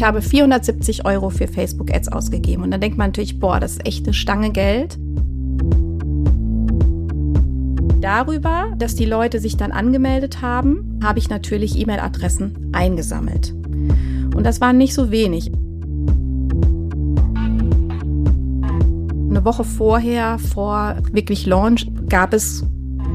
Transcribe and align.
ich 0.00 0.06
habe 0.06 0.22
470 0.22 1.04
Euro 1.04 1.28
für 1.28 1.46
Facebook-Ads 1.46 2.08
ausgegeben. 2.08 2.62
Und 2.62 2.70
dann 2.70 2.80
denkt 2.80 2.96
man 2.96 3.08
natürlich, 3.08 3.38
boah, 3.38 3.60
das 3.60 3.72
ist 3.72 3.86
echt 3.86 4.06
eine 4.06 4.14
Stange 4.14 4.50
Geld. 4.50 4.98
Darüber, 8.00 8.72
dass 8.78 8.94
die 8.94 9.04
Leute 9.04 9.40
sich 9.40 9.58
dann 9.58 9.72
angemeldet 9.72 10.40
haben, 10.40 10.98
habe 11.04 11.18
ich 11.18 11.28
natürlich 11.28 11.78
E-Mail-Adressen 11.78 12.70
eingesammelt. 12.72 13.52
Und 14.34 14.42
das 14.42 14.62
waren 14.62 14.78
nicht 14.78 14.94
so 14.94 15.10
wenig. 15.10 15.52
Eine 19.28 19.44
Woche 19.44 19.64
vorher, 19.64 20.38
vor 20.38 20.96
wirklich 21.12 21.44
Launch, 21.44 21.86
gab 22.08 22.32
es, 22.32 22.64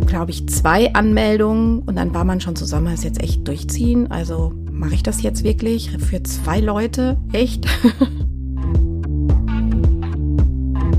glaube 0.05 0.29
ich, 0.29 0.47
zwei 0.49 0.93
Anmeldungen 0.93 1.79
und 1.79 1.95
dann 1.95 2.13
war 2.13 2.25
man 2.25 2.41
schon 2.41 2.55
zusammen, 2.55 2.93
es 2.93 3.03
jetzt 3.03 3.23
echt 3.23 3.47
durchziehen. 3.47 4.11
Also 4.11 4.53
mache 4.85 4.93
ich 4.93 5.01
das 5.01 5.23
jetzt 5.23 5.43
wirklich 5.43 5.89
für 5.97 6.21
zwei 6.21 6.59
Leute? 6.59 7.17
Echt? 7.31 7.65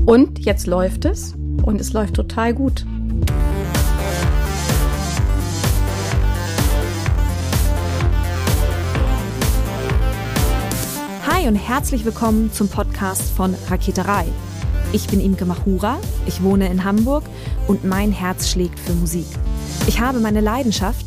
und 0.05 0.39
jetzt 0.39 0.67
läuft 0.67 1.05
es 1.05 1.35
und 1.63 1.79
es 1.79 1.93
läuft 1.93 2.15
total 2.15 2.53
gut. 2.53 2.85
Hi 11.25 11.47
und 11.47 11.55
herzlich 11.55 12.03
willkommen 12.03 12.51
zum 12.51 12.67
Podcast 12.67 13.31
von 13.37 13.55
Raketerei. 13.69 14.25
Ich 14.91 15.07
bin 15.07 15.21
Imke 15.21 15.45
Machura, 15.45 15.97
ich 16.25 16.43
wohne 16.43 16.69
in 16.69 16.83
Hamburg 16.83 17.23
und 17.69 17.85
mein 17.85 18.11
Herz 18.11 18.49
schlägt 18.49 18.79
für 18.79 18.95
Musik. 18.95 19.27
Ich 19.87 20.01
habe 20.01 20.19
meine 20.19 20.41
Leidenschaft 20.41 21.06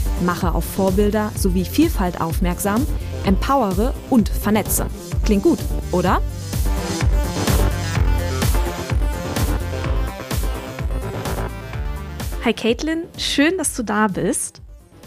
mache 0.21 0.53
auf 0.53 0.65
Vorbilder 0.65 1.31
sowie 1.35 1.65
Vielfalt 1.65 2.21
aufmerksam, 2.21 2.85
empowere 3.25 3.93
und 4.09 4.29
vernetze. 4.29 4.87
Klingt 5.25 5.43
gut, 5.43 5.59
oder? 5.91 6.21
Hi 12.43 12.53
Caitlin, 12.53 13.03
schön, 13.17 13.57
dass 13.57 13.75
du 13.75 13.83
da 13.83 14.07
bist. 14.07 14.61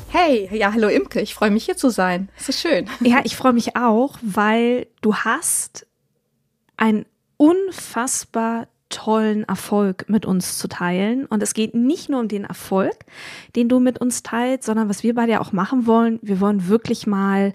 Hey, 0.09 0.49
ja, 0.57 0.73
hallo 0.73 0.87
Imke, 0.87 1.21
ich 1.21 1.35
freue 1.35 1.51
mich 1.51 1.65
hier 1.65 1.77
zu 1.77 1.91
sein. 1.91 2.29
Es 2.39 2.49
ist 2.49 2.61
schön. 2.61 2.89
Ja, 3.01 3.23
ich 3.25 3.37
freue 3.37 3.53
mich 3.53 3.75
auch, 3.77 4.17
weil 4.23 4.87
du 5.01 5.17
hast 5.17 5.89
einen 6.77 7.07
unfassbar 7.37 8.69
tollen 8.89 9.45
Erfolg 9.45 10.09
mit 10.09 10.27
uns 10.27 10.59
zu 10.59 10.69
teilen. 10.69 11.27
Und 11.27 11.43
es 11.43 11.55
geht 11.55 11.75
nicht 11.75 12.09
nur 12.09 12.21
um 12.21 12.29
den 12.29 12.45
Erfolg, 12.45 12.97
den 13.57 13.69
du 13.69 13.81
mit 13.81 14.01
uns 14.01 14.23
teilst, 14.23 14.65
sondern 14.65 14.89
was 14.89 15.03
wir 15.03 15.15
beide 15.15 15.33
ja 15.33 15.41
auch 15.41 15.53
machen 15.53 15.87
wollen. 15.87 16.19
Wir 16.23 16.41
wollen 16.41 16.69
wirklich 16.69 17.07
mal 17.07 17.53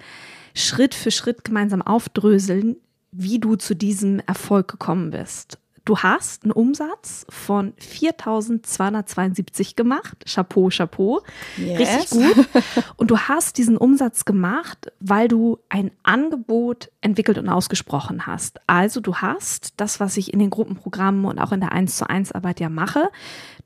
Schritt 0.54 0.96
für 0.96 1.12
Schritt 1.12 1.44
gemeinsam 1.44 1.82
aufdröseln, 1.82 2.76
wie 3.12 3.40
du 3.40 3.56
zu 3.56 3.76
diesem 3.76 4.20
Erfolg 4.20 4.68
gekommen 4.68 5.12
bist. 5.12 5.58
Du 5.90 5.98
hast 5.98 6.44
einen 6.44 6.52
Umsatz 6.52 7.26
von 7.30 7.74
4.272 7.78 9.76
gemacht. 9.76 10.24
Chapeau, 10.32 10.70
Chapeau. 10.70 11.24
Yes. 11.58 11.80
Richtig 11.80 12.10
gut. 12.12 12.48
Und 12.98 13.10
du 13.10 13.18
hast 13.18 13.58
diesen 13.58 13.76
Umsatz 13.76 14.24
gemacht, 14.24 14.92
weil 15.00 15.28
du 15.28 15.58
ein 15.68 15.90
Angebot 16.04 16.92
entwickelt 17.02 17.40
und 17.40 17.50
ausgesprochen 17.50 18.28
hast. 18.28 18.60
Also 18.68 19.02
du 19.02 19.16
hast 19.16 19.74
das, 19.78 20.00
was 20.00 20.16
ich 20.18 20.32
in 20.32 20.38
den 20.38 20.52
Gruppenprogrammen 20.52 21.26
und 21.26 21.40
auch 21.40 21.52
in 21.54 21.60
der 21.60 21.72
1 21.72 21.98
zu 21.98 22.08
1 22.08 22.34
Arbeit 22.34 22.60
ja 22.60 22.70
mache, 22.70 23.10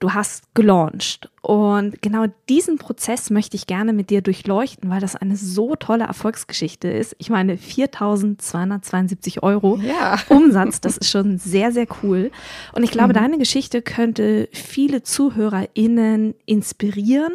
du 0.04 0.14
hast 0.14 0.54
gelauncht. 0.54 1.30
Und 1.42 2.02
genau 2.02 2.26
diesen 2.50 2.78
Prozess 2.78 3.30
möchte 3.30 3.56
ich 3.56 3.68
gerne 3.68 3.94
mit 3.94 4.10
dir 4.10 4.22
durchleuchten, 4.22 4.90
weil 4.90 5.00
das 5.00 5.16
eine 5.16 5.38
so 5.38 5.78
tolle 5.78 6.04
Erfolgsgeschichte 6.04 6.90
ist. 6.90 7.16
Ich 7.20 7.30
meine, 7.30 7.56
4.272 7.56 9.42
Euro 9.44 9.78
ja. 9.78 10.20
Umsatz, 10.30 10.82
das 10.82 10.98
ist 10.98 11.10
schon 11.10 11.38
sehr, 11.38 11.72
sehr 11.72 11.88
cool. 12.04 12.32
Und 12.74 12.84
ich 12.84 12.92
glaube, 12.92 13.10
mhm. 13.10 13.18
deine 13.18 13.38
Geschichte 13.38 13.82
könnte 13.82 14.50
viele 14.52 15.04
ZuhörerInnen 15.04 16.36
inspirieren, 16.46 17.34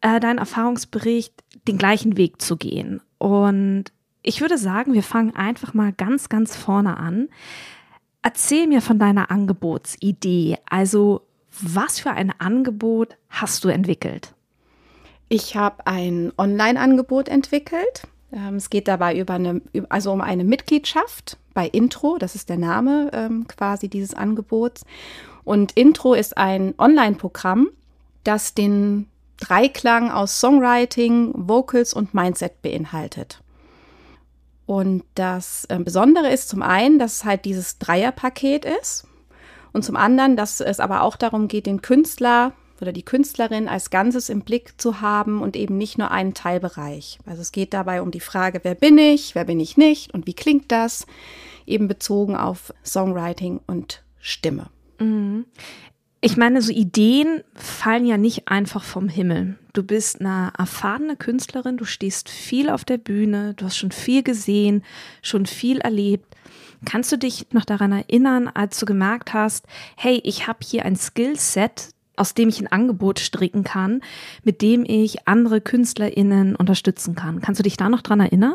äh, 0.00 0.18
deinen 0.18 0.38
Erfahrungsbericht 0.38 1.32
den 1.68 1.78
gleichen 1.78 2.16
Weg 2.16 2.42
zu 2.42 2.56
gehen. 2.56 3.00
Und 3.18 3.84
ich 4.22 4.40
würde 4.40 4.58
sagen, 4.58 4.94
wir 4.94 5.04
fangen 5.04 5.36
einfach 5.36 5.74
mal 5.74 5.92
ganz, 5.92 6.28
ganz 6.28 6.56
vorne 6.56 6.96
an. 6.96 7.28
Erzähl 8.22 8.66
mir 8.66 8.82
von 8.82 8.98
deiner 8.98 9.30
Angebotsidee. 9.30 10.58
Also 10.68 11.22
was 11.60 12.00
für 12.00 12.10
ein 12.10 12.32
Angebot 12.38 13.16
hast 13.28 13.64
du 13.64 13.68
entwickelt? 13.68 14.34
Ich 15.28 15.56
habe 15.56 15.86
ein 15.86 16.32
Online-Angebot 16.36 17.28
entwickelt. 17.28 18.06
Ähm, 18.32 18.56
es 18.56 18.70
geht 18.70 18.88
dabei 18.88 19.16
über 19.16 19.34
eine, 19.34 19.60
also 19.88 20.12
um 20.12 20.20
eine 20.20 20.44
Mitgliedschaft 20.44 21.38
bei 21.54 21.66
Intro, 21.66 22.16
das 22.18 22.34
ist 22.34 22.48
der 22.48 22.58
Name 22.58 23.10
ähm, 23.12 23.46
quasi 23.46 23.88
dieses 23.88 24.14
Angebots. 24.14 24.84
Und 25.44 25.72
Intro 25.72 26.14
ist 26.14 26.36
ein 26.36 26.74
Online-Programm, 26.78 27.70
das 28.24 28.54
den 28.54 29.08
Dreiklang 29.38 30.10
aus 30.10 30.38
Songwriting, 30.38 31.32
Vocals 31.34 31.94
und 31.94 32.14
Mindset 32.14 32.62
beinhaltet. 32.62 33.40
Und 34.66 35.02
das 35.14 35.64
äh, 35.64 35.78
Besondere 35.78 36.30
ist 36.30 36.48
zum 36.48 36.62
einen, 36.62 36.98
dass 36.98 37.14
es 37.14 37.24
halt 37.24 37.44
dieses 37.44 37.78
Dreierpaket 37.78 38.64
ist. 38.64 39.06
Und 39.72 39.84
zum 39.84 39.96
anderen, 39.96 40.36
dass 40.36 40.60
es 40.60 40.80
aber 40.80 41.02
auch 41.02 41.16
darum 41.16 41.48
geht, 41.48 41.66
den 41.66 41.82
Künstler 41.82 42.52
oder 42.80 42.92
die 42.92 43.04
Künstlerin 43.04 43.68
als 43.68 43.90
Ganzes 43.90 44.28
im 44.28 44.40
Blick 44.40 44.80
zu 44.80 45.00
haben 45.00 45.42
und 45.42 45.56
eben 45.56 45.76
nicht 45.76 45.98
nur 45.98 46.10
einen 46.10 46.34
Teilbereich. 46.34 47.18
Also 47.26 47.42
es 47.42 47.52
geht 47.52 47.74
dabei 47.74 48.02
um 48.02 48.10
die 48.10 48.20
Frage, 48.20 48.60
wer 48.62 48.74
bin 48.74 48.98
ich, 48.98 49.34
wer 49.34 49.44
bin 49.44 49.60
ich 49.60 49.76
nicht 49.76 50.14
und 50.14 50.26
wie 50.26 50.34
klingt 50.34 50.72
das, 50.72 51.06
eben 51.66 51.88
bezogen 51.88 52.36
auf 52.36 52.72
Songwriting 52.84 53.60
und 53.66 54.02
Stimme. 54.18 54.70
Mhm. 54.98 55.46
Ich 56.22 56.36
meine, 56.36 56.60
so 56.60 56.70
Ideen 56.70 57.42
fallen 57.54 58.04
ja 58.04 58.18
nicht 58.18 58.48
einfach 58.48 58.84
vom 58.84 59.08
Himmel. 59.08 59.58
Du 59.72 59.82
bist 59.82 60.20
eine 60.20 60.52
erfahrene 60.58 61.16
Künstlerin, 61.16 61.78
du 61.78 61.86
stehst 61.86 62.28
viel 62.28 62.68
auf 62.68 62.84
der 62.84 62.98
Bühne, 62.98 63.54
du 63.54 63.64
hast 63.64 63.78
schon 63.78 63.92
viel 63.92 64.22
gesehen, 64.22 64.84
schon 65.22 65.46
viel 65.46 65.78
erlebt. 65.78 66.36
Kannst 66.84 67.12
du 67.12 67.18
dich 67.18 67.46
noch 67.52 67.64
daran 67.64 67.92
erinnern, 67.92 68.48
als 68.48 68.78
du 68.78 68.86
gemerkt 68.86 69.34
hast, 69.34 69.66
hey, 69.96 70.20
ich 70.24 70.46
habe 70.46 70.60
hier 70.64 70.84
ein 70.84 70.96
Skillset, 70.96 71.90
aus 72.16 72.34
dem 72.34 72.48
ich 72.48 72.60
ein 72.60 72.70
Angebot 72.70 73.18
stricken 73.18 73.64
kann, 73.64 74.02
mit 74.44 74.62
dem 74.62 74.84
ich 74.86 75.26
andere 75.28 75.60
KünstlerInnen 75.60 76.56
unterstützen 76.56 77.14
kann. 77.14 77.40
Kannst 77.40 77.58
du 77.58 77.62
dich 77.62 77.76
da 77.76 77.88
noch 77.88 78.02
dran 78.02 78.20
erinnern? 78.20 78.54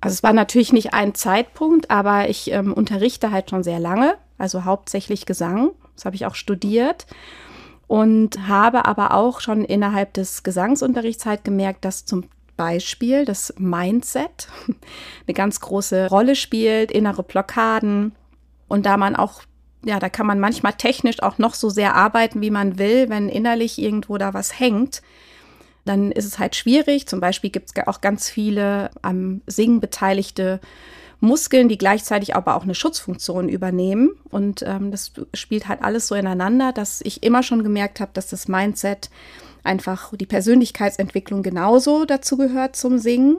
Also 0.00 0.14
es 0.14 0.22
war 0.22 0.32
natürlich 0.32 0.72
nicht 0.72 0.94
ein 0.94 1.14
Zeitpunkt, 1.14 1.90
aber 1.90 2.28
ich 2.28 2.52
ähm, 2.52 2.72
unterrichte 2.72 3.32
halt 3.32 3.50
schon 3.50 3.64
sehr 3.64 3.80
lange, 3.80 4.14
also 4.36 4.64
hauptsächlich 4.64 5.26
Gesang. 5.26 5.70
Das 5.96 6.04
habe 6.04 6.14
ich 6.14 6.26
auch 6.26 6.36
studiert 6.36 7.06
und 7.88 8.46
habe 8.46 8.84
aber 8.84 9.14
auch 9.14 9.40
schon 9.40 9.64
innerhalb 9.64 10.14
des 10.14 10.44
Gesangsunterrichts 10.44 11.26
halt 11.26 11.42
gemerkt, 11.42 11.84
dass 11.84 12.04
zum 12.04 12.24
Beispiel 12.58 13.24
das 13.24 13.54
Mindset 13.56 14.48
eine 15.26 15.34
ganz 15.34 15.60
große 15.60 16.08
Rolle 16.08 16.36
spielt, 16.36 16.92
innere 16.92 17.22
Blockaden. 17.22 18.12
Und 18.68 18.84
da 18.84 18.98
man 18.98 19.16
auch, 19.16 19.42
ja, 19.82 19.98
da 19.98 20.10
kann 20.10 20.26
man 20.26 20.40
manchmal 20.40 20.74
technisch 20.74 21.22
auch 21.22 21.38
noch 21.38 21.54
so 21.54 21.70
sehr 21.70 21.94
arbeiten, 21.94 22.42
wie 22.42 22.50
man 22.50 22.78
will, 22.78 23.08
wenn 23.08 23.30
innerlich 23.30 23.78
irgendwo 23.78 24.18
da 24.18 24.34
was 24.34 24.58
hängt, 24.58 25.00
dann 25.86 26.12
ist 26.12 26.26
es 26.26 26.38
halt 26.38 26.54
schwierig. 26.54 27.06
Zum 27.06 27.20
Beispiel 27.20 27.48
gibt 27.48 27.70
es 27.74 27.86
auch 27.86 28.02
ganz 28.02 28.28
viele 28.28 28.90
am 29.00 29.40
Singen 29.46 29.80
beteiligte 29.80 30.60
Muskeln, 31.20 31.68
die 31.68 31.78
gleichzeitig 31.78 32.36
aber 32.36 32.56
auch 32.56 32.64
eine 32.64 32.74
Schutzfunktion 32.74 33.48
übernehmen. 33.48 34.10
Und 34.30 34.62
ähm, 34.66 34.90
das 34.90 35.12
spielt 35.32 35.68
halt 35.68 35.82
alles 35.82 36.08
so 36.08 36.14
ineinander, 36.14 36.72
dass 36.72 37.00
ich 37.02 37.22
immer 37.22 37.42
schon 37.42 37.62
gemerkt 37.62 38.00
habe, 38.00 38.10
dass 38.14 38.28
das 38.28 38.48
Mindset 38.48 39.10
einfach 39.64 40.14
die 40.16 40.26
Persönlichkeitsentwicklung 40.26 41.42
genauso 41.42 42.04
dazu 42.04 42.36
gehört 42.36 42.76
zum 42.76 42.98
Singen. 42.98 43.38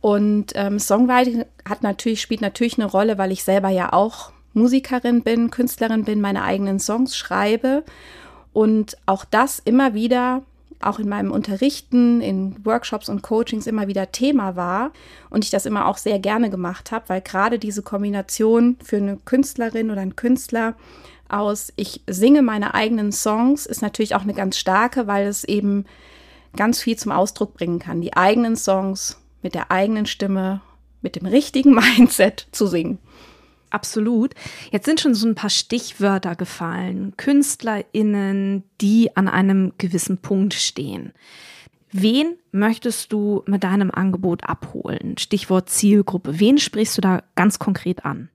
Und 0.00 0.52
ähm, 0.54 0.78
Songwriting 0.78 1.44
hat 1.68 1.82
natürlich, 1.82 2.20
spielt 2.20 2.40
natürlich 2.40 2.78
eine 2.78 2.90
Rolle, 2.90 3.18
weil 3.18 3.32
ich 3.32 3.42
selber 3.42 3.68
ja 3.68 3.92
auch 3.92 4.32
Musikerin 4.54 5.22
bin, 5.22 5.50
Künstlerin 5.50 6.04
bin, 6.04 6.20
meine 6.20 6.42
eigenen 6.42 6.78
Songs 6.78 7.16
schreibe 7.16 7.84
und 8.52 8.96
auch 9.06 9.24
das 9.24 9.58
immer 9.58 9.94
wieder 9.94 10.42
auch 10.80 10.98
in 10.98 11.08
meinem 11.08 11.32
Unterrichten, 11.32 12.20
in 12.20 12.64
Workshops 12.64 13.08
und 13.08 13.22
Coachings 13.22 13.66
immer 13.66 13.88
wieder 13.88 14.12
Thema 14.12 14.56
war 14.56 14.92
und 15.28 15.44
ich 15.44 15.50
das 15.50 15.66
immer 15.66 15.86
auch 15.86 15.96
sehr 15.96 16.18
gerne 16.18 16.50
gemacht 16.50 16.92
habe, 16.92 17.08
weil 17.08 17.20
gerade 17.20 17.58
diese 17.58 17.82
Kombination 17.82 18.76
für 18.82 18.98
eine 18.98 19.18
Künstlerin 19.24 19.90
oder 19.90 20.00
einen 20.00 20.16
Künstler 20.16 20.74
aus, 21.28 21.72
ich 21.76 22.02
singe 22.06 22.42
meine 22.42 22.74
eigenen 22.74 23.12
Songs, 23.12 23.66
ist 23.66 23.82
natürlich 23.82 24.14
auch 24.14 24.22
eine 24.22 24.34
ganz 24.34 24.58
starke, 24.58 25.06
weil 25.06 25.26
es 25.26 25.44
eben 25.44 25.84
ganz 26.56 26.82
viel 26.82 26.96
zum 26.96 27.12
Ausdruck 27.12 27.54
bringen 27.54 27.78
kann, 27.78 28.00
die 28.00 28.16
eigenen 28.16 28.56
Songs 28.56 29.20
mit 29.42 29.54
der 29.54 29.70
eigenen 29.70 30.06
Stimme, 30.06 30.60
mit 31.02 31.16
dem 31.16 31.26
richtigen 31.26 31.74
Mindset 31.96 32.48
zu 32.52 32.66
singen. 32.66 32.98
Absolut. 33.70 34.34
Jetzt 34.70 34.86
sind 34.86 35.00
schon 35.00 35.14
so 35.14 35.28
ein 35.28 35.34
paar 35.34 35.50
Stichwörter 35.50 36.36
gefallen. 36.36 37.12
KünstlerInnen, 37.16 38.64
die 38.80 39.14
an 39.14 39.28
einem 39.28 39.74
gewissen 39.76 40.18
Punkt 40.18 40.54
stehen. 40.54 41.12
Wen 41.90 42.36
möchtest 42.52 43.12
du 43.12 43.42
mit 43.46 43.64
deinem 43.64 43.90
Angebot 43.90 44.44
abholen? 44.44 45.16
Stichwort 45.18 45.70
Zielgruppe. 45.70 46.38
Wen 46.38 46.58
sprichst 46.58 46.96
du 46.96 47.00
da 47.00 47.22
ganz 47.34 47.58
konkret 47.58 48.04
an? 48.04 48.30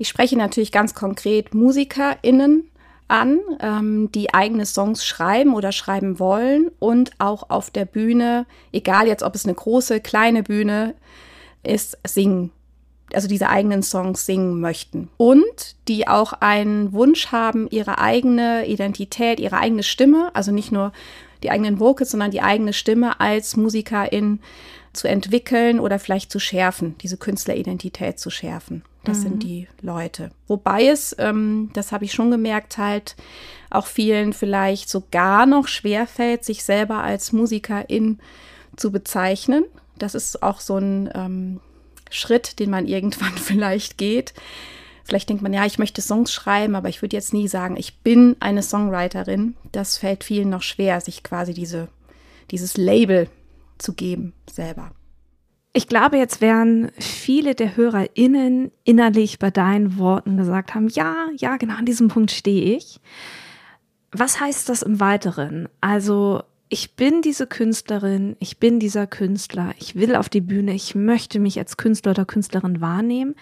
Ich 0.00 0.08
spreche 0.08 0.38
natürlich 0.38 0.72
ganz 0.72 0.94
konkret 0.94 1.52
MusikerInnen 1.52 2.70
an, 3.06 3.38
ähm, 3.60 4.10
die 4.12 4.32
eigene 4.32 4.64
Songs 4.64 5.04
schreiben 5.04 5.52
oder 5.52 5.72
schreiben 5.72 6.18
wollen 6.18 6.70
und 6.78 7.10
auch 7.18 7.50
auf 7.50 7.68
der 7.68 7.84
Bühne, 7.84 8.46
egal 8.72 9.08
jetzt 9.08 9.22
ob 9.22 9.34
es 9.34 9.44
eine 9.44 9.52
große, 9.52 10.00
kleine 10.00 10.42
Bühne 10.42 10.94
ist, 11.62 11.98
singen 12.08 12.50
also 13.12 13.28
diese 13.28 13.48
eigenen 13.48 13.82
Songs 13.82 14.24
singen 14.24 14.60
möchten. 14.60 15.10
Und 15.16 15.76
die 15.88 16.08
auch 16.08 16.32
einen 16.32 16.92
Wunsch 16.92 17.26
haben, 17.26 17.68
ihre 17.68 17.98
eigene 17.98 18.66
Identität, 18.68 19.40
ihre 19.40 19.58
eigene 19.58 19.82
Stimme, 19.82 20.30
also 20.32 20.52
nicht 20.52 20.72
nur 20.72 20.92
die 21.42 21.50
eigenen 21.50 21.80
Vocals, 21.80 22.12
sondern 22.12 22.30
die 22.30 22.40
eigene 22.40 22.72
Stimme 22.72 23.20
als 23.20 23.56
Musikerin 23.56 24.38
zu 24.92 25.08
entwickeln 25.08 25.78
oder 25.80 25.98
vielleicht 25.98 26.30
zu 26.30 26.38
schärfen, 26.38 26.96
diese 27.02 27.16
Künstleridentität 27.16 28.18
zu 28.18 28.30
schärfen. 28.30 28.84
Das 29.04 29.18
mhm. 29.18 29.22
sind 29.22 29.42
die 29.42 29.68
Leute. 29.80 30.30
Wobei 30.46 30.86
es, 30.86 31.14
ähm, 31.18 31.70
das 31.72 31.92
habe 31.92 32.04
ich 32.04 32.12
schon 32.12 32.30
gemerkt, 32.30 32.78
halt 32.78 33.16
auch 33.70 33.86
vielen 33.86 34.32
vielleicht 34.32 34.88
sogar 34.88 35.46
noch 35.46 35.68
schwerfällt, 35.68 36.44
sich 36.44 36.64
selber 36.64 37.02
als 37.02 37.32
Musikerin 37.32 38.18
zu 38.76 38.90
bezeichnen. 38.92 39.64
Das 39.98 40.14
ist 40.14 40.42
auch 40.42 40.60
so 40.60 40.76
ein 40.76 41.10
ähm, 41.14 41.60
Schritt, 42.10 42.58
den 42.58 42.70
man 42.70 42.86
irgendwann 42.86 43.36
vielleicht 43.36 43.96
geht. 43.96 44.34
Vielleicht 45.04 45.28
denkt 45.28 45.42
man, 45.42 45.52
ja, 45.52 45.66
ich 45.66 45.78
möchte 45.78 46.02
Songs 46.02 46.32
schreiben, 46.32 46.76
aber 46.76 46.88
ich 46.88 47.02
würde 47.02 47.16
jetzt 47.16 47.32
nie 47.32 47.48
sagen, 47.48 47.76
ich 47.76 47.98
bin 47.98 48.36
eine 48.38 48.62
Songwriterin. 48.62 49.56
Das 49.72 49.96
fällt 49.96 50.22
vielen 50.24 50.50
noch 50.50 50.62
schwer, 50.62 51.00
sich 51.00 51.22
quasi 51.22 51.52
diese, 51.52 51.88
dieses 52.50 52.76
Label 52.76 53.28
zu 53.78 53.94
geben 53.94 54.34
selber. 54.48 54.92
Ich 55.72 55.86
glaube, 55.86 56.16
jetzt 56.16 56.40
werden 56.40 56.90
viele 56.98 57.54
der 57.54 57.76
HörerInnen 57.76 58.72
innerlich 58.82 59.38
bei 59.38 59.52
deinen 59.52 59.98
Worten 59.98 60.36
gesagt 60.36 60.74
haben, 60.74 60.88
ja, 60.88 61.28
ja, 61.36 61.56
genau 61.58 61.74
an 61.74 61.86
diesem 61.86 62.08
Punkt 62.08 62.32
stehe 62.32 62.76
ich. 62.76 63.00
Was 64.10 64.40
heißt 64.40 64.68
das 64.68 64.82
im 64.82 64.98
Weiteren? 64.98 65.68
Also 65.80 66.42
ich 66.68 66.96
bin 66.96 67.22
diese 67.22 67.46
Künstlerin, 67.46 68.36
ich 68.40 68.58
bin 68.58 68.80
dieser 68.80 69.06
Künstler, 69.06 69.72
ich 69.78 69.94
will 69.94 70.16
auf 70.16 70.28
die 70.28 70.40
Bühne, 70.40 70.74
ich 70.74 70.96
möchte 70.96 71.38
mich 71.38 71.58
als 71.58 71.76
Künstler 71.76 72.12
oder 72.12 72.24
Künstlerin 72.24 72.80
wahrnehmen. 72.80 73.36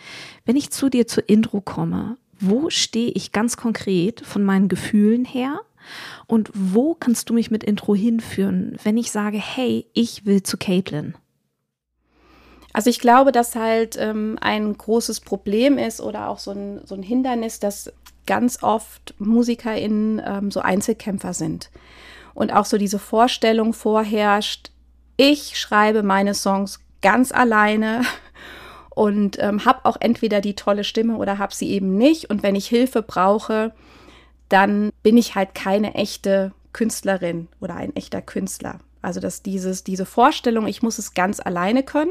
Wenn 0.45 0.57
ich 0.57 0.71
zu 0.71 0.91
dir 0.91 1.07
zur 1.07 1.29
Intro 1.31 1.63
komme, 1.63 2.19
wo 2.39 2.69
stehe 2.69 3.11
ich 3.11 3.33
ganz 3.33 3.57
konkret 3.57 4.21
von 4.21 4.45
meinen 4.45 4.69
Gefühlen 4.69 5.25
her? 5.25 5.61
Und 6.27 6.51
wo 6.53 6.95
kannst 6.95 7.31
du 7.31 7.35
mich 7.35 7.51
mit 7.51 7.65
Intro 7.65 7.95
hinführen, 7.95 8.77
wenn 8.83 8.99
ich 8.99 9.11
sage, 9.11 9.39
hey, 9.39 9.87
ich 9.95 10.27
will 10.27 10.43
zu 10.43 10.59
Caitlin? 10.59 11.15
Also 12.73 12.91
ich 12.91 13.01
glaube, 13.01 13.33
dass 13.33 13.55
halt 13.55 13.97
ähm, 13.99 14.39
ein 14.41 14.77
großes 14.77 15.21
Problem 15.21 15.79
ist 15.79 16.01
oder 16.01 16.29
auch 16.29 16.39
so 16.39 16.51
ein, 16.51 16.81
so 16.85 16.95
ein 16.95 17.03
Hindernis, 17.03 17.61
dass 17.61 17.93
ganz 18.27 18.63
oft 18.63 19.15
MusikerInnen 19.19 20.23
ähm, 20.25 20.51
so 20.51 20.61
Einzelkämpfer 20.61 21.33
sind 21.33 21.71
und 22.35 22.53
auch 22.53 22.67
so 22.67 22.79
diese 22.79 22.99
Vorstellung 22.99 23.73
vorherrscht, 23.73 24.71
ich 25.17 25.59
schreibe 25.59 26.05
meine 26.05 26.35
Songs 26.35 26.81
ganz 27.03 27.33
alleine 27.33 28.03
und 28.91 29.39
ähm, 29.41 29.65
habe 29.65 29.85
auch 29.85 29.97
entweder 29.99 30.41
die 30.41 30.55
tolle 30.55 30.85
Stimme 30.85 31.17
oder 31.17 31.39
habe 31.39 31.55
sie 31.55 31.71
eben 31.71 31.97
nicht. 31.97 32.31
Und 32.31 32.45
wenn 32.45 32.55
ich 32.55 32.69
Hilfe 32.69 33.03
brauche, 33.03 33.73
dann 34.49 34.93
bin 35.03 35.17
ich 35.17 35.35
halt 35.35 35.55
keine 35.55 35.95
echte 35.95 36.53
Künstlerin 36.73 37.49
oder 37.61 37.75
ein 37.75 37.97
echter 37.97 38.23
Künstler. 38.23 38.79
Also 39.09 39.21
dass 39.21 39.43
dieses, 39.43 39.85
diese 39.85 40.05
Vorstellung, 40.05 40.67
ich 40.67 40.83
muss 40.83 40.99
es 40.99 41.15
ganz 41.15 41.41
alleine 41.41 41.83
können, 41.83 42.11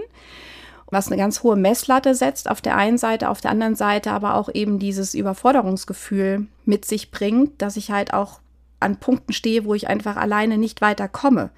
was 0.90 1.08
eine 1.08 1.18
ganz 1.18 1.44
hohe 1.44 1.56
Messlatte 1.56 2.16
setzt 2.16 2.50
auf 2.50 2.60
der 2.60 2.76
einen 2.76 2.98
Seite, 2.98 3.30
auf 3.30 3.40
der 3.40 3.52
anderen 3.52 3.76
Seite 3.76 4.10
aber 4.10 4.34
auch 4.34 4.50
eben 4.52 4.80
dieses 4.80 5.14
Überforderungsgefühl 5.14 6.48
mit 6.66 6.86
sich 6.86 7.12
bringt, 7.12 7.62
dass 7.62 7.78
ich 7.78 7.92
halt 7.92 8.16
auch 8.16 8.40
an 8.80 8.98
Punkten 8.98 9.32
stehe, 9.32 9.64
wo 9.64 9.76
ich 9.76 9.88
einfach 9.88 10.18
alleine 10.18 10.58
nicht 10.58 10.82
weiterkomme. 10.82 11.52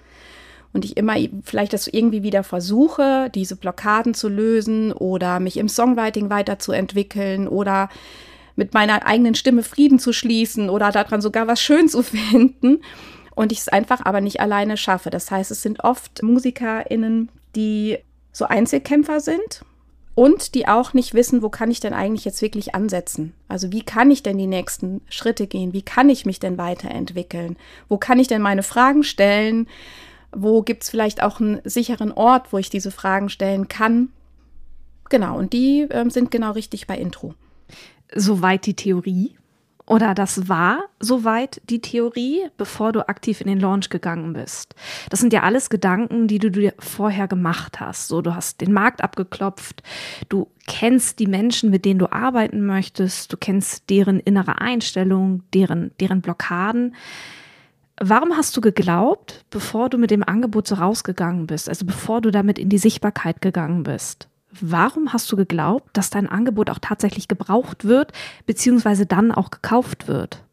Und 0.73 0.83
ich 0.83 0.97
immer 0.97 1.15
vielleicht 1.45 1.71
das 1.71 1.87
irgendwie 1.87 2.21
wieder 2.21 2.43
versuche, 2.43 3.31
diese 3.33 3.55
Blockaden 3.55 4.13
zu 4.13 4.27
lösen 4.27 4.91
oder 4.91 5.39
mich 5.39 5.55
im 5.55 5.69
Songwriting 5.69 6.29
weiterzuentwickeln 6.29 7.47
oder 7.47 7.87
mit 8.57 8.73
meiner 8.73 9.05
eigenen 9.05 9.35
Stimme 9.35 9.63
Frieden 9.63 9.99
zu 9.99 10.11
schließen 10.11 10.69
oder 10.69 10.91
daran 10.91 11.21
sogar 11.21 11.47
was 11.47 11.61
schön 11.61 11.87
zu 11.87 12.03
finden. 12.03 12.81
Und 13.39 13.53
ich 13.53 13.59
es 13.59 13.69
einfach 13.69 14.01
aber 14.03 14.19
nicht 14.19 14.41
alleine 14.41 14.75
schaffe. 14.75 15.11
Das 15.11 15.31
heißt, 15.31 15.49
es 15.49 15.61
sind 15.61 15.81
oft 15.81 16.21
MusikerInnen, 16.21 17.29
die 17.55 17.97
so 18.33 18.43
Einzelkämpfer 18.43 19.21
sind 19.21 19.63
und 20.13 20.55
die 20.55 20.67
auch 20.67 20.93
nicht 20.93 21.13
wissen, 21.13 21.41
wo 21.41 21.47
kann 21.47 21.71
ich 21.71 21.79
denn 21.79 21.93
eigentlich 21.93 22.25
jetzt 22.25 22.41
wirklich 22.41 22.75
ansetzen? 22.75 23.33
Also 23.47 23.71
wie 23.71 23.81
kann 23.81 24.11
ich 24.11 24.23
denn 24.23 24.37
die 24.37 24.45
nächsten 24.45 24.99
Schritte 25.07 25.47
gehen? 25.47 25.71
Wie 25.71 25.83
kann 25.83 26.09
ich 26.09 26.25
mich 26.25 26.41
denn 26.41 26.57
weiterentwickeln? 26.57 27.55
Wo 27.87 27.97
kann 27.97 28.19
ich 28.19 28.27
denn 28.27 28.41
meine 28.41 28.61
Fragen 28.61 29.03
stellen? 29.03 29.69
Wo 30.33 30.61
gibt 30.61 30.83
es 30.83 30.89
vielleicht 30.89 31.23
auch 31.23 31.39
einen 31.39 31.61
sicheren 31.63 32.11
Ort, 32.11 32.51
wo 32.51 32.57
ich 32.57 32.69
diese 32.69 32.91
Fragen 32.91 33.29
stellen 33.29 33.69
kann? 33.69 34.09
Genau, 35.07 35.37
und 35.37 35.53
die 35.53 35.83
äh, 35.83 36.09
sind 36.09 36.29
genau 36.29 36.51
richtig 36.51 36.87
bei 36.87 36.97
Intro. 36.97 37.35
Soweit 38.13 38.65
die 38.65 38.75
Theorie. 38.75 39.38
Oder 39.89 40.13
das 40.13 40.47
war 40.47 40.83
soweit 40.99 41.63
die 41.67 41.81
Theorie, 41.81 42.45
bevor 42.57 42.91
du 42.91 43.09
aktiv 43.09 43.41
in 43.41 43.47
den 43.47 43.59
Launch 43.59 43.89
gegangen 43.89 44.33
bist. 44.33 44.75
Das 45.09 45.19
sind 45.19 45.33
ja 45.33 45.41
alles 45.41 45.71
Gedanken, 45.71 46.27
die 46.27 46.37
du 46.37 46.51
dir 46.51 46.75
vorher 46.77 47.27
gemacht 47.27 47.79
hast. 47.79 48.07
So, 48.07 48.21
du 48.21 48.35
hast 48.35 48.61
den 48.61 48.71
Markt 48.71 49.03
abgeklopft, 49.03 49.81
du 50.29 50.47
kennst 50.67 51.17
die 51.17 51.25
Menschen, 51.25 51.71
mit 51.71 51.85
denen 51.85 51.97
du 51.97 52.11
arbeiten 52.11 52.67
möchtest, 52.67 53.33
du 53.33 53.37
kennst 53.37 53.89
deren 53.89 54.19
innere 54.19 54.61
Einstellung, 54.61 55.41
deren, 55.55 55.89
deren 55.99 56.21
Blockaden. 56.21 56.93
Warum 57.99 58.37
hast 58.37 58.55
du 58.55 58.61
geglaubt, 58.61 59.43
bevor 59.49 59.89
du 59.89 59.97
mit 59.97 60.11
dem 60.11 60.23
Angebot 60.23 60.67
so 60.67 60.75
rausgegangen 60.75 61.47
bist, 61.47 61.67
also 61.67 61.87
bevor 61.87 62.21
du 62.21 62.29
damit 62.29 62.59
in 62.59 62.69
die 62.69 62.77
Sichtbarkeit 62.77 63.41
gegangen 63.41 63.81
bist? 63.81 64.29
Warum 64.51 65.13
hast 65.13 65.31
du 65.31 65.35
geglaubt, 65.35 65.89
dass 65.93 66.09
dein 66.09 66.27
Angebot 66.27 66.69
auch 66.69 66.79
tatsächlich 66.79 67.27
gebraucht 67.27 67.85
wird, 67.85 68.13
beziehungsweise 68.45 69.05
dann 69.05 69.31
auch 69.31 69.51
gekauft 69.51 70.07
wird? 70.07 70.43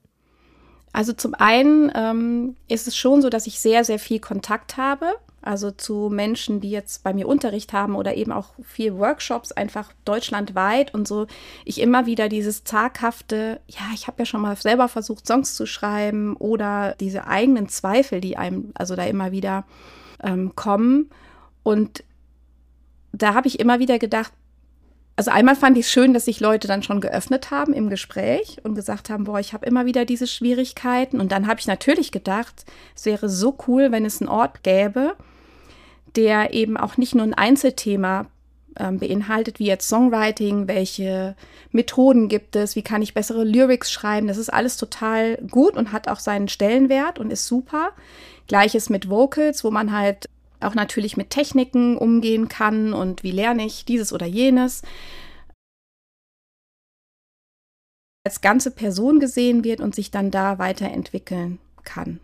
Also 0.93 1.13
zum 1.13 1.35
einen 1.35 1.93
ähm, 1.95 2.57
ist 2.69 2.89
es 2.89 2.97
schon 2.97 3.21
so, 3.21 3.29
dass 3.29 3.47
ich 3.47 3.61
sehr, 3.61 3.85
sehr 3.85 3.99
viel 3.99 4.19
Kontakt 4.19 4.77
habe. 4.77 5.15
Also 5.43 5.71
zu 5.71 6.09
Menschen, 6.11 6.61
die 6.61 6.71
jetzt 6.71 7.05
bei 7.05 7.15
mir 7.15 7.29
Unterricht 7.29 7.73
haben 7.73 7.95
oder 7.95 8.17
eben 8.17 8.33
auch 8.33 8.55
viel 8.65 8.97
Workshops 8.97 9.53
einfach 9.53 9.93
deutschlandweit 10.05 10.93
und 10.93 11.07
so. 11.07 11.27
Ich 11.65 11.81
immer 11.81 12.07
wieder 12.07 12.29
dieses 12.29 12.65
zaghafte, 12.65 13.61
ja, 13.69 13.83
ich 13.95 14.07
habe 14.09 14.21
ja 14.21 14.25
schon 14.25 14.41
mal 14.41 14.57
selber 14.57 14.89
versucht, 14.89 15.27
Songs 15.27 15.55
zu 15.55 15.67
schreiben 15.67 16.35
oder 16.35 16.97
diese 16.99 17.27
eigenen 17.27 17.69
Zweifel, 17.69 18.21
die 18.21 18.37
einem 18.37 18.73
also 18.75 18.97
da 18.97 19.05
immer 19.05 19.33
wieder 19.33 19.65
ähm, 20.23 20.57
kommen. 20.57 21.11
Und 21.63 22.03
da 23.19 23.35
habe 23.35 23.49
ich 23.49 23.61
immer 23.61 23.79
wieder 23.79 23.99
gedacht, 23.99 24.33
also 25.17 25.31
einmal 25.31 25.57
fand 25.57 25.79
ich 25.79 25.87
es 25.87 25.93
schön, 25.93 26.13
dass 26.13 26.27
sich 26.27 26.41
Leute 26.41 26.69
dann 26.69 26.83
schon 26.83 27.01
geöffnet 27.01 27.51
haben 27.51 27.73
im 27.73 27.89
Gespräch 27.89 28.59
und 28.65 28.75
gesagt 28.75 29.09
haben, 29.09 29.25
boah, 29.25 29.41
ich 29.41 29.55
habe 29.55 29.65
immer 29.65 29.87
wieder 29.87 30.05
diese 30.05 30.27
Schwierigkeiten. 30.27 31.21
Und 31.21 31.33
dann 31.33 31.47
habe 31.47 31.59
ich 31.59 31.67
natürlich 31.67 32.13
gedacht, 32.13 32.67
es 32.95 33.07
wäre 33.07 33.31
so 33.31 33.57
cool, 33.67 33.91
wenn 33.93 34.05
es 34.05 34.21
einen 34.21 34.29
Ort 34.29 34.63
gäbe, 34.63 35.17
der 36.17 36.53
eben 36.53 36.77
auch 36.77 36.99
nicht 36.99 37.15
nur 37.15 37.25
ein 37.25 37.33
Einzelthema 37.33 38.27
ähm, 38.79 38.99
beinhaltet, 38.99 39.59
wie 39.59 39.67
jetzt 39.67 39.89
Songwriting, 39.89 40.69
welche 40.69 41.35
Methoden 41.73 42.29
gibt 42.29 42.55
es, 42.55 42.77
wie 42.77 42.83
kann 42.83 43.01
ich 43.01 43.15
bessere 43.15 43.43
Lyrics 43.43 43.91
schreiben. 43.91 44.29
Das 44.29 44.37
ist 44.37 44.53
alles 44.53 44.77
total 44.77 45.37
gut 45.51 45.79
und 45.79 45.93
hat 45.93 46.09
auch 46.09 46.21
seinen 46.21 46.49
Stellenwert 46.49 47.19
und 47.19 47.33
ist 47.33 47.47
super. 47.47 47.93
Gleiches 48.49 48.91
mit 48.91 49.09
Vocals, 49.09 49.65
wo 49.65 49.71
man 49.71 49.93
halt 49.93 50.26
auch 50.67 50.75
natürlich 50.75 51.17
mit 51.17 51.31
Techniken 51.31 51.97
umgehen 51.97 52.49
kann 52.49 52.93
und 52.93 53.23
wie 53.23 53.31
lerne 53.31 53.65
ich 53.65 53.85
dieses 53.85 54.13
oder 54.13 54.27
jenes. 54.27 54.83
Als 58.25 58.41
ganze 58.41 58.71
Person 58.71 59.21
gesehen 59.21 59.65
wird 59.65 59.81
und 59.81 59.95
sich 59.95 60.11
dann 60.11 60.31
da 60.31 60.59
weiterentwickeln 60.59 61.59
kann. 61.85 62.21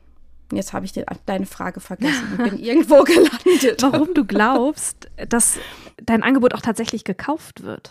Jetzt 0.52 0.72
habe 0.72 0.84
ich 0.84 0.92
den, 0.92 1.04
deine 1.26 1.46
Frage 1.46 1.80
vergessen 1.80 2.36
und 2.36 2.50
bin 2.50 2.58
irgendwo 2.62 3.02
gelandet. 3.04 3.82
Warum 3.82 4.12
du 4.14 4.24
glaubst, 4.24 5.08
dass 5.28 5.58
dein 5.96 6.22
Angebot 6.22 6.54
auch 6.54 6.60
tatsächlich 6.60 7.04
gekauft 7.04 7.62
wird? 7.62 7.90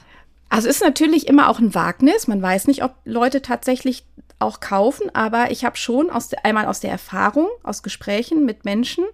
Also 0.49 0.67
ist 0.67 0.81
natürlich 0.81 1.27
immer 1.27 1.49
auch 1.49 1.59
ein 1.59 1.73
Wagnis. 1.73 2.27
Man 2.27 2.41
weiß 2.41 2.67
nicht, 2.67 2.83
ob 2.83 2.95
Leute 3.05 3.41
tatsächlich 3.41 4.05
auch 4.39 4.59
kaufen, 4.59 5.09
aber 5.13 5.51
ich 5.51 5.63
habe 5.63 5.77
schon 5.77 6.09
aus 6.09 6.33
einmal 6.43 6.65
aus 6.65 6.81
der 6.81 6.91
Erfahrung, 6.91 7.47
aus 7.63 7.83
Gesprächen 7.83 8.45
mit 8.45 8.65
Menschen 8.65 9.05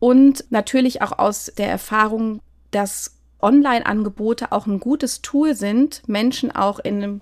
und 0.00 0.44
natürlich 0.50 1.02
auch 1.02 1.18
aus 1.18 1.52
der 1.56 1.68
Erfahrung, 1.68 2.40
dass 2.72 3.14
Online-Angebote 3.40 4.50
auch 4.50 4.66
ein 4.66 4.80
gutes 4.80 5.22
Tool 5.22 5.54
sind, 5.54 6.02
Menschen 6.08 6.50
auch 6.50 6.78
in 6.78 6.96
einem 6.96 7.20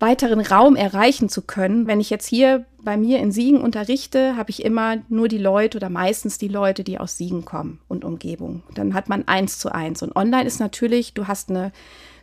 weiteren 0.00 0.40
Raum 0.40 0.76
erreichen 0.76 1.28
zu 1.28 1.42
können. 1.42 1.86
Wenn 1.86 2.00
ich 2.00 2.10
jetzt 2.10 2.26
hier 2.26 2.66
bei 2.82 2.96
mir 2.96 3.20
in 3.20 3.32
Siegen 3.32 3.60
unterrichte, 3.60 4.36
habe 4.36 4.50
ich 4.50 4.64
immer 4.64 4.98
nur 5.08 5.28
die 5.28 5.38
Leute 5.38 5.78
oder 5.78 5.88
meistens 5.88 6.36
die 6.36 6.48
Leute, 6.48 6.84
die 6.84 6.98
aus 6.98 7.16
Siegen 7.16 7.44
kommen 7.44 7.80
und 7.88 8.04
Umgebung. 8.04 8.62
Dann 8.74 8.92
hat 8.92 9.08
man 9.08 9.26
eins 9.26 9.58
zu 9.58 9.72
eins. 9.72 10.02
Und 10.02 10.14
online 10.14 10.44
ist 10.44 10.60
natürlich, 10.60 11.14
du 11.14 11.26
hast 11.26 11.48
eine 11.48 11.72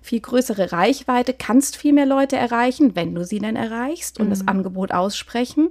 viel 0.02 0.20
größere 0.20 0.72
Reichweite, 0.72 1.34
kannst 1.34 1.78
viel 1.78 1.94
mehr 1.94 2.06
Leute 2.06 2.36
erreichen, 2.36 2.96
wenn 2.96 3.16
du 3.16 3.24
sie 3.24 3.40
denn 3.40 3.56
erreichst 3.56 4.20
und 4.20 4.28
mhm. 4.28 4.32
das 4.32 4.48
Angebot 4.48 4.92
aussprechen. 4.92 5.70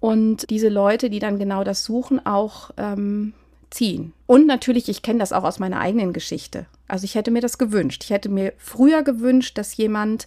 Und 0.00 0.48
diese 0.50 0.68
Leute, 0.70 1.10
die 1.10 1.18
dann 1.18 1.38
genau 1.38 1.62
das 1.62 1.84
suchen, 1.84 2.24
auch 2.24 2.70
ähm, 2.78 3.34
ziehen. 3.68 4.12
Und 4.26 4.46
natürlich, 4.46 4.88
ich 4.88 5.02
kenne 5.02 5.18
das 5.18 5.32
auch 5.32 5.44
aus 5.44 5.58
meiner 5.58 5.78
eigenen 5.78 6.12
Geschichte. 6.12 6.66
Also 6.88 7.04
ich 7.04 7.14
hätte 7.14 7.30
mir 7.30 7.40
das 7.40 7.58
gewünscht. 7.58 8.02
Ich 8.04 8.10
hätte 8.10 8.28
mir 8.28 8.52
früher 8.58 9.02
gewünscht, 9.02 9.58
dass 9.58 9.76
jemand 9.76 10.26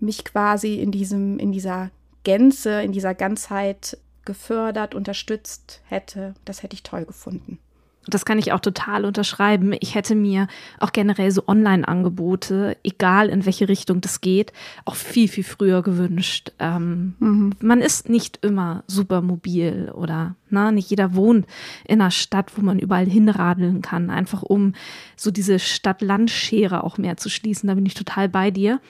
mich 0.00 0.24
quasi 0.24 0.76
in 0.76 0.90
diesem, 0.90 1.38
in 1.38 1.52
dieser 1.52 1.90
Gänze, 2.24 2.82
in 2.82 2.92
dieser 2.92 3.14
Ganzheit 3.14 3.98
gefördert, 4.24 4.94
unterstützt 4.94 5.80
hätte. 5.86 6.34
Das 6.44 6.62
hätte 6.62 6.74
ich 6.74 6.82
toll 6.82 7.04
gefunden. 7.04 7.58
Das 8.06 8.24
kann 8.24 8.38
ich 8.38 8.52
auch 8.52 8.60
total 8.60 9.04
unterschreiben. 9.04 9.74
Ich 9.78 9.94
hätte 9.94 10.14
mir 10.14 10.48
auch 10.78 10.92
generell 10.92 11.30
so 11.30 11.46
Online-Angebote, 11.46 12.76
egal 12.82 13.28
in 13.28 13.44
welche 13.44 13.68
Richtung 13.68 14.00
das 14.00 14.22
geht, 14.22 14.52
auch 14.86 14.94
viel, 14.94 15.28
viel 15.28 15.44
früher 15.44 15.82
gewünscht. 15.82 16.52
Ähm, 16.58 17.14
mhm. 17.18 17.52
Man 17.60 17.80
ist 17.80 18.08
nicht 18.08 18.38
immer 18.42 18.84
super 18.86 19.20
mobil 19.20 19.92
oder 19.94 20.34
na, 20.48 20.66
ne, 20.66 20.76
nicht 20.76 20.90
jeder 20.90 21.14
wohnt 21.14 21.46
in 21.84 22.00
einer 22.00 22.10
Stadt, 22.10 22.56
wo 22.56 22.62
man 22.62 22.78
überall 22.78 23.06
hinradeln 23.06 23.82
kann, 23.82 24.10
einfach 24.10 24.42
um 24.42 24.74
so 25.14 25.30
diese 25.30 25.58
Stadt-Land-Schere 25.58 26.82
auch 26.82 26.98
mehr 26.98 27.18
zu 27.18 27.28
schließen. 27.28 27.68
Da 27.68 27.74
bin 27.74 27.86
ich 27.86 27.94
total 27.94 28.28
bei 28.28 28.50
dir. 28.50 28.80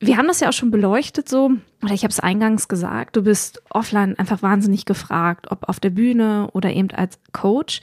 Wir 0.00 0.18
haben 0.18 0.26
das 0.26 0.40
ja 0.40 0.48
auch 0.48 0.52
schon 0.52 0.70
beleuchtet 0.70 1.28
so, 1.28 1.52
oder 1.82 1.94
ich 1.94 2.02
habe 2.02 2.10
es 2.10 2.20
eingangs 2.20 2.68
gesagt, 2.68 3.16
du 3.16 3.22
bist 3.22 3.62
offline 3.70 4.18
einfach 4.18 4.42
wahnsinnig 4.42 4.84
gefragt, 4.84 5.50
ob 5.50 5.68
auf 5.68 5.80
der 5.80 5.90
Bühne 5.90 6.50
oder 6.52 6.72
eben 6.72 6.90
als 6.90 7.18
Coach 7.32 7.80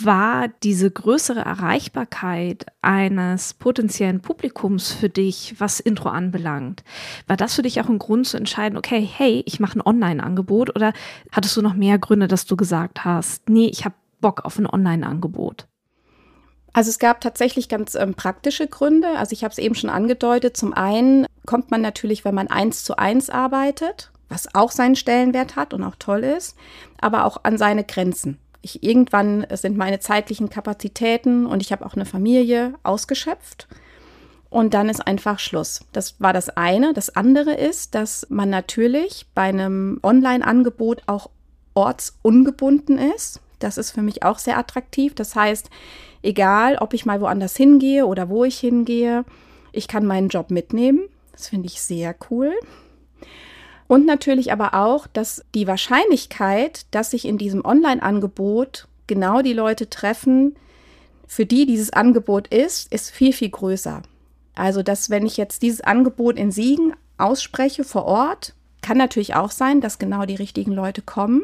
war 0.00 0.48
diese 0.62 0.90
größere 0.90 1.40
Erreichbarkeit 1.40 2.66
eines 2.80 3.54
potenziellen 3.54 4.20
Publikums 4.20 4.92
für 4.92 5.08
dich, 5.08 5.56
was 5.58 5.80
Intro 5.80 6.08
anbelangt? 6.08 6.82
War 7.26 7.36
das 7.36 7.54
für 7.54 7.62
dich 7.62 7.80
auch 7.80 7.88
ein 7.88 7.98
Grund 7.98 8.26
zu 8.26 8.36
entscheiden, 8.36 8.78
okay, 8.78 9.00
hey, 9.00 9.42
ich 9.46 9.60
mache 9.60 9.78
ein 9.78 9.86
Online-Angebot 9.86 10.74
oder 10.74 10.92
hattest 11.30 11.56
du 11.56 11.62
noch 11.62 11.74
mehr 11.74 11.98
Gründe, 11.98 12.28
dass 12.28 12.46
du 12.46 12.56
gesagt 12.56 13.04
hast, 13.04 13.48
nee, 13.48 13.66
ich 13.66 13.84
habe 13.84 13.94
Bock 14.20 14.44
auf 14.44 14.58
ein 14.58 14.66
Online-Angebot? 14.66 15.66
Also 16.72 16.88
es 16.88 16.98
gab 16.98 17.20
tatsächlich 17.20 17.68
ganz 17.68 17.94
ähm, 17.94 18.14
praktische 18.14 18.66
Gründe. 18.66 19.08
Also 19.18 19.32
ich 19.32 19.44
habe 19.44 19.52
es 19.52 19.58
eben 19.58 19.74
schon 19.74 19.90
angedeutet. 19.90 20.56
Zum 20.56 20.72
einen 20.72 21.26
kommt 21.44 21.70
man 21.70 21.82
natürlich, 21.82 22.24
wenn 22.24 22.34
man 22.34 22.48
eins 22.48 22.82
zu 22.82 22.96
eins 22.96 23.28
arbeitet, 23.28 24.10
was 24.30 24.54
auch 24.54 24.70
seinen 24.70 24.96
Stellenwert 24.96 25.56
hat 25.56 25.74
und 25.74 25.82
auch 25.82 25.96
toll 25.98 26.24
ist, 26.24 26.56
aber 26.98 27.26
auch 27.26 27.44
an 27.44 27.58
seine 27.58 27.84
Grenzen 27.84 28.38
ich 28.62 28.82
irgendwann 28.82 29.46
sind 29.52 29.76
meine 29.76 30.00
zeitlichen 30.00 30.48
Kapazitäten 30.48 31.46
und 31.46 31.60
ich 31.60 31.72
habe 31.72 31.84
auch 31.84 31.94
eine 31.94 32.06
Familie 32.06 32.74
ausgeschöpft. 32.84 33.68
Und 34.50 34.74
dann 34.74 34.88
ist 34.88 35.06
einfach 35.06 35.38
Schluss. 35.38 35.80
Das 35.92 36.20
war 36.20 36.32
das 36.32 36.50
eine. 36.50 36.92
Das 36.92 37.16
andere 37.16 37.54
ist, 37.54 37.94
dass 37.94 38.26
man 38.28 38.50
natürlich 38.50 39.26
bei 39.34 39.44
einem 39.44 39.98
Online-Angebot 40.02 41.02
auch 41.06 41.30
ortsungebunden 41.74 42.98
ist. 42.98 43.40
Das 43.58 43.78
ist 43.78 43.92
für 43.92 44.02
mich 44.02 44.22
auch 44.22 44.38
sehr 44.38 44.58
attraktiv. 44.58 45.14
Das 45.14 45.34
heißt, 45.34 45.70
egal, 46.22 46.76
ob 46.76 46.92
ich 46.92 47.06
mal 47.06 47.20
woanders 47.20 47.56
hingehe 47.56 48.06
oder 48.06 48.28
wo 48.28 48.44
ich 48.44 48.58
hingehe, 48.58 49.24
ich 49.72 49.88
kann 49.88 50.04
meinen 50.04 50.28
Job 50.28 50.50
mitnehmen. 50.50 51.08
Das 51.32 51.48
finde 51.48 51.66
ich 51.66 51.80
sehr 51.80 52.14
cool. 52.30 52.52
Und 53.92 54.06
natürlich 54.06 54.52
aber 54.52 54.72
auch, 54.72 55.06
dass 55.06 55.44
die 55.54 55.66
Wahrscheinlichkeit, 55.66 56.86
dass 56.92 57.10
sich 57.10 57.26
in 57.26 57.36
diesem 57.36 57.62
Online-Angebot 57.62 58.88
genau 59.06 59.42
die 59.42 59.52
Leute 59.52 59.90
treffen, 59.90 60.56
für 61.26 61.44
die 61.44 61.66
dieses 61.66 61.92
Angebot 61.92 62.48
ist, 62.48 62.90
ist 62.90 63.10
viel, 63.10 63.34
viel 63.34 63.50
größer. 63.50 64.00
Also, 64.54 64.82
dass 64.82 65.10
wenn 65.10 65.26
ich 65.26 65.36
jetzt 65.36 65.60
dieses 65.60 65.82
Angebot 65.82 66.38
in 66.38 66.50
Siegen 66.50 66.94
ausspreche 67.18 67.84
vor 67.84 68.06
Ort, 68.06 68.54
kann 68.80 68.96
natürlich 68.96 69.34
auch 69.34 69.50
sein, 69.50 69.82
dass 69.82 69.98
genau 69.98 70.24
die 70.24 70.36
richtigen 70.36 70.72
Leute 70.72 71.02
kommen. 71.02 71.42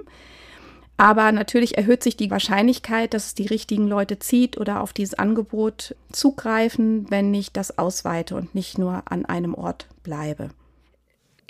Aber 0.96 1.32
natürlich 1.32 1.76
erhöht 1.76 2.02
sich 2.02 2.16
die 2.16 2.30
Wahrscheinlichkeit, 2.30 3.12
dass 3.12 3.26
es 3.26 3.34
die 3.34 3.46
richtigen 3.46 3.88
Leute 3.88 4.20
zieht 4.20 4.56
oder 4.56 4.80
auf 4.80 4.94
dieses 4.94 5.18
Angebot 5.18 5.94
zugreifen, 6.12 7.10
wenn 7.10 7.34
ich 7.34 7.52
das 7.52 7.76
ausweite 7.76 8.36
und 8.36 8.54
nicht 8.54 8.78
nur 8.78 9.02
an 9.04 9.26
einem 9.26 9.52
Ort 9.52 9.86
bleibe. 10.02 10.48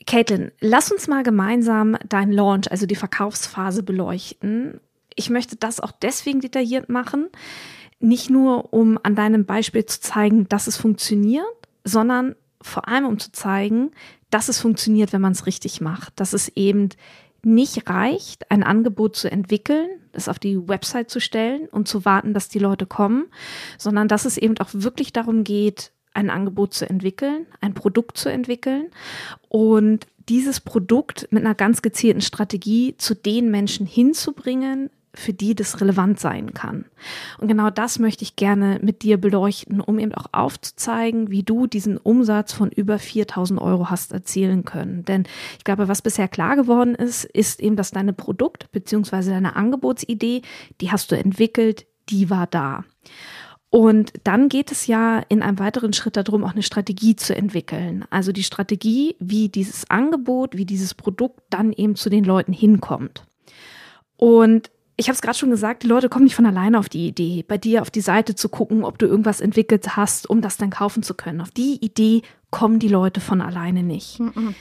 Caitlin, 0.06 0.52
lass 0.60 0.92
uns 0.92 1.08
mal 1.08 1.22
gemeinsam 1.22 1.96
dein 2.08 2.32
Launch, 2.32 2.70
also 2.70 2.86
die 2.86 2.96
Verkaufsphase 2.96 3.82
beleuchten. 3.82 4.80
Ich 5.14 5.30
möchte 5.30 5.56
das 5.56 5.80
auch 5.80 5.92
deswegen 5.92 6.40
detailliert 6.40 6.88
machen, 6.88 7.28
nicht 8.00 8.30
nur 8.30 8.72
um 8.72 8.98
an 9.02 9.14
deinem 9.14 9.44
Beispiel 9.44 9.84
zu 9.84 10.00
zeigen, 10.00 10.48
dass 10.48 10.66
es 10.66 10.76
funktioniert, 10.76 11.44
sondern 11.84 12.36
vor 12.62 12.88
allem 12.88 13.06
um 13.06 13.18
zu 13.18 13.32
zeigen, 13.32 13.90
dass 14.30 14.48
es 14.48 14.60
funktioniert, 14.60 15.12
wenn 15.12 15.20
man 15.20 15.32
es 15.32 15.46
richtig 15.46 15.80
macht, 15.80 16.20
dass 16.20 16.32
es 16.32 16.48
eben 16.50 16.90
nicht 17.42 17.88
reicht, 17.88 18.50
ein 18.50 18.62
Angebot 18.62 19.16
zu 19.16 19.30
entwickeln, 19.30 19.88
es 20.12 20.28
auf 20.28 20.38
die 20.38 20.68
Website 20.68 21.10
zu 21.10 21.20
stellen 21.20 21.68
und 21.68 21.88
zu 21.88 22.04
warten, 22.04 22.34
dass 22.34 22.48
die 22.48 22.58
Leute 22.58 22.86
kommen, 22.86 23.26
sondern 23.78 24.08
dass 24.08 24.24
es 24.24 24.36
eben 24.36 24.58
auch 24.58 24.70
wirklich 24.72 25.12
darum 25.12 25.44
geht, 25.44 25.92
ein 26.18 26.30
Angebot 26.30 26.74
zu 26.74 26.88
entwickeln, 26.88 27.46
ein 27.60 27.74
Produkt 27.74 28.18
zu 28.18 28.28
entwickeln 28.28 28.86
und 29.48 30.06
dieses 30.28 30.60
Produkt 30.60 31.28
mit 31.30 31.44
einer 31.44 31.54
ganz 31.54 31.80
gezielten 31.80 32.20
Strategie 32.20 32.96
zu 32.98 33.14
den 33.14 33.50
Menschen 33.50 33.86
hinzubringen, 33.86 34.90
für 35.14 35.32
die 35.32 35.54
das 35.54 35.80
relevant 35.80 36.20
sein 36.20 36.52
kann. 36.52 36.84
Und 37.38 37.48
genau 37.48 37.70
das 37.70 37.98
möchte 37.98 38.22
ich 38.24 38.36
gerne 38.36 38.78
mit 38.82 39.02
dir 39.02 39.16
beleuchten, 39.16 39.80
um 39.80 39.98
eben 39.98 40.12
auch 40.14 40.26
aufzuzeigen, 40.32 41.30
wie 41.30 41.42
du 41.42 41.66
diesen 41.66 41.96
Umsatz 41.96 42.52
von 42.52 42.70
über 42.70 42.98
4000 42.98 43.60
Euro 43.60 43.90
hast 43.90 44.12
erzielen 44.12 44.64
können. 44.64 45.04
Denn 45.06 45.24
ich 45.56 45.64
glaube, 45.64 45.88
was 45.88 46.02
bisher 46.02 46.28
klar 46.28 46.56
geworden 46.56 46.94
ist, 46.94 47.24
ist 47.24 47.60
eben, 47.60 47.76
dass 47.76 47.90
deine 47.90 48.12
Produkt- 48.12 48.70
bzw. 48.72 49.30
deine 49.30 49.56
Angebotsidee, 49.56 50.42
die 50.80 50.92
hast 50.92 51.10
du 51.10 51.16
entwickelt, 51.16 51.86
die 52.10 52.28
war 52.28 52.46
da. 52.46 52.84
Und 53.70 54.12
dann 54.24 54.48
geht 54.48 54.72
es 54.72 54.86
ja 54.86 55.18
in 55.28 55.42
einem 55.42 55.58
weiteren 55.58 55.92
Schritt 55.92 56.16
darum, 56.16 56.44
auch 56.44 56.52
eine 56.52 56.62
Strategie 56.62 57.16
zu 57.16 57.36
entwickeln. 57.36 58.06
Also 58.08 58.32
die 58.32 58.42
Strategie, 58.42 59.14
wie 59.18 59.50
dieses 59.50 59.90
Angebot, 59.90 60.56
wie 60.56 60.64
dieses 60.64 60.94
Produkt 60.94 61.42
dann 61.50 61.72
eben 61.72 61.94
zu 61.94 62.08
den 62.08 62.24
Leuten 62.24 62.52
hinkommt. 62.52 63.24
Und 64.16 64.70
ich 64.96 65.08
habe 65.08 65.14
es 65.14 65.22
gerade 65.22 65.38
schon 65.38 65.50
gesagt, 65.50 65.82
die 65.82 65.86
Leute 65.86 66.08
kommen 66.08 66.24
nicht 66.24 66.34
von 66.34 66.46
alleine 66.46 66.78
auf 66.78 66.88
die 66.88 67.06
Idee, 67.06 67.44
bei 67.46 67.58
dir 67.58 67.82
auf 67.82 67.90
die 67.90 68.00
Seite 68.00 68.34
zu 68.34 68.48
gucken, 68.48 68.84
ob 68.84 68.98
du 68.98 69.06
irgendwas 69.06 69.40
entwickelt 69.40 69.96
hast, 69.96 70.28
um 70.28 70.40
das 70.40 70.56
dann 70.56 70.70
kaufen 70.70 71.02
zu 71.02 71.14
können. 71.14 71.40
Auf 71.40 71.50
die 71.50 71.76
Idee 71.84 72.22
kommen 72.50 72.80
die 72.80 72.88
Leute 72.88 73.20
von 73.20 73.40
alleine 73.40 73.82
nicht. 73.82 74.18
Mhm. 74.18 74.54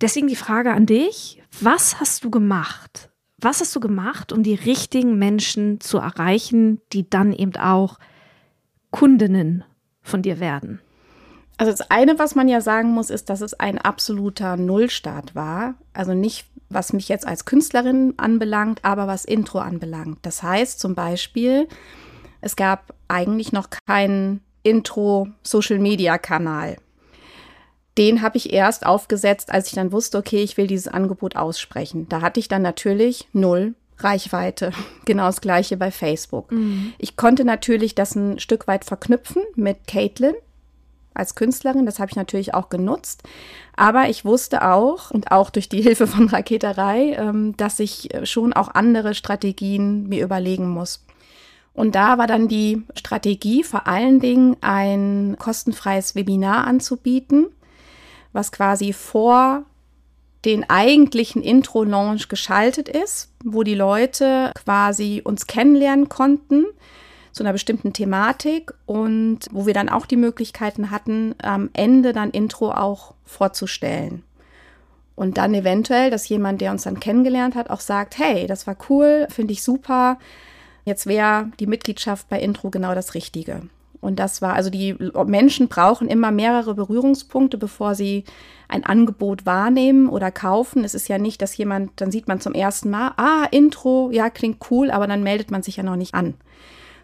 Deswegen 0.00 0.26
die 0.26 0.34
Frage 0.34 0.72
an 0.72 0.86
dich, 0.86 1.40
was 1.60 2.00
hast 2.00 2.24
du 2.24 2.30
gemacht? 2.30 3.10
Was 3.38 3.60
hast 3.60 3.76
du 3.76 3.80
gemacht, 3.80 4.32
um 4.32 4.42
die 4.42 4.54
richtigen 4.54 5.18
Menschen 5.18 5.78
zu 5.80 5.98
erreichen, 5.98 6.80
die 6.92 7.08
dann 7.08 7.32
eben 7.32 7.54
auch 7.56 7.98
Kundinnen 8.94 9.64
von 10.02 10.22
dir 10.22 10.38
werden? 10.38 10.80
Also 11.56 11.72
das 11.72 11.90
eine, 11.90 12.18
was 12.18 12.34
man 12.36 12.48
ja 12.48 12.60
sagen 12.60 12.90
muss, 12.90 13.10
ist, 13.10 13.28
dass 13.28 13.40
es 13.40 13.54
ein 13.54 13.78
absoluter 13.78 14.56
Nullstart 14.56 15.34
war. 15.34 15.74
Also 15.92 16.14
nicht, 16.14 16.46
was 16.68 16.92
mich 16.92 17.08
jetzt 17.08 17.26
als 17.26 17.44
Künstlerin 17.44 18.14
anbelangt, 18.18 18.84
aber 18.84 19.08
was 19.08 19.24
Intro 19.24 19.58
anbelangt. 19.58 20.18
Das 20.22 20.44
heißt 20.44 20.78
zum 20.78 20.94
Beispiel, 20.94 21.66
es 22.40 22.54
gab 22.54 22.94
eigentlich 23.08 23.52
noch 23.52 23.68
keinen 23.84 24.42
Intro-Social-Media-Kanal. 24.62 26.76
Den 27.98 28.22
habe 28.22 28.36
ich 28.36 28.52
erst 28.52 28.86
aufgesetzt, 28.86 29.50
als 29.50 29.66
ich 29.68 29.74
dann 29.74 29.90
wusste, 29.90 30.18
okay, 30.18 30.42
ich 30.42 30.56
will 30.56 30.68
dieses 30.68 30.88
Angebot 30.88 31.34
aussprechen. 31.34 32.08
Da 32.08 32.20
hatte 32.20 32.38
ich 32.38 32.46
dann 32.46 32.62
natürlich 32.62 33.28
null 33.32 33.74
Reichweite. 33.98 34.72
Genau 35.04 35.26
das 35.26 35.42
gleiche 35.42 35.76
bei 35.76 35.90
Facebook. 35.90 36.50
Mhm. 36.50 36.94
Ich 36.96 37.16
konnte 37.16 37.44
natürlich 37.44 37.94
das 37.94 38.14
ein 38.14 38.38
Stück 38.38 38.66
weit 38.66 38.86
verknüpfen 38.86 39.42
mit 39.54 39.86
Caitlin. 39.86 40.34
als 41.12 41.34
Künstlerin. 41.34 41.86
Das 41.86 42.00
habe 42.00 42.10
ich 42.10 42.16
natürlich 42.16 42.54
auch 42.54 42.70
genutzt. 42.70 43.22
Aber 43.76 44.08
ich 44.08 44.24
wusste 44.24 44.66
auch, 44.66 45.10
und 45.10 45.30
auch 45.30 45.50
durch 45.50 45.68
die 45.68 45.82
Hilfe 45.88 46.06
von 46.06 46.28
Raketerei, 46.28 47.12
ähm, 47.18 47.56
dass 47.56 47.78
ich 47.78 48.08
schon 48.24 48.52
auch 48.52 48.68
andere 48.74 49.14
Strategien 49.14 50.08
mir 50.08 50.24
überlegen 50.24 50.68
muss. 50.68 51.04
Und 51.74 51.96
da 51.96 52.18
war 52.18 52.26
dann 52.26 52.48
die 52.48 52.82
Strategie, 52.96 53.64
vor 53.64 53.86
allen 53.86 54.20
Dingen 54.20 54.56
ein 54.60 55.36
kostenfreies 55.38 56.14
Webinar 56.14 56.66
anzubieten, 56.66 57.46
was 58.32 58.52
quasi 58.52 58.92
vor 58.92 59.64
den 60.44 60.68
eigentlichen 60.68 61.42
Intro-Launch 61.42 62.28
geschaltet 62.28 62.88
ist, 62.88 63.30
wo 63.42 63.62
die 63.62 63.74
Leute 63.74 64.52
quasi 64.54 65.22
uns 65.24 65.46
kennenlernen 65.46 66.08
konnten 66.08 66.66
zu 67.32 67.42
einer 67.42 67.52
bestimmten 67.52 67.92
Thematik 67.92 68.72
und 68.86 69.40
wo 69.50 69.66
wir 69.66 69.74
dann 69.74 69.88
auch 69.88 70.06
die 70.06 70.16
Möglichkeiten 70.16 70.90
hatten, 70.90 71.34
am 71.42 71.70
Ende 71.72 72.12
dann 72.12 72.30
Intro 72.30 72.70
auch 72.70 73.14
vorzustellen. 73.24 74.22
Und 75.16 75.38
dann 75.38 75.54
eventuell, 75.54 76.10
dass 76.10 76.28
jemand, 76.28 76.60
der 76.60 76.72
uns 76.72 76.84
dann 76.84 77.00
kennengelernt 77.00 77.54
hat, 77.54 77.70
auch 77.70 77.80
sagt, 77.80 78.18
hey, 78.18 78.46
das 78.46 78.66
war 78.66 78.76
cool, 78.88 79.26
finde 79.30 79.52
ich 79.52 79.62
super. 79.62 80.18
Jetzt 80.84 81.06
wäre 81.06 81.50
die 81.60 81.66
Mitgliedschaft 81.66 82.28
bei 82.28 82.40
Intro 82.40 82.70
genau 82.70 82.94
das 82.94 83.14
Richtige. 83.14 83.62
Und 84.04 84.18
das 84.18 84.42
war, 84.42 84.52
also 84.52 84.68
die 84.68 84.94
Menschen 85.26 85.68
brauchen 85.68 86.08
immer 86.08 86.30
mehrere 86.30 86.74
Berührungspunkte, 86.74 87.56
bevor 87.56 87.94
sie 87.94 88.24
ein 88.68 88.84
Angebot 88.84 89.46
wahrnehmen 89.46 90.10
oder 90.10 90.30
kaufen. 90.30 90.84
Es 90.84 90.94
ist 90.94 91.08
ja 91.08 91.16
nicht, 91.16 91.40
dass 91.40 91.56
jemand, 91.56 91.98
dann 92.02 92.10
sieht 92.10 92.28
man 92.28 92.38
zum 92.38 92.52
ersten 92.52 92.90
Mal, 92.90 93.12
ah, 93.16 93.46
Intro, 93.50 94.10
ja, 94.12 94.28
klingt 94.28 94.58
cool, 94.70 94.90
aber 94.90 95.06
dann 95.06 95.22
meldet 95.22 95.50
man 95.50 95.62
sich 95.62 95.76
ja 95.76 95.82
noch 95.82 95.96
nicht 95.96 96.12
an. 96.12 96.34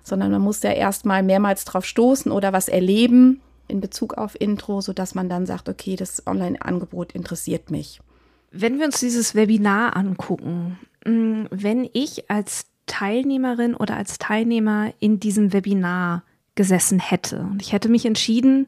Sondern 0.02 0.30
man 0.30 0.42
muss 0.42 0.62
ja 0.62 0.72
erstmal 0.72 1.22
mehrmals 1.22 1.64
drauf 1.64 1.86
stoßen 1.86 2.30
oder 2.30 2.52
was 2.52 2.68
erleben 2.68 3.40
in 3.66 3.80
Bezug 3.80 4.18
auf 4.18 4.38
Intro, 4.38 4.82
sodass 4.82 5.14
man 5.14 5.30
dann 5.30 5.46
sagt, 5.46 5.70
okay, 5.70 5.96
das 5.96 6.26
Online-Angebot 6.26 7.12
interessiert 7.12 7.70
mich. 7.70 8.02
Wenn 8.50 8.78
wir 8.78 8.84
uns 8.84 9.00
dieses 9.00 9.34
Webinar 9.34 9.96
angucken, 9.96 10.78
mm, 11.06 11.44
wenn 11.50 11.88
ich 11.94 12.30
als 12.30 12.66
Teilnehmerin 12.84 13.74
oder 13.74 13.96
als 13.96 14.18
Teilnehmer 14.18 14.92
in 14.98 15.18
diesem 15.18 15.54
Webinar 15.54 16.24
gesessen 16.54 16.98
hätte. 16.98 17.40
Und 17.40 17.62
ich 17.62 17.72
hätte 17.72 17.88
mich 17.88 18.06
entschieden, 18.06 18.66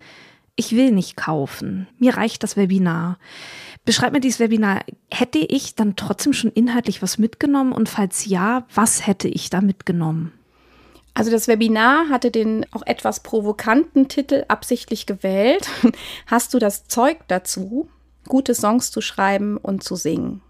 ich 0.56 0.72
will 0.72 0.90
nicht 0.90 1.16
kaufen. 1.16 1.88
Mir 1.98 2.16
reicht 2.16 2.42
das 2.42 2.56
Webinar. 2.56 3.18
Beschreib 3.84 4.12
mir 4.12 4.20
dieses 4.20 4.40
Webinar. 4.40 4.84
Hätte 5.10 5.38
ich 5.38 5.74
dann 5.74 5.96
trotzdem 5.96 6.32
schon 6.32 6.52
inhaltlich 6.52 7.02
was 7.02 7.18
mitgenommen? 7.18 7.72
Und 7.72 7.88
falls 7.88 8.26
ja, 8.26 8.66
was 8.74 9.06
hätte 9.06 9.28
ich 9.28 9.50
da 9.50 9.60
mitgenommen? 9.60 10.32
Also 11.14 11.30
das 11.30 11.48
Webinar 11.48 12.08
hatte 12.08 12.30
den 12.30 12.66
auch 12.72 12.82
etwas 12.86 13.20
provokanten 13.20 14.08
Titel 14.08 14.44
absichtlich 14.48 15.06
gewählt. 15.06 15.68
Hast 16.26 16.54
du 16.54 16.58
das 16.58 16.86
Zeug 16.86 17.18
dazu, 17.28 17.88
gute 18.26 18.54
Songs 18.54 18.90
zu 18.90 19.00
schreiben 19.00 19.56
und 19.56 19.84
zu 19.84 19.96
singen? 19.96 20.42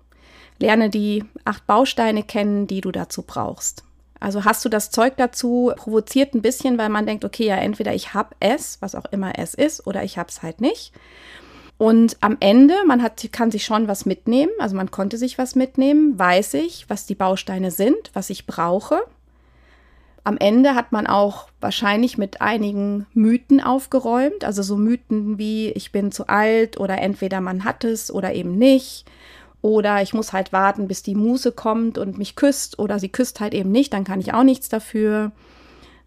Lerne 0.59 0.91
die 0.91 1.25
acht 1.45 1.67
Bausteine 1.67 2.23
kennen, 2.23 2.67
die 2.67 2.81
du 2.81 2.93
dazu 2.93 3.23
brauchst. 3.23 3.85
Also 4.23 4.45
hast 4.45 4.65
du 4.65 4.69
das 4.69 4.91
Zeug 4.93 5.15
dazu, 5.17 5.73
provoziert 5.75 6.33
ein 6.35 6.43
bisschen, 6.43 6.79
weil 6.79 6.89
man 6.91 7.07
denkt, 7.07 7.25
okay, 7.25 7.47
ja, 7.47 7.57
entweder 7.57 7.93
ich 7.93 8.15
habe 8.15 8.37
es, 8.39 8.81
was 8.81 8.95
auch 8.95 9.07
immer 9.11 9.33
es 9.37 9.53
ist, 9.53 9.85
oder 9.85 10.05
ich 10.05 10.17
habe 10.17 10.29
es 10.29 10.43
halt 10.45 10.61
nicht. 10.61 10.93
Und 11.77 12.19
am 12.21 12.37
Ende, 12.39 12.75
man 12.87 13.03
hat, 13.03 13.27
kann 13.33 13.51
sich 13.51 13.65
schon 13.65 13.89
was 13.89 14.07
mitnehmen, 14.07 14.53
also 14.61 14.77
man 14.77 14.93
konnte 14.93 15.19
sich 15.19 15.39
was 15.39 15.57
mitnehmen, 15.57 16.17
weiß 16.17 16.55
ich, 16.55 16.89
was 16.89 17.05
die 17.05 17.17
Bausteine 17.17 17.73
sind, 17.73 18.13
was 18.13 18.31
ich 18.31 18.47
brauche. 18.47 19.01
Am 20.23 20.39
Ende 20.39 20.77
hat 20.77 20.93
man 20.93 21.09
auch 21.09 21.49
wahrscheinlich 21.61 22.17
mit 22.17 22.41
einigen 22.41 23.07
Mythen 23.15 23.61
aufgeräumt, 23.61 24.45
also 24.45 24.63
so 24.63 24.77
Mythen 24.77 25.37
wie 25.37 25.71
ich 25.71 25.91
bin 25.91 26.13
zu 26.13 26.29
alt 26.29 26.79
oder 26.79 26.99
entweder 26.99 27.41
man 27.41 27.65
hat 27.65 27.83
es 27.83 28.09
oder 28.15 28.33
eben 28.35 28.57
nicht 28.57 29.05
oder 29.63 30.03
ich 30.03 30.13
muss 30.13 30.33
halt 30.33 30.53
warten, 30.53 30.89
bis 30.89 31.05
die 31.05 31.15
Muse 31.15 31.53
kommt 31.53 31.97
und 31.97 32.19
mich 32.19 32.35
küsst. 32.35 32.81
Oder 32.81 32.99
sie 32.99 33.09
küsst 33.09 33.41
halt 33.41 33.55
eben 33.55 33.71
nicht, 33.71 33.93
dann 33.93 34.05
kann 34.05 34.21
ich 34.21 34.35
auch 34.35 34.43
nichts 34.43 34.69
dafür. 34.69 35.31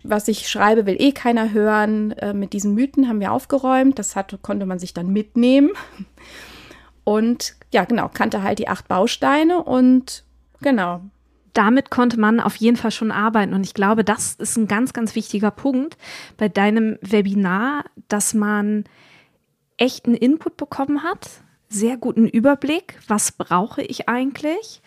Was 0.04 0.28
ich 0.28 0.50
schreibe, 0.50 0.86
will 0.86 0.98
eh 1.00 1.13
keiner 1.13 1.52
hören. 1.52 2.12
Äh, 2.12 2.34
mit 2.34 2.52
diesen 2.54 2.76
Mythen 2.76 3.08
haben 3.08 3.22
wir 3.22 3.32
aufgeräumt. 3.32 3.98
Das 3.98 4.15
hat, 4.18 4.38
konnte 4.41 4.65
man 4.65 4.78
sich 4.78 4.94
dann 4.94 5.12
mitnehmen. 5.12 5.72
Und 7.06 7.56
ja, 7.72 7.86
genau, 7.86 8.10
kannte 8.13 8.44
halt 8.44 8.60
die 8.60 8.68
acht 8.68 8.88
Bausteine 8.88 9.63
und 9.63 10.24
genau. 10.62 11.02
Damit 11.54 11.89
konnte 11.89 12.20
man 12.20 12.41
auf 12.41 12.58
jeden 12.58 12.76
Fall 12.76 12.91
schon 12.91 13.12
arbeiten. 13.12 13.54
Und 13.54 13.63
ich 13.63 13.74
glaube, 13.74 14.04
das 14.04 14.34
ist 14.34 14.58
ein 14.58 14.68
ganz, 14.68 14.91
ganz 14.91 15.15
wichtiger 15.15 15.52
Punkt 15.52 15.98
bei 16.36 16.50
deinem 16.50 16.98
Webinar, 17.02 17.86
dass 18.10 18.34
man 18.34 18.84
echten 19.78 20.13
Input 20.13 20.58
bekommen 20.58 21.04
hat, 21.04 21.30
sehr 21.69 21.97
guten 21.97 22.28
Überblick, 22.28 22.99
was 23.08 23.32
brauche 23.32 23.82
ich 23.82 24.08
eigentlich 24.08 24.82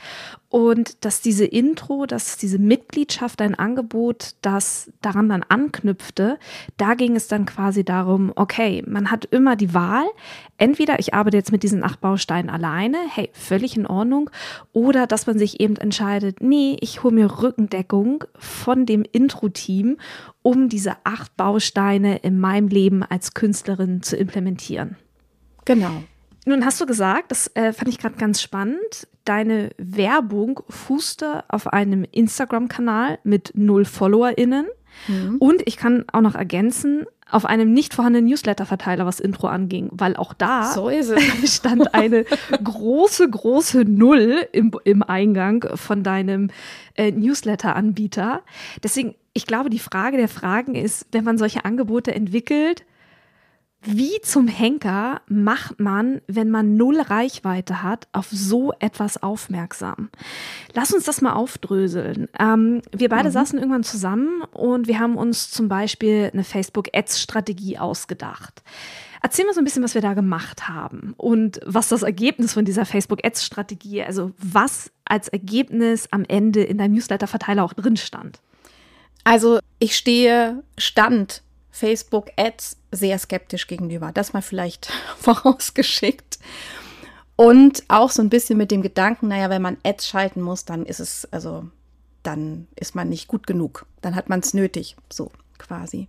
und 0.51 1.05
dass 1.05 1.21
diese 1.21 1.45
Intro, 1.45 2.07
dass 2.07 2.39
diese 2.39 2.59
Mitgliedschaft 2.59 3.43
ein 3.43 3.55
Angebot, 3.55 4.35
das 4.41 4.91
daran 5.03 5.29
dann 5.29 5.45
anknüpfte, 5.47 6.39
da 6.79 6.95
ging 6.95 7.17
es 7.17 7.29
dann 7.29 7.45
quasi 7.45 7.85
darum, 7.85 8.33
okay, 8.35 8.83
man 8.87 9.11
hat 9.11 9.27
immer 9.27 9.57
die 9.57 9.75
Wahl, 9.75 10.07
entweder 10.57 10.99
ich 11.01 11.13
arbeite 11.13 11.37
jetzt 11.37 11.53
mit 11.53 11.63
diesen 11.63 11.85
acht 11.85 12.01
Bausteinen 12.01 12.49
alleine, 12.49 12.97
hey, 13.11 13.29
völlig 13.33 13.77
in 13.77 13.87
Ordnung, 13.87 14.31
oder 14.73 15.07
dass 15.07 15.27
man 15.27 15.39
sich 15.39 15.61
eben 15.61 15.77
entscheidet, 15.77 16.41
nee, 16.41 16.79
ich 16.81 17.03
hole 17.03 17.15
mir 17.15 17.43
Rückendeckung 17.43 18.25
von 18.39 18.87
dem 18.87 19.05
Intro-Team, 19.11 19.99
um 20.43 20.71
diese 20.71 20.97
acht 21.05 21.37
Bausteine 21.37 22.19
in 22.19 22.41
meinem 22.41 22.69
Leben 22.69 23.03
als 23.03 23.35
Künstlerin 23.35 24.03
zu 24.03 24.17
implementieren. 24.17 24.97
Genau. 25.67 26.03
Nun 26.49 26.65
hast 26.65 26.81
du 26.81 26.87
gesagt, 26.87 27.31
das 27.31 27.55
äh, 27.55 27.75
fand 27.75 27.91
ich 27.91 27.99
gerade 27.99 28.17
ganz 28.17 28.41
spannend, 28.41 29.07
deine 29.27 29.69
Werbung 29.77 30.61
fußte 30.71 31.45
auf 31.49 31.67
einem 31.67 32.07
Instagram-Kanal 32.11 33.19
mit 33.23 33.53
null 33.55 33.85
FollowerInnen. 33.85 34.65
Mhm. 35.09 35.37
Und 35.41 35.63
ich 35.67 35.77
kann 35.77 36.07
auch 36.11 36.23
noch 36.23 36.35
ergänzen, 36.35 37.05
auf 37.31 37.45
einem 37.45 37.75
nicht 37.75 37.93
vorhandenen 37.93 38.31
Newsletter-Verteiler, 38.31 39.05
was 39.05 39.21
Intro 39.21 39.49
anging, 39.49 39.91
weil 39.93 40.17
auch 40.17 40.33
da 40.33 40.73
so 40.73 40.91
stand 41.45 41.95
eine 41.95 42.25
große, 42.65 43.29
große 43.29 43.85
Null 43.85 44.47
im, 44.53 44.73
im 44.85 45.03
Eingang 45.03 45.67
von 45.75 46.03
deinem 46.03 46.49
äh, 46.95 47.13
Newsletter-Anbieter. 47.13 48.41
Deswegen, 48.83 49.17
ich 49.35 49.47
glaube, 49.47 49.69
die 49.69 49.79
Frage 49.79 50.17
der 50.17 50.29
Fragen 50.29 50.75
ist, 50.75 51.09
wenn 51.13 51.25
man 51.25 51.37
solche 51.37 51.67
Angebote 51.67 52.15
entwickelt, 52.15 52.87
wie 53.83 54.21
zum 54.23 54.49
Henker 54.49 55.21
macht 55.29 55.79
man, 55.79 56.21
wenn 56.27 56.51
man 56.51 56.77
null 56.77 57.01
Reichweite 57.01 57.83
hat, 57.83 58.09
auf 58.13 58.27
so 58.29 58.73
etwas 58.81 59.23
aufmerksam? 59.23 60.11
Lass 60.73 60.93
uns 60.93 61.05
das 61.05 61.21
mal 61.21 61.35
aufdröseln. 61.35 62.29
Ähm, 62.39 62.83
wir 62.93 63.09
beide 63.09 63.29
mhm. 63.29 63.35
saßen 63.35 63.59
irgendwann 63.59 63.85
zusammen 63.85 64.43
und 64.53 64.89
wir 64.89 64.99
haben 64.99 65.17
uns 65.17 65.51
zum 65.51 65.69
Beispiel 65.69 66.31
eine 66.33 66.43
Facebook-Ads-Strategie 66.45 67.79
ausgedacht. 67.79 68.63
Erzähl 69.23 69.45
mal 69.45 69.55
so 69.55 69.61
ein 69.61 69.65
bisschen, 69.65 69.83
was 69.83 69.95
wir 69.95 70.03
da 70.03 70.15
gemacht 70.15 70.69
haben 70.69 71.15
und 71.17 71.61
was 71.65 71.89
das 71.89 72.03
Ergebnis 72.03 72.55
von 72.55 72.65
dieser 72.65 72.85
Facebook-Ads-Strategie, 72.85 74.03
also 74.03 74.33
was 74.39 74.91
als 75.05 75.29
Ergebnis 75.29 76.09
am 76.11 76.25
Ende 76.25 76.63
in 76.63 76.79
deinem 76.79 76.95
Newsletter-Verteiler 76.95 77.65
auch 77.65 77.75
drin 77.75 77.97
stand. 77.97 78.41
Also 79.25 79.61
ich 79.79 79.97
stehe 79.97 80.63
Stand 80.77 81.43
Facebook-Ads 81.71 82.78
sehr 82.91 83.19
skeptisch 83.19 83.67
gegenüber. 83.67 84.13
Das 84.13 84.33
mal 84.33 84.43
vielleicht 84.43 84.91
vorausgeschickt. 85.19 86.39
Und 87.37 87.85
auch 87.89 88.11
so 88.11 88.21
ein 88.21 88.31
bisschen 88.31 88.59
mit 88.59 88.71
dem 88.71 88.83
Gedanken, 88.83 89.29
naja, 89.29 89.49
wenn 89.49 89.63
man 89.63 89.77
Ads 89.85 90.09
schalten 90.09 90.43
muss, 90.43 90.65
dann 90.65 90.85
ist 90.85 90.99
es, 90.99 91.29
also, 91.31 91.67
dann 92.25 92.67
ist 92.75 92.97
man 92.97 93.09
nicht 93.09 93.29
gut 93.29 93.47
genug. 93.47 93.87
Dann 94.01 94.17
hat 94.17 94.29
man 94.29 94.41
es 94.41 94.55
nötig, 94.55 94.97
so 95.09 95.31
quasi. 95.59 96.09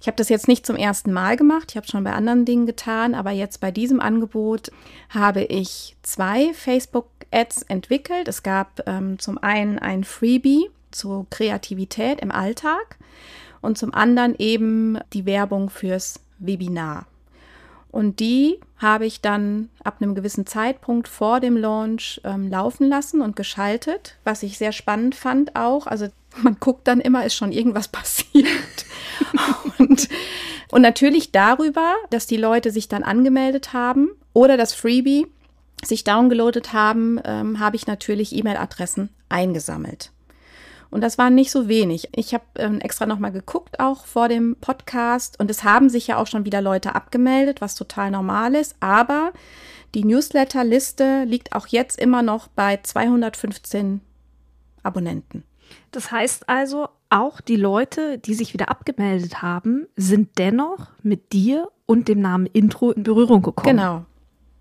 Ich 0.00 0.06
habe 0.06 0.16
das 0.16 0.28
jetzt 0.28 0.48
nicht 0.48 0.66
zum 0.66 0.76
ersten 0.76 1.12
Mal 1.12 1.36
gemacht, 1.36 1.70
ich 1.70 1.76
habe 1.76 1.84
es 1.84 1.90
schon 1.90 2.04
bei 2.04 2.12
anderen 2.12 2.44
Dingen 2.44 2.66
getan, 2.66 3.14
aber 3.14 3.30
jetzt 3.30 3.60
bei 3.60 3.70
diesem 3.70 4.00
Angebot 4.00 4.70
habe 5.10 5.44
ich 5.44 5.96
zwei 6.02 6.52
Facebook-Ads 6.52 7.62
entwickelt. 7.62 8.28
Es 8.28 8.42
gab 8.42 8.86
ähm, 8.86 9.18
zum 9.18 9.38
einen 9.38 9.78
ein 9.78 10.04
Freebie 10.04 10.68
zur 10.90 11.26
Kreativität 11.30 12.20
im 12.20 12.30
Alltag 12.30 12.98
und 13.66 13.76
zum 13.76 13.92
anderen 13.92 14.34
eben 14.38 14.98
die 15.12 15.26
Werbung 15.26 15.68
fürs 15.68 16.20
Webinar. 16.38 17.06
Und 17.90 18.20
die 18.20 18.58
habe 18.78 19.06
ich 19.06 19.22
dann 19.22 19.70
ab 19.82 19.96
einem 20.00 20.14
gewissen 20.14 20.46
Zeitpunkt 20.46 21.08
vor 21.08 21.40
dem 21.40 21.56
Launch 21.56 22.20
ähm, 22.24 22.50
laufen 22.50 22.88
lassen 22.88 23.22
und 23.22 23.36
geschaltet, 23.36 24.16
was 24.22 24.42
ich 24.42 24.58
sehr 24.58 24.72
spannend 24.72 25.14
fand 25.14 25.56
auch. 25.56 25.86
Also 25.86 26.08
man 26.42 26.58
guckt 26.60 26.86
dann 26.86 27.00
immer, 27.00 27.24
ist 27.24 27.34
schon 27.34 27.52
irgendwas 27.52 27.88
passiert. 27.92 28.46
und, 29.78 30.08
und 30.70 30.82
natürlich 30.82 31.32
darüber, 31.32 31.94
dass 32.10 32.26
die 32.26 32.36
Leute 32.36 32.70
sich 32.70 32.88
dann 32.88 33.02
angemeldet 33.02 33.72
haben 33.72 34.10
oder 34.32 34.56
das 34.56 34.74
Freebie 34.74 35.26
sich 35.84 36.04
downgeloadet 36.04 36.72
haben, 36.72 37.20
ähm, 37.24 37.60
habe 37.60 37.76
ich 37.76 37.86
natürlich 37.86 38.34
E-Mail-Adressen 38.34 39.10
eingesammelt. 39.28 40.10
Und 40.90 41.02
das 41.02 41.18
waren 41.18 41.34
nicht 41.34 41.50
so 41.50 41.68
wenig. 41.68 42.08
Ich 42.14 42.32
habe 42.34 42.44
ähm, 42.56 42.80
extra 42.80 43.06
nochmal 43.06 43.32
geguckt, 43.32 43.80
auch 43.80 44.06
vor 44.06 44.28
dem 44.28 44.56
Podcast. 44.60 45.38
Und 45.40 45.50
es 45.50 45.64
haben 45.64 45.88
sich 45.88 46.06
ja 46.06 46.16
auch 46.18 46.26
schon 46.26 46.44
wieder 46.44 46.60
Leute 46.60 46.94
abgemeldet, 46.94 47.60
was 47.60 47.74
total 47.74 48.10
normal 48.10 48.54
ist. 48.54 48.76
Aber 48.80 49.32
die 49.94 50.04
Newsletter-Liste 50.04 51.24
liegt 51.24 51.54
auch 51.54 51.66
jetzt 51.66 51.98
immer 51.98 52.22
noch 52.22 52.48
bei 52.48 52.78
215 52.82 54.00
Abonnenten. 54.82 55.42
Das 55.90 56.10
heißt 56.10 56.48
also, 56.48 56.88
auch 57.10 57.40
die 57.40 57.56
Leute, 57.56 58.18
die 58.18 58.34
sich 58.34 58.52
wieder 58.52 58.68
abgemeldet 58.68 59.42
haben, 59.42 59.86
sind 59.96 60.38
dennoch 60.38 60.88
mit 61.02 61.32
dir 61.32 61.70
und 61.86 62.08
dem 62.08 62.20
Namen 62.20 62.46
Intro 62.46 62.90
in 62.90 63.02
Berührung 63.02 63.42
gekommen. 63.42 63.76
Genau. 63.76 64.04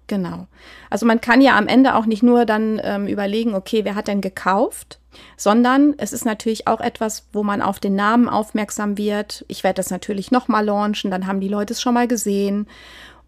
Genau. 0.08 0.48
Also 0.90 1.06
man 1.06 1.20
kann 1.20 1.42
ja 1.42 1.58
am 1.58 1.68
Ende 1.68 1.96
auch 1.96 2.06
nicht 2.06 2.22
nur 2.22 2.46
dann 2.46 2.80
ähm, 2.84 3.08
überlegen, 3.08 3.56
okay, 3.56 3.84
wer 3.86 3.96
hat 3.96 4.08
denn 4.08 4.22
gekauft, 4.22 5.00
sondern 5.36 5.96
es 5.98 6.14
ist 6.14 6.26
natürlich 6.26 6.68
auch 6.68 6.80
etwas, 6.80 7.28
wo 7.34 7.44
man 7.44 7.62
auf 7.62 7.80
den 7.80 7.96
Namen 7.96 8.30
aufmerksam 8.30 8.98
wird. 8.98 9.46
Ich 9.48 9.64
werde 9.64 9.78
das 9.78 9.90
natürlich 9.90 10.32
nochmal 10.32 10.66
launchen, 10.66 11.10
dann 11.10 11.26
haben 11.26 11.40
die 11.40 11.48
Leute 11.48 11.74
es 11.74 11.82
schon 11.82 11.96
mal 11.96 12.08
gesehen 12.08 12.68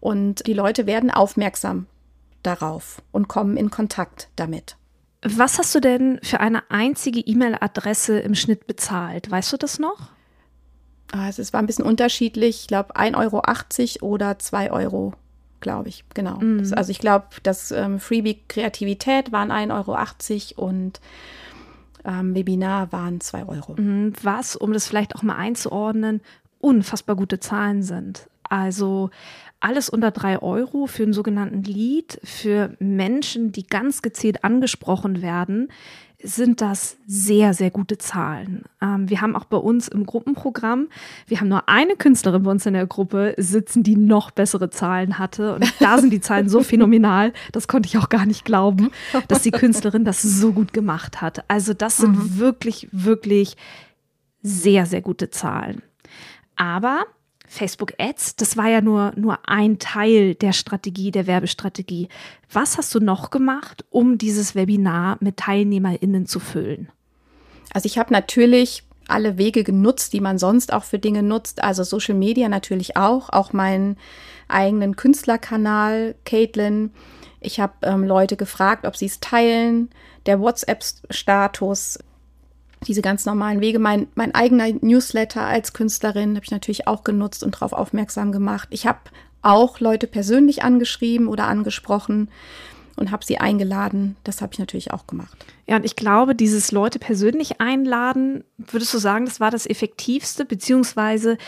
und 0.00 0.46
die 0.46 0.54
Leute 0.54 0.86
werden 0.86 1.10
aufmerksam 1.10 1.86
darauf 2.42 3.02
und 3.10 3.26
kommen 3.28 3.56
in 3.56 3.70
Kontakt 3.70 4.28
damit. 4.36 4.76
Was 5.22 5.58
hast 5.58 5.74
du 5.74 5.80
denn 5.80 6.20
für 6.22 6.38
eine 6.38 6.70
einzige 6.70 7.18
E-Mail-Adresse 7.18 8.20
im 8.20 8.36
Schnitt 8.36 8.68
bezahlt? 8.68 9.28
Weißt 9.28 9.52
du 9.52 9.56
das 9.56 9.80
noch? 9.80 10.10
Also 11.10 11.42
es 11.42 11.52
war 11.52 11.60
ein 11.60 11.66
bisschen 11.66 11.84
unterschiedlich. 11.84 12.60
Ich 12.60 12.66
glaube 12.68 12.94
1,80 12.94 13.16
Euro 14.02 14.12
oder 14.12 14.38
2 14.38 14.70
Euro, 14.70 15.14
glaube 15.60 15.88
ich. 15.88 16.04
Genau. 16.14 16.38
Mhm. 16.38 16.72
Also 16.74 16.90
ich 16.90 16.98
glaube, 16.98 17.26
das 17.42 17.70
ähm, 17.70 18.00
Freebie 18.00 18.40
Kreativität 18.48 19.32
waren 19.32 19.50
1,80 19.50 20.58
Euro 20.58 20.68
und 20.68 21.00
ähm, 22.04 22.34
Webinar 22.34 22.92
waren 22.92 23.20
2 23.20 23.46
Euro. 23.46 23.74
Mhm. 23.76 24.12
Was, 24.22 24.56
um 24.56 24.72
das 24.72 24.86
vielleicht 24.86 25.14
auch 25.14 25.22
mal 25.22 25.36
einzuordnen, 25.36 26.20
unfassbar 26.60 27.16
gute 27.16 27.40
Zahlen 27.40 27.82
sind. 27.82 28.28
Also 28.48 29.10
alles 29.60 29.88
unter 29.88 30.10
drei 30.10 30.40
Euro 30.40 30.86
für 30.86 31.02
einen 31.02 31.12
sogenannten 31.12 31.62
Lead, 31.64 32.20
für 32.22 32.76
Menschen, 32.78 33.52
die 33.52 33.66
ganz 33.66 34.02
gezielt 34.02 34.44
angesprochen 34.44 35.20
werden, 35.20 35.68
sind 36.20 36.60
das 36.60 36.96
sehr, 37.06 37.54
sehr 37.54 37.70
gute 37.70 37.96
Zahlen. 37.96 38.64
Ähm, 38.82 39.08
wir 39.08 39.20
haben 39.20 39.36
auch 39.36 39.44
bei 39.44 39.56
uns 39.56 39.86
im 39.86 40.04
Gruppenprogramm, 40.04 40.88
wir 41.26 41.40
haben 41.40 41.48
nur 41.48 41.68
eine 41.68 41.94
Künstlerin 41.94 42.42
bei 42.42 42.50
uns 42.50 42.66
in 42.66 42.74
der 42.74 42.86
Gruppe 42.86 43.34
sitzen, 43.36 43.84
die 43.84 43.96
noch 43.96 44.32
bessere 44.32 44.68
Zahlen 44.70 45.18
hatte. 45.18 45.54
Und 45.54 45.72
da 45.80 45.98
sind 45.98 46.10
die 46.10 46.20
Zahlen 46.20 46.48
so 46.48 46.62
phänomenal, 46.62 47.32
das 47.52 47.68
konnte 47.68 47.86
ich 47.86 47.98
auch 47.98 48.08
gar 48.08 48.26
nicht 48.26 48.44
glauben, 48.44 48.90
dass 49.28 49.42
die 49.42 49.52
Künstlerin 49.52 50.04
das 50.04 50.22
so 50.22 50.52
gut 50.52 50.72
gemacht 50.72 51.20
hat. 51.20 51.44
Also 51.48 51.72
das 51.72 51.98
sind 51.98 52.16
mhm. 52.16 52.38
wirklich, 52.38 52.88
wirklich 52.90 53.56
sehr, 54.42 54.86
sehr 54.86 55.02
gute 55.02 55.30
Zahlen. 55.30 55.82
Aber 56.56 57.04
Facebook 57.48 57.94
Ads, 57.98 58.36
das 58.36 58.56
war 58.56 58.68
ja 58.68 58.80
nur, 58.80 59.12
nur 59.16 59.38
ein 59.48 59.78
Teil 59.78 60.34
der 60.34 60.52
Strategie, 60.52 61.10
der 61.10 61.26
Werbestrategie. 61.26 62.08
Was 62.52 62.76
hast 62.76 62.94
du 62.94 63.00
noch 63.00 63.30
gemacht, 63.30 63.84
um 63.90 64.18
dieses 64.18 64.54
Webinar 64.54 65.16
mit 65.20 65.38
TeilnehmerInnen 65.38 66.26
zu 66.26 66.40
füllen? 66.40 66.90
Also 67.72 67.86
ich 67.86 67.98
habe 67.98 68.12
natürlich 68.12 68.84
alle 69.08 69.38
Wege 69.38 69.64
genutzt, 69.64 70.12
die 70.12 70.20
man 70.20 70.38
sonst 70.38 70.72
auch 70.72 70.84
für 70.84 70.98
Dinge 70.98 71.22
nutzt. 71.22 71.62
Also 71.62 71.82
Social 71.82 72.14
Media 72.14 72.48
natürlich 72.48 72.96
auch, 72.96 73.30
auch 73.30 73.52
meinen 73.52 73.96
eigenen 74.48 74.96
Künstlerkanal, 74.96 76.14
Caitlin. 76.24 76.92
Ich 77.40 77.60
habe 77.60 77.74
ähm, 77.82 78.04
Leute 78.04 78.36
gefragt, 78.36 78.86
ob 78.86 78.96
sie 78.96 79.06
es 79.06 79.20
teilen. 79.20 79.90
Der 80.26 80.40
WhatsApp-Status, 80.40 81.98
diese 82.86 83.02
ganz 83.02 83.26
normalen 83.26 83.60
Wege. 83.60 83.78
Mein, 83.78 84.08
mein 84.14 84.34
eigener 84.34 84.68
Newsletter 84.80 85.42
als 85.42 85.72
Künstlerin 85.72 86.36
habe 86.36 86.44
ich 86.44 86.50
natürlich 86.50 86.86
auch 86.86 87.04
genutzt 87.04 87.42
und 87.42 87.54
darauf 87.54 87.72
aufmerksam 87.72 88.32
gemacht. 88.32 88.68
Ich 88.70 88.86
habe 88.86 88.98
auch 89.42 89.80
Leute 89.80 90.06
persönlich 90.06 90.62
angeschrieben 90.62 91.28
oder 91.28 91.46
angesprochen 91.46 92.30
und 92.96 93.10
habe 93.10 93.24
sie 93.24 93.38
eingeladen. 93.38 94.16
Das 94.24 94.42
habe 94.42 94.52
ich 94.52 94.58
natürlich 94.58 94.92
auch 94.92 95.06
gemacht. 95.06 95.46
Ja, 95.66 95.76
und 95.76 95.84
ich 95.84 95.96
glaube, 95.96 96.34
dieses 96.34 96.72
Leute 96.72 96.98
persönlich 96.98 97.60
einladen, 97.60 98.44
würdest 98.56 98.92
du 98.92 98.98
sagen, 98.98 99.24
das 99.24 99.40
war 99.40 99.50
das 99.50 99.66
Effektivste, 99.66 100.44
beziehungsweise 100.44 101.38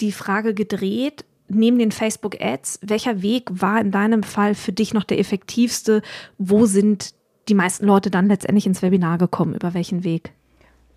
die 0.00 0.12
Frage 0.12 0.54
gedreht, 0.54 1.24
neben 1.48 1.78
den 1.78 1.92
Facebook-Ads, 1.92 2.80
welcher 2.82 3.22
Weg 3.22 3.48
war 3.50 3.80
in 3.80 3.90
deinem 3.90 4.22
Fall 4.22 4.54
für 4.54 4.72
dich 4.72 4.94
noch 4.94 5.04
der 5.04 5.18
effektivste? 5.18 6.02
Wo 6.38 6.66
sind 6.66 7.14
die 7.48 7.54
meisten 7.54 7.86
Leute 7.86 8.10
dann 8.10 8.28
letztendlich 8.28 8.66
ins 8.66 8.82
Webinar 8.82 9.18
gekommen? 9.18 9.54
Über 9.54 9.74
welchen 9.74 10.04
Weg? 10.04 10.32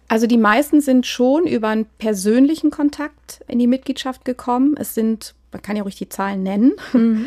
Also 0.07 0.27
die 0.27 0.37
meisten 0.37 0.81
sind 0.81 1.07
schon 1.07 1.47
über 1.47 1.69
einen 1.69 1.85
persönlichen 1.97 2.69
Kontakt 2.69 3.43
in 3.47 3.59
die 3.59 3.67
Mitgliedschaft 3.67 4.23
gekommen. 4.23 4.75
Es 4.77 4.93
sind, 4.93 5.33
man 5.51 5.61
kann 5.61 5.75
ja 5.75 5.83
ruhig 5.83 5.95
die 5.95 6.09
Zahlen 6.09 6.43
nennen. 6.43 6.73
Mhm. 6.93 7.25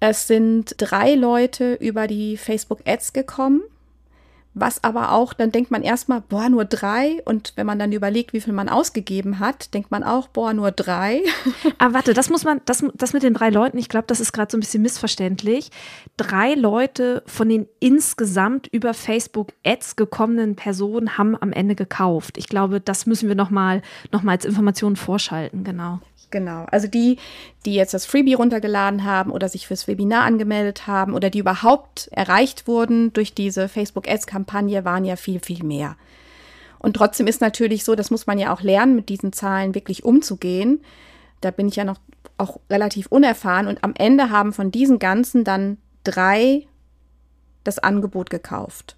Es 0.00 0.26
sind 0.26 0.74
drei 0.76 1.14
Leute 1.14 1.74
über 1.74 2.06
die 2.06 2.36
Facebook 2.36 2.80
Ads 2.84 3.14
gekommen. 3.14 3.62
Was 4.54 4.84
aber 4.84 5.10
auch, 5.12 5.32
dann 5.32 5.50
denkt 5.50 5.72
man 5.72 5.82
erstmal, 5.82 6.20
boah, 6.20 6.48
nur 6.48 6.64
drei. 6.64 7.20
Und 7.24 7.52
wenn 7.56 7.66
man 7.66 7.78
dann 7.78 7.90
überlegt, 7.90 8.32
wie 8.32 8.40
viel 8.40 8.52
man 8.52 8.68
ausgegeben 8.68 9.40
hat, 9.40 9.74
denkt 9.74 9.90
man 9.90 10.04
auch, 10.04 10.28
boah, 10.28 10.52
nur 10.54 10.70
drei. 10.70 11.22
Aber 11.78 11.94
warte, 11.94 12.14
das 12.14 12.30
muss 12.30 12.44
man, 12.44 12.60
das, 12.64 12.84
das 12.94 13.12
mit 13.12 13.24
den 13.24 13.34
drei 13.34 13.50
Leuten, 13.50 13.78
ich 13.78 13.88
glaube, 13.88 14.06
das 14.06 14.20
ist 14.20 14.32
gerade 14.32 14.52
so 14.52 14.56
ein 14.56 14.60
bisschen 14.60 14.82
missverständlich. 14.82 15.70
Drei 16.16 16.54
Leute 16.54 17.24
von 17.26 17.48
den 17.48 17.66
insgesamt 17.80 18.68
über 18.68 18.94
Facebook 18.94 19.52
Ads 19.66 19.96
gekommenen 19.96 20.54
Personen 20.54 21.18
haben 21.18 21.36
am 21.40 21.52
Ende 21.52 21.74
gekauft. 21.74 22.38
Ich 22.38 22.48
glaube, 22.48 22.80
das 22.80 23.06
müssen 23.06 23.28
wir 23.28 23.34
nochmal 23.34 23.82
noch 24.12 24.22
mal 24.22 24.32
als 24.32 24.44
Information 24.44 24.94
vorschalten, 24.94 25.64
genau. 25.64 26.00
Genau. 26.34 26.66
Also 26.72 26.88
die, 26.88 27.18
die 27.64 27.74
jetzt 27.74 27.94
das 27.94 28.06
Freebie 28.06 28.34
runtergeladen 28.34 29.04
haben 29.04 29.30
oder 29.30 29.48
sich 29.48 29.68
fürs 29.68 29.86
Webinar 29.86 30.24
angemeldet 30.24 30.88
haben 30.88 31.14
oder 31.14 31.30
die 31.30 31.38
überhaupt 31.38 32.08
erreicht 32.10 32.66
wurden 32.66 33.12
durch 33.12 33.34
diese 33.34 33.68
Facebook 33.68 34.08
Ads 34.08 34.26
Kampagne 34.26 34.84
waren 34.84 35.04
ja 35.04 35.14
viel, 35.14 35.38
viel 35.38 35.62
mehr. 35.62 35.94
Und 36.80 36.96
trotzdem 36.96 37.28
ist 37.28 37.40
natürlich 37.40 37.84
so, 37.84 37.94
das 37.94 38.10
muss 38.10 38.26
man 38.26 38.40
ja 38.40 38.52
auch 38.52 38.62
lernen, 38.62 38.96
mit 38.96 39.10
diesen 39.10 39.32
Zahlen 39.32 39.76
wirklich 39.76 40.04
umzugehen. 40.04 40.80
Da 41.40 41.52
bin 41.52 41.68
ich 41.68 41.76
ja 41.76 41.84
noch 41.84 42.00
auch 42.36 42.58
relativ 42.68 43.06
unerfahren 43.06 43.68
und 43.68 43.84
am 43.84 43.94
Ende 43.96 44.30
haben 44.30 44.52
von 44.52 44.72
diesen 44.72 44.98
ganzen 44.98 45.44
dann 45.44 45.78
drei 46.02 46.66
das 47.62 47.78
Angebot 47.78 48.28
gekauft. 48.28 48.96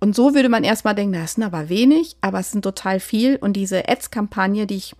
Und 0.00 0.16
so 0.16 0.34
würde 0.34 0.48
man 0.48 0.64
erstmal 0.64 0.96
denken, 0.96 1.12
das 1.12 1.34
sind 1.34 1.44
aber 1.44 1.68
wenig, 1.68 2.16
aber 2.22 2.40
es 2.40 2.50
sind 2.50 2.62
total 2.62 2.98
viel. 2.98 3.36
Und 3.36 3.52
diese 3.52 3.88
Ads-Kampagne, 3.88 4.66
die 4.66 4.78
ich 4.78 4.96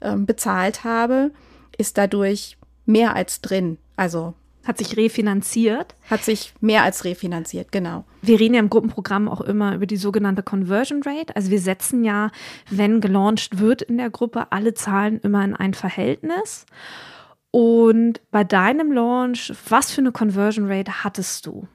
ähm, 0.00 0.26
bezahlt 0.26 0.84
habe, 0.84 1.30
ist 1.78 1.98
dadurch 1.98 2.56
mehr 2.86 3.14
als 3.14 3.40
drin. 3.40 3.78
Also 3.96 4.34
hat 4.64 4.78
sich 4.78 4.96
refinanziert. 4.96 5.94
Hat 6.10 6.22
sich 6.22 6.52
mehr 6.60 6.82
als 6.82 7.04
refinanziert, 7.04 7.72
genau. 7.72 8.04
Wir 8.20 8.38
reden 8.38 8.54
ja 8.54 8.60
im 8.60 8.68
Gruppenprogramm 8.68 9.28
auch 9.28 9.40
immer 9.40 9.74
über 9.74 9.86
die 9.86 9.96
sogenannte 9.96 10.42
Conversion 10.42 11.02
Rate. 11.02 11.34
Also 11.34 11.50
wir 11.50 11.60
setzen 11.60 12.04
ja, 12.04 12.30
wenn 12.70 13.00
gelauncht 13.00 13.58
wird 13.58 13.80
in 13.82 13.96
der 13.96 14.10
Gruppe, 14.10 14.52
alle 14.52 14.74
Zahlen 14.74 15.18
immer 15.20 15.42
in 15.44 15.56
ein 15.56 15.72
Verhältnis. 15.72 16.66
Und 17.50 18.20
bei 18.30 18.44
deinem 18.44 18.92
Launch, 18.92 19.52
was 19.68 19.90
für 19.90 20.02
eine 20.02 20.12
Conversion 20.12 20.70
Rate 20.70 21.04
hattest 21.04 21.46
du? 21.46 21.66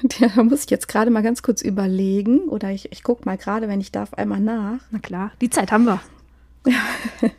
Da 0.20 0.42
muss 0.42 0.64
ich 0.64 0.70
jetzt 0.70 0.88
gerade 0.88 1.10
mal 1.10 1.22
ganz 1.22 1.42
kurz 1.42 1.60
überlegen. 1.60 2.48
Oder 2.48 2.70
ich, 2.70 2.90
ich 2.92 3.02
gucke 3.02 3.26
mal 3.26 3.36
gerade, 3.36 3.68
wenn 3.68 3.80
ich 3.80 3.92
darf, 3.92 4.14
einmal 4.14 4.40
nach. 4.40 4.80
Na 4.90 5.00
klar, 5.00 5.32
die 5.40 5.50
Zeit 5.50 5.70
haben 5.70 5.84
wir. 5.84 6.00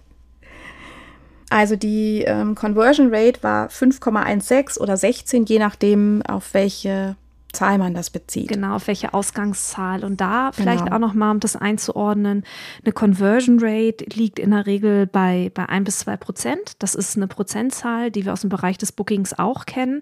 Also 1.50 1.76
die 1.76 2.24
ähm, 2.26 2.56
Conversion 2.56 3.14
Rate 3.14 3.44
war 3.44 3.68
5,16 3.68 4.80
oder 4.80 4.98
16, 4.98 5.46
je 5.46 5.60
nachdem, 5.60 6.22
auf 6.24 6.54
welche 6.54 7.16
Zahl 7.54 7.78
man 7.78 7.94
das 7.94 8.10
bezieht. 8.10 8.50
Genau, 8.50 8.76
auf 8.76 8.88
welche 8.88 9.14
Ausgangszahl. 9.14 10.04
Und 10.04 10.20
da 10.20 10.52
vielleicht 10.52 10.86
genau. 10.86 10.96
auch 10.96 11.00
nochmal, 11.00 11.32
um 11.32 11.40
das 11.40 11.56
einzuordnen, 11.56 12.44
eine 12.84 12.92
Conversion 12.92 13.60
Rate 13.62 14.06
liegt 14.14 14.40
in 14.40 14.52
der 14.52 14.66
Regel 14.66 15.08
bei, 15.08 15.52
bei 15.54 15.70
1 15.70 15.86
bis 15.86 16.00
2 16.00 16.18
Prozent. 16.18 16.74
Das 16.80 16.96
ist 16.96 17.16
eine 17.16 17.28
Prozentzahl, 17.28 18.12
die 18.12 18.26
wir 18.26 18.34
aus 18.34 18.42
dem 18.42 18.50
Bereich 18.50 18.78
des 18.78 18.92
Bookings 18.92 19.38
auch 19.38 19.66
kennen. 19.66 20.02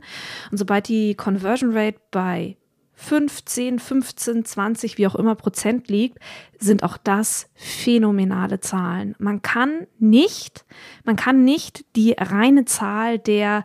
Und 0.49 0.57
sobald 0.57 0.87
die 0.87 1.13
Conversion 1.15 1.77
Rate 1.77 1.99
bei 2.09 2.55
15, 3.01 3.79
15, 3.79 4.45
20, 4.45 4.97
wie 4.99 5.07
auch 5.07 5.15
immer 5.15 5.33
Prozent 5.33 5.87
liegt, 5.87 6.19
sind 6.59 6.83
auch 6.83 6.97
das 6.97 7.49
phänomenale 7.55 8.59
Zahlen. 8.59 9.15
Man 9.17 9.41
kann 9.41 9.87
nicht, 9.97 10.65
man 11.03 11.15
kann 11.15 11.43
nicht 11.43 11.83
die 11.95 12.11
reine 12.11 12.65
Zahl 12.65 13.17
der 13.17 13.63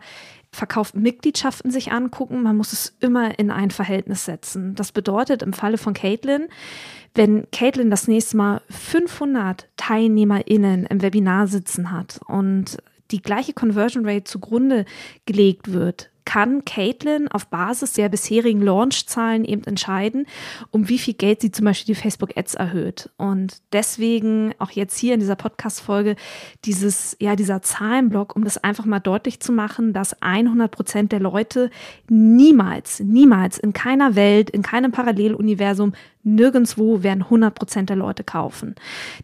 verkauften 0.51 1.03
Mitgliedschaften 1.03 1.69
sich 1.69 1.91
angucken. 1.91 2.41
Man 2.41 2.57
muss 2.57 2.73
es 2.73 2.97
immer 2.99 3.37
in 3.37 3.51
ein 3.51 3.69
Verhältnis 3.69 4.25
setzen. 4.25 4.73
Das 4.73 4.91
bedeutet 4.91 5.43
im 5.43 5.53
Falle 5.53 5.77
von 5.77 5.93
Caitlin, 5.93 6.47
wenn 7.13 7.45
Caitlin 7.51 7.91
das 7.91 8.07
nächste 8.07 8.37
Mal 8.37 8.61
500 8.71 9.69
TeilnehmerInnen 9.77 10.87
im 10.87 11.01
Webinar 11.03 11.45
sitzen 11.45 11.91
hat 11.91 12.19
und 12.27 12.77
die 13.11 13.21
gleiche 13.21 13.53
Conversion 13.53 14.05
Rate 14.05 14.23
zugrunde 14.23 14.85
gelegt 15.27 15.71
wird, 15.71 16.09
kann 16.27 16.65
Caitlin 16.65 17.29
auf 17.29 17.47
Basis 17.47 17.93
der 17.93 18.09
bisherigen 18.09 18.61
Launchzahlen 18.61 19.45
eben 19.45 19.63
entscheiden, 19.63 20.27
um 20.71 20.89
wie 20.89 20.97
viel 20.97 21.13
Geld 21.13 21.39
sie 21.39 21.51
zum 21.51 21.63
Beispiel 21.63 21.95
die 21.95 22.01
Facebook-Ads 22.01 22.55
erhöht. 22.55 23.09
Und 23.15 23.61
deswegen 23.71 24.53
auch 24.59 24.71
jetzt 24.71 24.97
hier 24.97 25.13
in 25.13 25.21
dieser 25.21 25.37
Podcast-Folge 25.37 26.17
dieses, 26.65 27.15
ja, 27.21 27.37
dieser 27.37 27.61
Zahlenblock, 27.61 28.35
um 28.35 28.43
das 28.43 28.61
einfach 28.61 28.83
mal 28.83 28.99
deutlich 28.99 29.39
zu 29.39 29.53
machen, 29.53 29.93
dass 29.93 30.21
100 30.21 30.69
Prozent 30.69 31.13
der 31.13 31.21
Leute 31.21 31.69
niemals, 32.09 32.99
niemals 32.99 33.57
in 33.57 33.71
keiner 33.71 34.15
Welt, 34.15 34.49
in 34.49 34.63
keinem 34.63 34.91
Paralleluniversum 34.91 35.93
Nirgendwo 36.27 37.03
werden 37.03 37.23
100 37.23 37.55
Prozent 37.55 37.89
der 37.89 37.95
Leute 37.95 38.23
kaufen. 38.23 38.75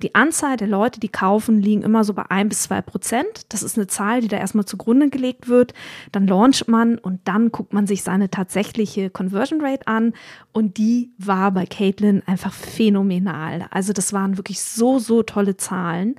Die 0.01 0.15
Anzahl 0.15 0.57
der 0.57 0.67
Leute, 0.67 0.99
die 0.99 1.09
kaufen, 1.09 1.61
liegen 1.61 1.81
immer 1.81 2.03
so 2.03 2.13
bei 2.13 2.23
ein 2.29 2.49
bis 2.49 2.63
zwei 2.63 2.81
Prozent. 2.81 3.45
Das 3.49 3.61
ist 3.61 3.77
eine 3.77 3.87
Zahl, 3.87 4.21
die 4.21 4.29
da 4.29 4.37
erstmal 4.37 4.65
zugrunde 4.65 5.09
gelegt 5.09 5.47
wird. 5.47 5.73
Dann 6.11 6.27
launcht 6.27 6.67
man 6.67 6.97
und 6.97 7.19
dann 7.25 7.51
guckt 7.51 7.73
man 7.73 7.87
sich 7.87 8.03
seine 8.03 8.29
tatsächliche 8.29 9.09
Conversion 9.09 9.61
Rate 9.61 9.87
an. 9.87 10.13
Und 10.51 10.77
die 10.77 11.11
war 11.17 11.51
bei 11.51 11.65
Caitlin 11.65 12.23
einfach 12.25 12.53
phänomenal. 12.53 13.65
Also 13.69 13.91
das 13.93 14.13
waren 14.13 14.37
wirklich 14.37 14.61
so, 14.61 14.99
so 14.99 15.23
tolle 15.23 15.57
Zahlen. 15.57 16.15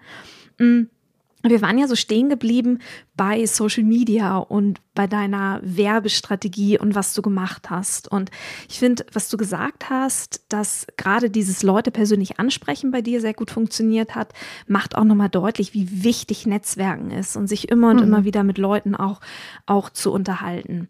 Wir 1.47 1.61
waren 1.61 1.77
ja 1.77 1.87
so 1.87 1.95
stehen 1.95 2.31
geblieben 2.31 2.79
bei 3.17 3.45
Social 3.45 3.85
Media 3.85 4.39
und 4.39 4.81
bei 4.95 5.07
deiner 5.07 5.61
Werbestrategie 5.63 6.79
und 6.79 6.95
was 6.95 7.13
du 7.13 7.21
gemacht 7.21 7.69
hast. 7.69 8.11
Und 8.11 8.31
ich 8.69 8.79
finde, 8.79 9.05
was 9.13 9.29
du 9.29 9.37
gesagt 9.37 9.91
hast, 9.91 10.47
dass 10.49 10.87
gerade 10.97 11.29
dieses 11.29 11.63
Leute 11.63 11.91
persönlich 11.91 12.39
ansprechen 12.39 12.91
bei 12.91 13.03
dir 13.03 13.21
sehr 13.21 13.35
gut 13.35 13.51
funktioniert 13.51 14.15
hat, 14.15 14.33
macht 14.67 14.97
auch 14.97 15.05
nochmal 15.05 15.29
deutlich, 15.29 15.75
wie 15.75 16.03
wichtig 16.03 16.47
Netzwerken 16.47 17.11
ist 17.11 17.37
und 17.37 17.47
sich 17.47 17.69
immer 17.69 17.91
und 17.91 17.97
mhm. 17.97 18.05
immer 18.05 18.25
wieder 18.25 18.43
mit 18.43 18.57
Leuten 18.57 18.95
auch, 18.95 19.21
auch 19.67 19.91
zu 19.91 20.13
unterhalten. 20.13 20.89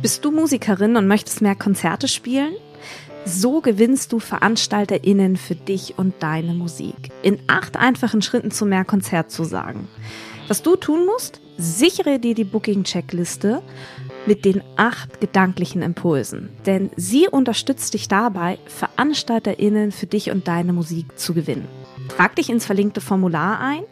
Bist 0.00 0.24
du 0.24 0.30
Musikerin 0.30 0.96
und 0.96 1.06
möchtest 1.06 1.42
mehr 1.42 1.54
Konzerte 1.54 2.08
spielen? 2.08 2.54
So 3.28 3.60
gewinnst 3.60 4.12
du 4.12 4.20
VeranstalterInnen 4.20 5.36
für 5.36 5.56
dich 5.56 5.98
und 5.98 6.14
deine 6.20 6.54
Musik. 6.54 7.10
In 7.22 7.40
acht 7.48 7.76
einfachen 7.76 8.22
Schritten 8.22 8.52
zu 8.52 8.66
mehr 8.66 8.84
Konzertzusagen. 8.84 9.88
Was 10.46 10.62
du 10.62 10.76
tun 10.76 11.06
musst, 11.06 11.40
sichere 11.58 12.20
dir 12.20 12.36
die 12.36 12.44
Booking-Checkliste 12.44 13.62
mit 14.26 14.44
den 14.44 14.62
acht 14.76 15.20
gedanklichen 15.20 15.82
Impulsen. 15.82 16.50
Denn 16.66 16.90
sie 16.94 17.26
unterstützt 17.26 17.94
dich 17.94 18.06
dabei, 18.06 18.60
VeranstalterInnen 18.66 19.90
für 19.90 20.06
dich 20.06 20.30
und 20.30 20.46
deine 20.46 20.72
Musik 20.72 21.18
zu 21.18 21.34
gewinnen. 21.34 21.66
Trag 22.16 22.36
dich 22.36 22.48
ins 22.48 22.64
verlinkte 22.64 23.00
Formular 23.00 23.58
ein, 23.58 23.82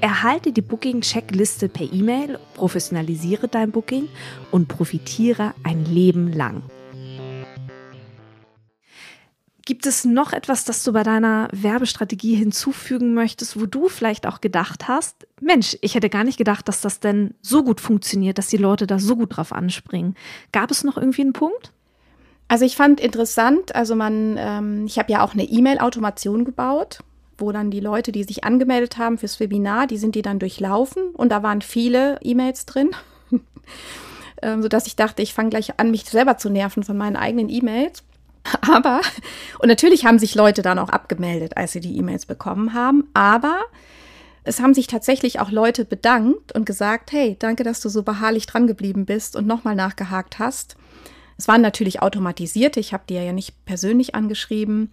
erhalte 0.00 0.52
die 0.52 0.62
Booking-Checkliste 0.62 1.68
per 1.68 1.92
E-Mail, 1.92 2.38
professionalisiere 2.54 3.48
dein 3.48 3.72
Booking 3.72 4.06
und 4.52 4.68
profitiere 4.68 5.54
ein 5.64 5.84
Leben 5.86 6.32
lang. 6.32 6.62
Gibt 9.66 9.84
es 9.84 10.04
noch 10.04 10.32
etwas, 10.32 10.64
das 10.64 10.84
du 10.84 10.92
bei 10.92 11.02
deiner 11.02 11.48
Werbestrategie 11.50 12.36
hinzufügen 12.36 13.14
möchtest, 13.14 13.60
wo 13.60 13.66
du 13.66 13.88
vielleicht 13.88 14.24
auch 14.24 14.40
gedacht 14.40 14.86
hast, 14.86 15.26
Mensch, 15.40 15.76
ich 15.80 15.96
hätte 15.96 16.08
gar 16.08 16.22
nicht 16.22 16.38
gedacht, 16.38 16.68
dass 16.68 16.80
das 16.80 17.00
denn 17.00 17.34
so 17.42 17.64
gut 17.64 17.80
funktioniert, 17.80 18.38
dass 18.38 18.46
die 18.46 18.58
Leute 18.58 18.86
da 18.86 19.00
so 19.00 19.16
gut 19.16 19.36
drauf 19.36 19.52
anspringen. 19.52 20.14
Gab 20.52 20.70
es 20.70 20.84
noch 20.84 20.96
irgendwie 20.96 21.22
einen 21.22 21.32
Punkt? 21.32 21.72
Also 22.46 22.64
ich 22.64 22.76
fand 22.76 23.00
interessant, 23.00 23.74
also 23.74 23.96
man, 23.96 24.36
ähm, 24.38 24.86
ich 24.86 25.00
habe 25.00 25.10
ja 25.10 25.24
auch 25.24 25.32
eine 25.32 25.42
E-Mail-Automation 25.42 26.44
gebaut, 26.44 27.00
wo 27.36 27.50
dann 27.50 27.72
die 27.72 27.80
Leute, 27.80 28.12
die 28.12 28.22
sich 28.22 28.44
angemeldet 28.44 28.98
haben 28.98 29.18
fürs 29.18 29.40
Webinar, 29.40 29.88
die 29.88 29.98
sind 29.98 30.14
die 30.14 30.22
dann 30.22 30.38
durchlaufen 30.38 31.10
und 31.12 31.32
da 31.32 31.42
waren 31.42 31.60
viele 31.60 32.20
E-Mails 32.22 32.66
drin, 32.66 32.90
ähm, 34.42 34.62
sodass 34.62 34.86
ich 34.86 34.94
dachte, 34.94 35.22
ich 35.22 35.34
fange 35.34 35.50
gleich 35.50 35.80
an, 35.80 35.90
mich 35.90 36.04
selber 36.04 36.38
zu 36.38 36.50
nerven 36.50 36.84
von 36.84 36.96
meinen 36.96 37.16
eigenen 37.16 37.48
E-Mails. 37.48 38.04
Aber, 38.60 39.00
und 39.58 39.68
natürlich 39.68 40.04
haben 40.04 40.18
sich 40.18 40.34
Leute 40.34 40.62
dann 40.62 40.78
auch 40.78 40.88
abgemeldet, 40.88 41.56
als 41.56 41.72
sie 41.72 41.80
die 41.80 41.96
E-Mails 41.96 42.26
bekommen 42.26 42.74
haben, 42.74 43.08
aber 43.14 43.60
es 44.44 44.60
haben 44.60 44.74
sich 44.74 44.86
tatsächlich 44.86 45.40
auch 45.40 45.50
Leute 45.50 45.84
bedankt 45.84 46.52
und 46.52 46.66
gesagt, 46.66 47.10
hey, 47.10 47.36
danke, 47.38 47.64
dass 47.64 47.80
du 47.80 47.88
so 47.88 48.04
beharrlich 48.04 48.46
dran 48.46 48.68
geblieben 48.68 49.04
bist 49.04 49.34
und 49.34 49.46
nochmal 49.46 49.74
nachgehakt 49.74 50.38
hast. 50.38 50.76
Es 51.36 51.48
waren 51.48 51.60
natürlich 51.60 52.00
automatisierte, 52.00 52.78
ich 52.78 52.92
habe 52.92 53.02
die 53.08 53.14
ja 53.14 53.32
nicht 53.32 53.64
persönlich 53.66 54.14
angeschrieben. 54.14 54.92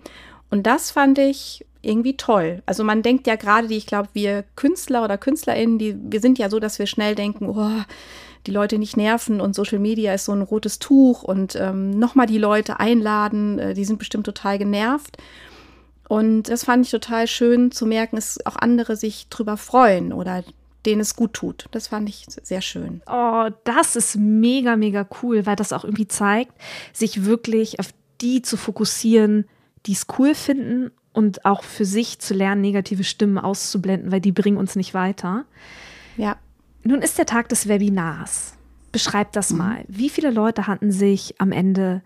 Und 0.50 0.63
das 0.63 0.89
fand 0.92 1.20
ich 1.20 1.66
irgendwie 1.84 2.18
toll. 2.18 2.63
Also 2.66 2.84
man 2.84 3.04
denkt 3.04 3.28
ja 3.28 3.36
gerade, 3.36 3.72
ich 3.74 3.86
glaube, 3.86 4.10
wir 4.13 4.44
Künstler 4.56 5.04
oder 5.04 5.18
KünstlerInnen, 5.18 5.78
die, 5.78 5.96
wir 6.00 6.20
sind 6.20 6.39
ja 6.39 6.50
so, 6.50 6.60
dass 6.60 6.80
wir 6.80 6.88
schnell 6.88 7.13
denken, 7.13 7.48
oh, 7.48 7.84
die 8.46 8.52
Leute 8.52 8.78
nicht 8.78 8.98
nerven 8.98 9.42
und 9.42 9.56
Social 9.56 9.80
Media 9.80 10.14
ist 10.14 10.26
so 10.26 10.32
ein 10.34 10.42
rotes 10.42 10.80
Tuch 10.80 11.24
und 11.24 11.56
ähm, 11.56 11.98
nochmal 11.98 12.28
die 12.28 12.38
Leute 12.38 12.80
einladen, 12.80 13.60
äh, 13.60 13.74
die 13.74 13.86
sind 13.86 14.00
bestimmt 14.00 14.26
total 14.26 14.58
genervt. 14.58 15.18
Und 16.10 16.44
das 16.44 16.66
fand 16.66 16.86
ich 16.86 16.92
total 16.92 17.28
schön 17.28 17.72
zu 17.72 17.86
merken, 17.86 18.18
dass 18.18 18.46
auch 18.46 18.58
andere 18.58 18.96
sich 18.96 19.30
drüber 19.30 19.58
freuen 19.58 20.12
oder 20.12 20.44
denen 20.86 21.02
es 21.02 21.16
gut 21.16 21.34
tut. 21.34 21.66
Das 21.72 21.88
fand 21.88 22.10
ich 22.10 22.26
sehr 22.28 22.62
schön. 22.62 23.02
Oh, 23.08 23.50
das 23.64 23.96
ist 23.96 24.18
mega, 24.18 24.76
mega 24.76 25.08
cool, 25.22 25.46
weil 25.46 25.56
das 25.56 25.72
auch 25.72 25.86
irgendwie 25.86 26.08
zeigt, 26.08 26.54
sich 26.92 27.26
wirklich 27.26 27.80
auf 27.80 27.94
die 28.22 28.42
zu 28.42 28.58
fokussieren, 28.58 29.46
die 29.86 29.94
es 29.94 30.08
cool 30.18 30.36
finden 30.36 30.92
und 31.14 31.46
auch 31.46 31.64
für 31.64 31.86
sich 31.86 32.20
zu 32.20 32.34
lernen, 32.34 32.62
negative 32.62 33.04
Stimmen 33.04 33.38
auszublenden, 33.38 34.12
weil 34.12 34.22
die 34.22 34.32
bringen 34.32 34.58
uns 34.58 34.76
nicht 34.76 34.94
weiter. 34.94 35.46
Ja. 36.18 36.38
Nun 36.84 37.02
ist 37.02 37.17
der 37.17 37.26
Tag 37.26 37.50
des 37.50 37.67
Webinars. 37.67 38.56
Beschreib 38.91 39.32
das 39.32 39.52
mhm. 39.52 39.58
mal. 39.58 39.86
Wie 39.88 40.10
viele 40.10 40.32
Leute 40.32 40.67
hatten 40.67 40.91
sich 40.91 41.36
am 41.39 41.52
Ende 41.52 42.02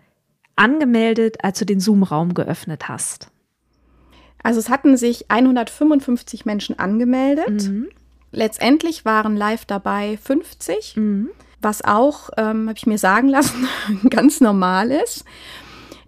angemeldet, 0.56 1.44
als 1.44 1.58
du 1.58 1.66
den 1.66 1.80
Zoom-Raum 1.80 2.34
geöffnet 2.34 2.88
hast? 2.88 3.30
Also 4.42 4.60
es 4.60 4.70
hatten 4.70 4.96
sich 4.96 5.30
155 5.30 6.46
Menschen 6.46 6.78
angemeldet. 6.78 7.68
Mhm. 7.68 7.88
Letztendlich 8.30 9.04
waren 9.04 9.36
live 9.36 9.64
dabei 9.64 10.18
50, 10.22 10.96
mhm. 10.96 11.30
was 11.60 11.82
auch, 11.82 12.30
ähm, 12.36 12.68
habe 12.68 12.78
ich 12.78 12.86
mir 12.86 12.98
sagen 12.98 13.28
lassen, 13.28 13.66
ganz 14.10 14.40
normal 14.40 14.90
ist. 14.90 15.24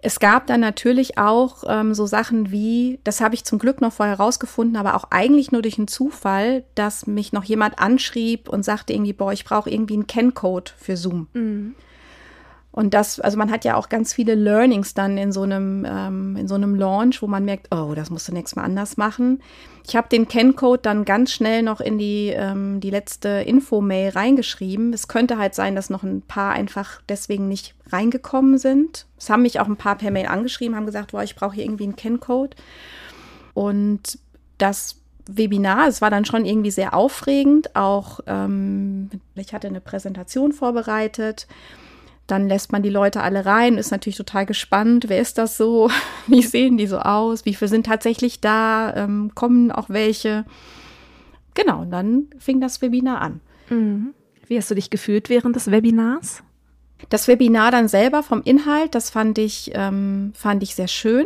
Es 0.03 0.19
gab 0.19 0.47
dann 0.47 0.59
natürlich 0.61 1.17
auch 1.17 1.63
ähm, 1.67 1.93
so 1.93 2.05
Sachen 2.07 2.51
wie, 2.51 2.99
das 3.03 3.21
habe 3.21 3.35
ich 3.35 3.45
zum 3.45 3.59
Glück 3.59 3.81
noch 3.81 3.93
vorher 3.93 4.17
rausgefunden, 4.17 4.75
aber 4.75 4.95
auch 4.95 5.05
eigentlich 5.11 5.51
nur 5.51 5.61
durch 5.61 5.77
einen 5.77 5.87
Zufall, 5.87 6.63
dass 6.73 7.05
mich 7.05 7.33
noch 7.33 7.43
jemand 7.43 7.77
anschrieb 7.79 8.49
und 8.49 8.63
sagte 8.63 8.93
irgendwie, 8.93 9.13
boah, 9.13 9.31
ich 9.31 9.45
brauche 9.45 9.69
irgendwie 9.69 9.93
einen 9.93 10.07
Ken-Code 10.07 10.71
für 10.75 10.97
Zoom. 10.97 11.27
Mhm. 11.33 11.75
Und 12.71 12.93
das, 12.93 13.19
also 13.19 13.37
man 13.37 13.51
hat 13.51 13.65
ja 13.65 13.75
auch 13.75 13.89
ganz 13.89 14.13
viele 14.13 14.33
Learnings 14.33 14.93
dann 14.93 15.17
in 15.17 15.33
so 15.33 15.41
einem, 15.41 15.85
ähm, 15.87 16.37
in 16.37 16.47
so 16.47 16.55
einem 16.55 16.73
Launch, 16.73 17.21
wo 17.21 17.27
man 17.27 17.43
merkt, 17.43 17.67
oh, 17.75 17.93
das 17.95 18.09
musst 18.09 18.29
du 18.29 18.33
nächstes 18.33 18.55
Mal 18.55 18.63
anders 18.63 18.95
machen. 18.95 19.41
Ich 19.85 19.97
habe 19.97 20.07
den 20.07 20.27
Ken-Code 20.27 20.81
dann 20.81 21.03
ganz 21.03 21.31
schnell 21.33 21.63
noch 21.63 21.81
in 21.81 21.97
die, 21.97 22.29
ähm, 22.29 22.79
die 22.79 22.89
letzte 22.89 23.27
Info-Mail 23.27 24.11
reingeschrieben. 24.11 24.93
Es 24.93 25.09
könnte 25.09 25.37
halt 25.37 25.53
sein, 25.53 25.75
dass 25.75 25.89
noch 25.89 26.03
ein 26.03 26.21
paar 26.21 26.53
einfach 26.53 27.01
deswegen 27.09 27.49
nicht 27.49 27.75
reingekommen 27.91 28.57
sind. 28.57 29.05
Es 29.17 29.29
haben 29.29 29.41
mich 29.41 29.59
auch 29.59 29.67
ein 29.67 29.77
paar 29.77 29.97
per 29.97 30.11
Mail 30.11 30.27
angeschrieben, 30.27 30.77
haben 30.77 30.85
gesagt, 30.85 31.11
boah, 31.11 31.23
ich 31.23 31.35
brauche 31.35 31.55
hier 31.55 31.65
irgendwie 31.65 31.83
einen 31.83 31.97
Ken-Code. 31.97 32.55
Und 33.53 34.17
das 34.57 34.95
Webinar, 35.27 35.87
es 35.87 36.01
war 36.01 36.09
dann 36.09 36.23
schon 36.23 36.45
irgendwie 36.45 36.71
sehr 36.71 36.93
aufregend. 36.93 37.75
Auch 37.75 38.21
ähm, 38.27 39.09
ich 39.35 39.53
hatte 39.53 39.67
eine 39.67 39.81
Präsentation 39.81 40.53
vorbereitet 40.53 41.47
dann 42.31 42.47
lässt 42.47 42.71
man 42.71 42.81
die 42.81 42.89
Leute 42.89 43.21
alle 43.21 43.45
rein, 43.45 43.77
ist 43.77 43.91
natürlich 43.91 44.17
total 44.17 44.45
gespannt. 44.45 45.05
Wer 45.07 45.21
ist 45.21 45.37
das 45.37 45.57
so? 45.57 45.89
Wie 46.27 46.41
sehen 46.41 46.77
die 46.77 46.87
so 46.87 46.99
aus? 46.99 47.45
Wie 47.45 47.53
viele 47.53 47.69
sind 47.69 47.85
tatsächlich 47.85 48.39
da? 48.39 48.93
Ähm, 48.95 49.31
kommen 49.35 49.71
auch 49.71 49.89
welche? 49.89 50.45
Genau, 51.53 51.81
und 51.81 51.91
dann 51.91 52.27
fing 52.39 52.61
das 52.61 52.81
Webinar 52.81 53.21
an. 53.21 53.41
Mhm. 53.69 54.13
Wie 54.47 54.57
hast 54.57 54.71
du 54.71 54.75
dich 54.75 54.89
gefühlt 54.89 55.29
während 55.29 55.55
des 55.55 55.69
Webinars? 55.69 56.43
Das 57.09 57.27
Webinar 57.27 57.71
dann 57.71 57.87
selber 57.87 58.23
vom 58.23 58.41
Inhalt, 58.43 58.95
das 58.95 59.09
fand 59.09 59.37
ich, 59.37 59.71
ähm, 59.73 60.31
fand 60.33 60.63
ich 60.63 60.75
sehr 60.75 60.87
schön. 60.87 61.25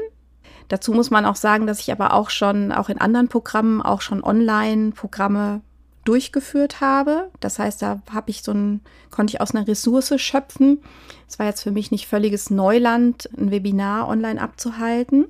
Dazu 0.68 0.94
muss 0.94 1.12
man 1.12 1.26
auch 1.26 1.36
sagen, 1.36 1.68
dass 1.68 1.80
ich 1.80 1.92
aber 1.92 2.14
auch 2.14 2.30
schon, 2.30 2.72
auch 2.72 2.90
in 2.90 3.00
anderen 3.00 3.28
Programmen, 3.28 3.82
auch 3.82 4.02
schon 4.02 4.24
Online-Programme 4.24 5.62
durchgeführt 6.06 6.80
habe. 6.80 7.30
Das 7.40 7.60
heißt, 7.60 7.82
da 7.82 8.02
habe 8.12 8.30
ich 8.30 8.44
so 8.44 8.54
ein, 8.54 8.82
konnte 9.12 9.34
ich 9.34 9.42
aus 9.42 9.54
einer 9.54 9.68
Ressource 9.68 10.14
schöpfen. 10.22 10.82
Es 11.28 11.38
war 11.38 11.46
jetzt 11.48 11.62
für 11.62 11.72
mich 11.72 11.92
nicht 11.92 12.08
völliges 12.08 12.50
Neuland, 12.50 13.30
ein 13.38 13.52
Webinar 13.52 14.08
online 14.08 14.42
abzuhalten. 14.42 15.26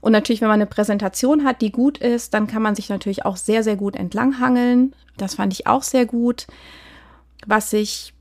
Und 0.00 0.12
natürlich, 0.12 0.40
wenn 0.40 0.48
man 0.48 0.60
eine 0.60 0.66
Präsentation 0.66 1.44
hat, 1.44 1.60
die 1.62 1.70
gut 1.70 1.98
ist, 1.98 2.34
dann 2.34 2.46
kann 2.46 2.62
man 2.62 2.74
sich 2.74 2.88
natürlich 2.88 3.24
auch 3.24 3.36
sehr, 3.36 3.62
sehr 3.62 3.76
gut 3.76 3.94
entlanghangeln. 3.94 4.94
Das 5.16 5.36
fand 5.36 5.52
ich 5.52 5.66
auch 5.66 5.82
sehr 5.82 6.06
gut. 6.06 6.46
Was 7.46 7.72
ich 7.72 8.12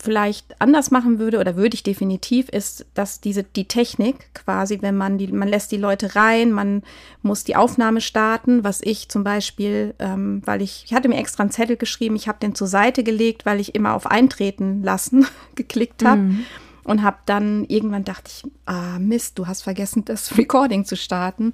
vielleicht 0.00 0.60
anders 0.60 0.90
machen 0.90 1.18
würde 1.18 1.38
oder 1.38 1.56
würde 1.56 1.74
ich 1.74 1.82
definitiv, 1.82 2.48
ist, 2.48 2.86
dass 2.94 3.20
diese 3.20 3.42
die 3.42 3.66
Technik 3.66 4.32
quasi, 4.32 4.78
wenn 4.80 4.96
man 4.96 5.18
die, 5.18 5.28
man 5.28 5.48
lässt 5.48 5.72
die 5.72 5.76
Leute 5.76 6.14
rein, 6.14 6.52
man 6.52 6.82
muss 7.22 7.44
die 7.44 7.56
Aufnahme 7.56 8.00
starten, 8.00 8.62
was 8.62 8.80
ich 8.80 9.08
zum 9.08 9.24
Beispiel, 9.24 9.94
ähm, 9.98 10.42
weil 10.44 10.62
ich, 10.62 10.84
ich 10.86 10.94
hatte 10.94 11.08
mir 11.08 11.18
extra 11.18 11.42
einen 11.42 11.50
Zettel 11.50 11.76
geschrieben, 11.76 12.14
ich 12.14 12.28
habe 12.28 12.38
den 12.38 12.54
zur 12.54 12.68
Seite 12.68 13.02
gelegt, 13.02 13.44
weil 13.44 13.58
ich 13.58 13.74
immer 13.74 13.94
auf 13.94 14.06
Eintreten 14.06 14.82
lassen 14.82 15.26
geklickt 15.56 16.04
habe. 16.04 16.22
Mhm. 16.22 16.44
Und 16.84 17.02
habe 17.02 17.18
dann 17.26 17.66
irgendwann 17.66 18.04
dachte 18.04 18.30
ich, 18.30 18.50
ah 18.64 18.98
Mist, 18.98 19.38
du 19.38 19.46
hast 19.46 19.60
vergessen, 19.60 20.06
das 20.06 20.38
Recording 20.38 20.86
zu 20.86 20.96
starten. 20.96 21.52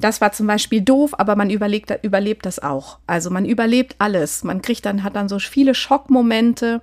Das 0.00 0.20
war 0.20 0.32
zum 0.32 0.48
Beispiel 0.48 0.80
doof, 0.80 1.14
aber 1.16 1.36
man 1.36 1.48
überlegt, 1.48 1.96
überlebt 2.02 2.44
das 2.44 2.58
auch. 2.58 2.98
Also 3.06 3.30
man 3.30 3.44
überlebt 3.44 3.94
alles. 4.00 4.42
Man 4.42 4.62
kriegt 4.62 4.84
dann, 4.84 5.04
hat 5.04 5.14
dann 5.14 5.28
so 5.28 5.38
viele 5.38 5.76
Schockmomente 5.76 6.82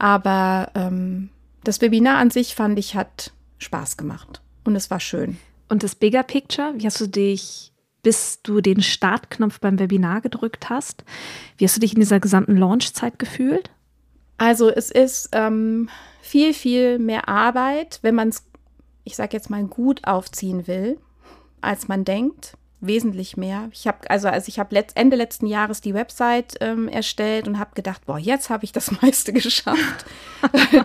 aber 0.00 0.70
ähm, 0.74 1.28
das 1.62 1.82
Webinar 1.82 2.18
an 2.18 2.30
sich 2.30 2.54
fand 2.54 2.78
ich 2.78 2.96
hat 2.96 3.32
Spaß 3.58 3.98
gemacht 3.98 4.40
und 4.64 4.74
es 4.74 4.90
war 4.90 4.98
schön. 4.98 5.36
Und 5.68 5.82
das 5.82 5.94
Bigger 5.94 6.22
Picture, 6.22 6.72
wie 6.76 6.86
hast 6.86 7.00
du 7.00 7.06
dich, 7.06 7.72
bis 8.02 8.40
du 8.42 8.62
den 8.62 8.82
Startknopf 8.82 9.60
beim 9.60 9.78
Webinar 9.78 10.22
gedrückt 10.22 10.70
hast, 10.70 11.04
wie 11.58 11.66
hast 11.66 11.76
du 11.76 11.80
dich 11.80 11.92
in 11.92 12.00
dieser 12.00 12.18
gesamten 12.18 12.56
Launchzeit 12.56 13.18
gefühlt? 13.18 13.70
Also 14.38 14.70
es 14.70 14.90
ist 14.90 15.28
ähm, 15.32 15.90
viel, 16.22 16.54
viel 16.54 16.98
mehr 16.98 17.28
Arbeit, 17.28 17.98
wenn 18.00 18.14
man 18.14 18.30
es, 18.30 18.46
ich 19.04 19.16
sage 19.16 19.36
jetzt 19.36 19.50
mal, 19.50 19.62
gut 19.64 20.04
aufziehen 20.04 20.66
will, 20.66 20.98
als 21.60 21.88
man 21.88 22.06
denkt 22.06 22.56
wesentlich 22.80 23.36
mehr. 23.36 23.68
Ich 23.72 23.86
habe 23.86 24.10
also, 24.10 24.28
also 24.28 24.48
ich 24.48 24.58
habe 24.58 24.74
letzt, 24.74 24.96
Ende 24.96 25.16
letzten 25.16 25.46
Jahres 25.46 25.80
die 25.80 25.94
Website 25.94 26.56
ähm, 26.60 26.88
erstellt 26.88 27.46
und 27.46 27.58
habe 27.58 27.72
gedacht, 27.74 28.06
boah, 28.06 28.18
jetzt 28.18 28.50
habe 28.50 28.64
ich 28.64 28.72
das 28.72 28.90
meiste 29.02 29.32
geschafft. 29.32 30.06
da, 30.52 30.84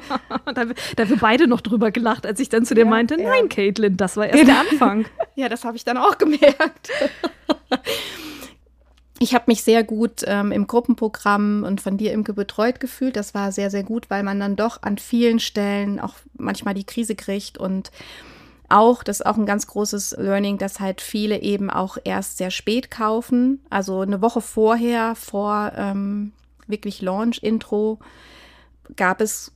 da 0.53 0.62
haben 0.62 0.75
wir 1.10 1.17
beide 1.17 1.47
noch 1.47 1.62
drüber 1.62 1.91
gelacht, 1.91 2.25
als 2.25 2.39
ich 2.39 2.49
dann 2.49 2.65
zu 2.65 2.75
dir 2.75 2.84
ja, 2.84 2.89
meinte, 2.89 3.19
ja. 3.19 3.29
nein, 3.29 3.49
Caitlin, 3.49 3.97
das 3.97 4.17
war 4.17 4.27
erst 4.27 4.47
der 4.47 4.60
Anfang. 4.60 5.05
ja, 5.36 5.49
das 5.49 5.63
habe 5.63 5.77
ich 5.77 5.86
dann 5.86 5.97
auch 5.97 6.17
gemerkt. 6.17 6.89
ich 9.19 9.34
habe 9.34 9.45
mich 9.47 9.63
sehr 9.63 9.84
gut 9.84 10.23
ähm, 10.25 10.51
im 10.51 10.67
Gruppenprogramm 10.67 11.63
und 11.65 11.79
von 11.79 11.97
dir, 11.97 12.12
Imke, 12.12 12.34
betreut 12.34 12.81
gefühlt. 12.81 13.15
Das 13.15 13.34
war 13.34 13.51
sehr, 13.53 13.69
sehr 13.69 13.84
gut, 13.84 14.10
weil 14.10 14.23
man 14.23 14.39
dann 14.39 14.58
doch 14.58 14.84
an 14.84 14.97
vielen 14.97 15.39
Stellen 15.39 15.99
auch 15.99 16.15
manchmal 16.38 16.73
die 16.73 16.86
Krise 16.86 17.15
kriegt 17.15 17.58
und 17.58 17.91
auch, 18.75 19.03
das 19.03 19.21
ist 19.21 19.25
auch 19.25 19.38
ein 19.38 19.45
ganz 19.45 19.67
großes 19.67 20.17
Learning, 20.17 20.57
dass 20.57 20.79
halt 20.79 20.99
viele 21.01 21.41
eben 21.41 21.69
auch 21.69 21.97
erst 22.03 22.38
sehr 22.38 22.51
spät 22.51 22.91
kaufen. 22.91 23.61
Also 23.69 24.01
eine 24.01 24.21
Woche 24.21 24.41
vorher, 24.41 25.15
vor 25.15 25.71
ähm, 25.75 26.33
wirklich 26.67 27.01
Launch-Intro, 27.01 27.99
gab 28.95 29.21
es, 29.21 29.53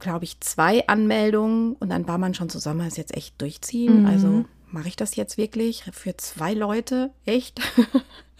glaube 0.00 0.24
ich, 0.24 0.40
zwei 0.40 0.86
Anmeldungen 0.88 1.74
und 1.74 1.90
dann 1.90 2.08
war 2.08 2.18
man 2.18 2.34
schon 2.34 2.48
zusammen, 2.48 2.84
das 2.84 2.96
jetzt 2.96 3.16
echt 3.16 3.40
durchziehen. 3.40 4.02
Mhm. 4.02 4.06
Also 4.06 4.44
mache 4.70 4.88
ich 4.88 4.96
das 4.96 5.14
jetzt 5.14 5.38
wirklich 5.38 5.84
für 5.92 6.16
zwei 6.16 6.52
Leute? 6.52 7.10
Echt? 7.24 7.60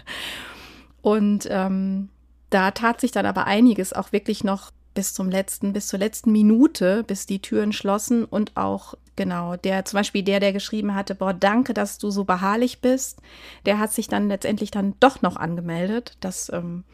und 1.03 1.47
ähm, 1.51 2.09
da 2.51 2.73
tat 2.73 3.01
sich 3.01 3.13
dann 3.13 3.27
aber 3.27 3.47
einiges 3.47 3.93
auch 3.93 4.11
wirklich 4.13 4.43
noch 4.43 4.73
bis 4.95 5.15
zum 5.15 5.31
letzten, 5.31 5.73
bis 5.73 5.87
zur 5.87 6.01
letzten 6.01 6.33
Minute, 6.33 7.05
bis 7.05 7.27
die 7.27 7.41
Türen 7.41 7.73
schlossen 7.73 8.25
und 8.25 8.57
auch 8.57 8.95
genau, 9.17 9.57
der 9.57 9.85
zum 9.85 9.99
Beispiel 9.99 10.23
der, 10.23 10.41
der 10.41 10.53
geschrieben 10.53 10.95
hatte, 10.95 11.15
boah, 11.15 11.33
danke, 11.33 11.75
dass 11.75 11.99
du 11.99 12.11
so 12.11 12.25
beharrlich 12.25 12.81
bist, 12.81 13.21
der 13.65 13.79
hat 13.79 13.93
sich 13.93 14.09
dann 14.09 14.29
letztendlich 14.29 14.71
dann 14.71 14.95
doch 15.01 15.23
noch 15.23 15.37
angemeldet. 15.37 16.17
Das, 16.21 16.51
ähm, 16.53 16.85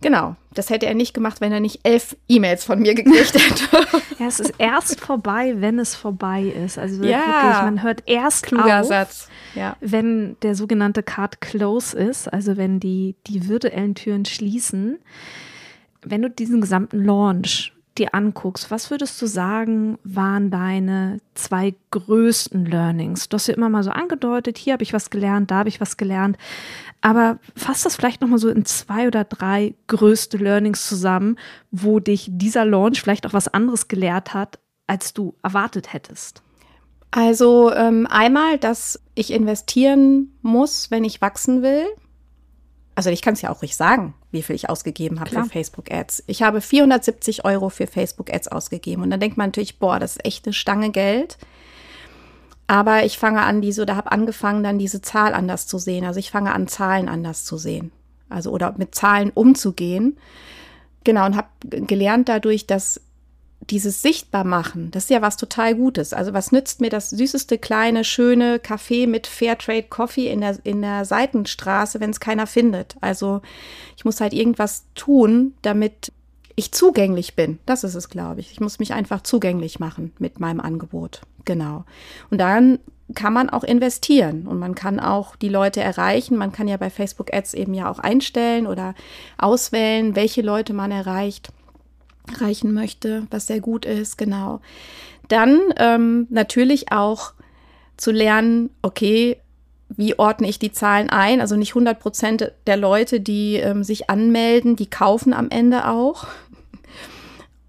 genau, 0.00 0.36
das 0.54 0.70
hätte 0.70 0.86
er 0.86 0.94
nicht 0.94 1.14
gemacht, 1.14 1.40
wenn 1.40 1.52
er 1.52 1.60
nicht 1.60 1.80
elf 1.84 2.16
E-Mails 2.28 2.64
von 2.64 2.80
mir 2.80 2.94
gekriegt 2.94 3.34
hätte. 3.34 3.86
ja, 4.18 4.26
es 4.26 4.40
ist 4.40 4.54
erst 4.58 5.00
vorbei, 5.00 5.54
wenn 5.58 5.78
es 5.78 5.94
vorbei 5.94 6.42
ist. 6.42 6.78
Also 6.78 7.04
ja, 7.04 7.18
wirklich, 7.18 7.62
man 7.62 7.82
hört 7.82 8.02
erst 8.06 8.46
kluger 8.46 8.80
auf, 8.80 8.86
Satz. 8.86 9.28
Ja. 9.54 9.76
wenn 9.80 10.36
der 10.42 10.54
sogenannte 10.54 11.02
Card 11.02 11.40
close 11.40 11.96
ist, 11.96 12.32
also 12.32 12.56
wenn 12.56 12.80
die, 12.80 13.14
die 13.26 13.48
virtuellen 13.48 13.94
Türen 13.94 14.24
schließen 14.24 14.98
wenn 16.06 16.22
du 16.22 16.30
diesen 16.30 16.60
gesamten 16.60 17.04
Launch 17.04 17.72
dir 17.98 18.14
anguckst, 18.14 18.70
was 18.70 18.90
würdest 18.90 19.20
du 19.20 19.26
sagen, 19.26 19.98
waren 20.04 20.50
deine 20.50 21.20
zwei 21.34 21.74
größten 21.90 22.66
Learnings? 22.66 23.28
Du 23.28 23.34
hast 23.34 23.46
ja 23.46 23.54
immer 23.54 23.68
mal 23.68 23.82
so 23.82 23.90
angedeutet, 23.90 24.58
hier 24.58 24.74
habe 24.74 24.82
ich 24.82 24.92
was 24.92 25.10
gelernt, 25.10 25.50
da 25.50 25.56
habe 25.56 25.68
ich 25.68 25.80
was 25.80 25.96
gelernt. 25.96 26.36
Aber 27.00 27.38
fass 27.54 27.82
das 27.82 27.96
vielleicht 27.96 28.20
nochmal 28.20 28.38
so 28.38 28.48
in 28.48 28.64
zwei 28.64 29.06
oder 29.06 29.24
drei 29.24 29.74
größte 29.86 30.38
Learnings 30.38 30.88
zusammen, 30.88 31.36
wo 31.70 32.00
dich 32.00 32.28
dieser 32.30 32.64
Launch 32.64 33.00
vielleicht 33.00 33.26
auch 33.26 33.32
was 33.32 33.48
anderes 33.48 33.88
gelehrt 33.88 34.34
hat, 34.34 34.58
als 34.86 35.12
du 35.12 35.34
erwartet 35.42 35.92
hättest. 35.92 36.42
Also 37.10 37.72
ähm, 37.72 38.06
einmal, 38.10 38.58
dass 38.58 39.00
ich 39.14 39.32
investieren 39.32 40.36
muss, 40.42 40.90
wenn 40.90 41.04
ich 41.04 41.20
wachsen 41.20 41.62
will 41.62 41.86
also 42.96 43.10
ich 43.10 43.20
kann 43.20 43.34
es 43.34 43.42
ja 43.42 43.50
auch 43.50 43.60
ruhig 43.60 43.76
sagen, 43.76 44.14
wie 44.32 44.42
viel 44.42 44.56
ich 44.56 44.70
ausgegeben 44.70 45.20
habe 45.20 45.30
für 45.30 45.44
Facebook 45.44 45.92
Ads. 45.92 46.24
Ich 46.26 46.42
habe 46.42 46.62
470 46.62 47.44
Euro 47.44 47.68
für 47.68 47.86
Facebook 47.86 48.32
Ads 48.32 48.48
ausgegeben. 48.48 49.02
Und 49.02 49.10
dann 49.10 49.20
denkt 49.20 49.36
man 49.36 49.48
natürlich, 49.48 49.78
boah, 49.78 50.00
das 50.00 50.12
ist 50.12 50.24
echt 50.24 50.46
eine 50.46 50.54
Stange 50.54 50.90
Geld. 50.90 51.36
Aber 52.66 53.04
ich 53.04 53.18
fange 53.18 53.42
an, 53.42 53.60
diese 53.60 53.82
oder 53.82 53.96
habe 53.96 54.12
angefangen, 54.12 54.64
dann 54.64 54.78
diese 54.78 55.02
Zahl 55.02 55.34
anders 55.34 55.66
zu 55.66 55.76
sehen. 55.76 56.06
Also 56.06 56.18
ich 56.18 56.30
fange 56.30 56.54
an, 56.54 56.68
Zahlen 56.68 57.10
anders 57.10 57.44
zu 57.44 57.58
sehen. 57.58 57.92
Also 58.30 58.50
oder 58.50 58.74
mit 58.78 58.94
Zahlen 58.94 59.30
umzugehen. 59.30 60.16
Genau, 61.04 61.26
und 61.26 61.36
habe 61.36 61.48
gelernt 61.62 62.30
dadurch, 62.30 62.66
dass 62.66 63.02
dieses 63.60 64.02
Sichtbarmachen, 64.02 64.90
das 64.90 65.04
ist 65.04 65.10
ja 65.10 65.22
was 65.22 65.36
total 65.36 65.74
Gutes. 65.74 66.12
Also 66.12 66.32
was 66.32 66.52
nützt 66.52 66.80
mir 66.80 66.90
das 66.90 67.10
süßeste 67.10 67.58
kleine 67.58 68.04
schöne 68.04 68.58
Café 68.58 69.06
mit 69.08 69.26
Fairtrade 69.26 69.84
Coffee 69.84 70.28
in 70.28 70.40
der 70.40 70.58
in 70.64 70.82
der 70.82 71.04
Seitenstraße, 71.04 72.00
wenn 72.00 72.10
es 72.10 72.20
keiner 72.20 72.46
findet? 72.46 72.96
Also 73.00 73.42
ich 73.96 74.04
muss 74.04 74.20
halt 74.20 74.32
irgendwas 74.32 74.84
tun, 74.94 75.54
damit 75.62 76.12
ich 76.54 76.72
zugänglich 76.72 77.34
bin. 77.34 77.58
Das 77.66 77.84
ist 77.84 77.94
es, 77.94 78.08
glaube 78.08 78.40
ich. 78.40 78.52
Ich 78.52 78.60
muss 78.60 78.78
mich 78.78 78.94
einfach 78.94 79.22
zugänglich 79.22 79.78
machen 79.78 80.12
mit 80.18 80.40
meinem 80.40 80.60
Angebot. 80.60 81.22
Genau. 81.44 81.84
Und 82.30 82.38
dann 82.38 82.78
kann 83.14 83.32
man 83.32 83.50
auch 83.50 83.62
investieren 83.62 84.48
und 84.48 84.58
man 84.58 84.74
kann 84.74 84.98
auch 84.98 85.36
die 85.36 85.48
Leute 85.48 85.80
erreichen. 85.80 86.36
Man 86.36 86.50
kann 86.50 86.66
ja 86.66 86.76
bei 86.76 86.90
Facebook 86.90 87.32
Ads 87.32 87.54
eben 87.54 87.72
ja 87.72 87.90
auch 87.90 88.00
einstellen 88.00 88.66
oder 88.66 88.94
auswählen, 89.38 90.16
welche 90.16 90.42
Leute 90.42 90.72
man 90.72 90.90
erreicht 90.90 91.50
erreichen 92.32 92.74
möchte, 92.74 93.26
was 93.30 93.46
sehr 93.46 93.60
gut 93.60 93.84
ist, 93.84 94.18
genau. 94.18 94.60
Dann 95.28 95.60
ähm, 95.76 96.26
natürlich 96.30 96.92
auch 96.92 97.32
zu 97.96 98.10
lernen, 98.10 98.70
okay, 98.82 99.38
wie 99.88 100.18
ordne 100.18 100.48
ich 100.48 100.58
die 100.58 100.72
Zahlen 100.72 101.10
ein? 101.10 101.40
Also 101.40 101.56
nicht 101.56 101.70
100 101.70 101.98
Prozent 101.98 102.52
der 102.66 102.76
Leute, 102.76 103.20
die 103.20 103.56
ähm, 103.56 103.84
sich 103.84 104.10
anmelden, 104.10 104.76
die 104.76 104.90
kaufen 104.90 105.32
am 105.32 105.48
Ende 105.50 105.88
auch. 105.88 106.26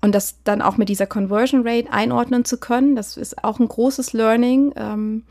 Und 0.02 0.14
das 0.14 0.38
dann 0.44 0.62
auch 0.62 0.78
mit 0.78 0.90
dieser 0.90 1.08
Conversion 1.08 1.68
Rate 1.68 1.92
einordnen 1.92 2.46
zu 2.46 2.60
können, 2.60 2.96
das 2.96 3.18
ist 3.18 3.44
auch 3.44 3.60
ein 3.60 3.68
großes 3.68 4.14
Learning. 4.14 4.74
Ähm, 4.76 5.24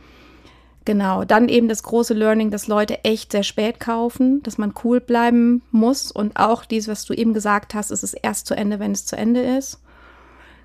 Genau, 0.87 1.25
dann 1.25 1.49
eben 1.49 1.69
das 1.69 1.83
große 1.83 2.15
Learning, 2.15 2.53
dass 2.53 2.69
Leute 2.69 3.05
echt 3.05 3.33
sehr 3.33 3.43
spät 3.43 3.81
kaufen, 3.81 4.41
dass 4.45 4.57
man 4.57 4.73
cool 4.85 5.01
bleiben 5.01 5.63
muss 5.73 6.13
und 6.13 6.39
auch 6.39 6.65
dies, 6.65 6.87
was 6.87 7.05
du 7.05 7.13
eben 7.13 7.35
gesagt 7.35 7.75
hast, 7.75 7.91
es 7.91 8.05
ist 8.05 8.15
erst 8.15 8.47
zu 8.47 8.55
Ende, 8.55 8.79
wenn 8.79 8.93
es 8.93 9.05
zu 9.05 9.17
Ende 9.17 9.41
ist. 9.41 9.81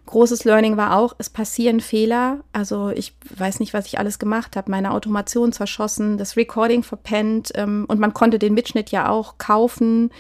Großes 0.06 0.44
Learning 0.44 0.78
war 0.78 0.96
auch, 0.96 1.16
es 1.18 1.32
passieren 1.32 1.80
Fehler. 1.80 2.42
Also 2.54 2.90
ich 2.90 3.16
weiß 3.36 3.60
nicht, 3.60 3.74
was 3.74 3.88
ich 3.88 3.98
alles 3.98 4.20
gemacht 4.20 4.56
habe. 4.56 4.70
Meine 4.70 4.92
Automation 4.92 5.54
zerschossen, 5.54 6.20
das 6.20 6.38
Recording 6.38 6.84
verpennt 6.84 7.52
ähm, 7.56 7.86
und 7.88 8.00
man 8.00 8.14
konnte 8.14 8.38
den 8.38 8.54
Mitschnitt 8.54 8.92
ja 8.92 9.10
auch 9.10 9.40
kaufen. 9.40 10.12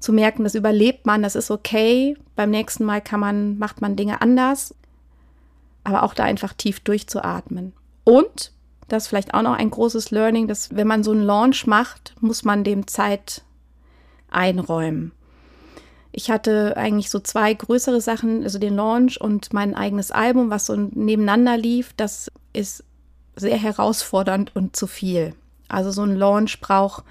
Zu 0.00 0.14
merken, 0.14 0.44
das 0.44 0.54
überlebt 0.54 1.04
man, 1.04 1.22
das 1.22 1.36
ist 1.36 1.50
okay. 1.50 2.16
Beim 2.36 2.48
nächsten 2.48 2.84
Mal 2.84 3.02
kann 3.02 3.20
man, 3.20 3.58
macht 3.58 3.82
man 3.82 3.96
Dinge 3.96 4.22
anders. 4.22 4.74
Aber 5.84 6.04
auch 6.04 6.14
da 6.14 6.24
einfach 6.24 6.54
tief 6.54 6.80
durchzuatmen. 6.80 7.74
Und 8.04 8.52
das 8.92 9.04
ist 9.04 9.08
vielleicht 9.08 9.32
auch 9.32 9.40
noch 9.40 9.54
ein 9.54 9.70
großes 9.70 10.10
Learning, 10.10 10.48
dass 10.48 10.76
wenn 10.76 10.86
man 10.86 11.02
so 11.02 11.12
einen 11.12 11.22
Launch 11.22 11.66
macht, 11.66 12.14
muss 12.20 12.44
man 12.44 12.62
dem 12.62 12.86
Zeit 12.86 13.42
einräumen. 14.30 15.12
Ich 16.12 16.30
hatte 16.30 16.76
eigentlich 16.76 17.08
so 17.08 17.18
zwei 17.18 17.54
größere 17.54 18.02
Sachen, 18.02 18.42
also 18.42 18.58
den 18.58 18.76
Launch 18.76 19.18
und 19.18 19.54
mein 19.54 19.74
eigenes 19.74 20.10
Album, 20.10 20.50
was 20.50 20.66
so 20.66 20.76
nebeneinander 20.76 21.56
lief. 21.56 21.94
Das 21.96 22.30
ist 22.52 22.84
sehr 23.34 23.56
herausfordernd 23.56 24.54
und 24.54 24.76
zu 24.76 24.86
viel. 24.86 25.34
Also 25.68 25.90
so 25.90 26.02
ein 26.02 26.14
Launch 26.14 26.60
braucht, 26.60 27.02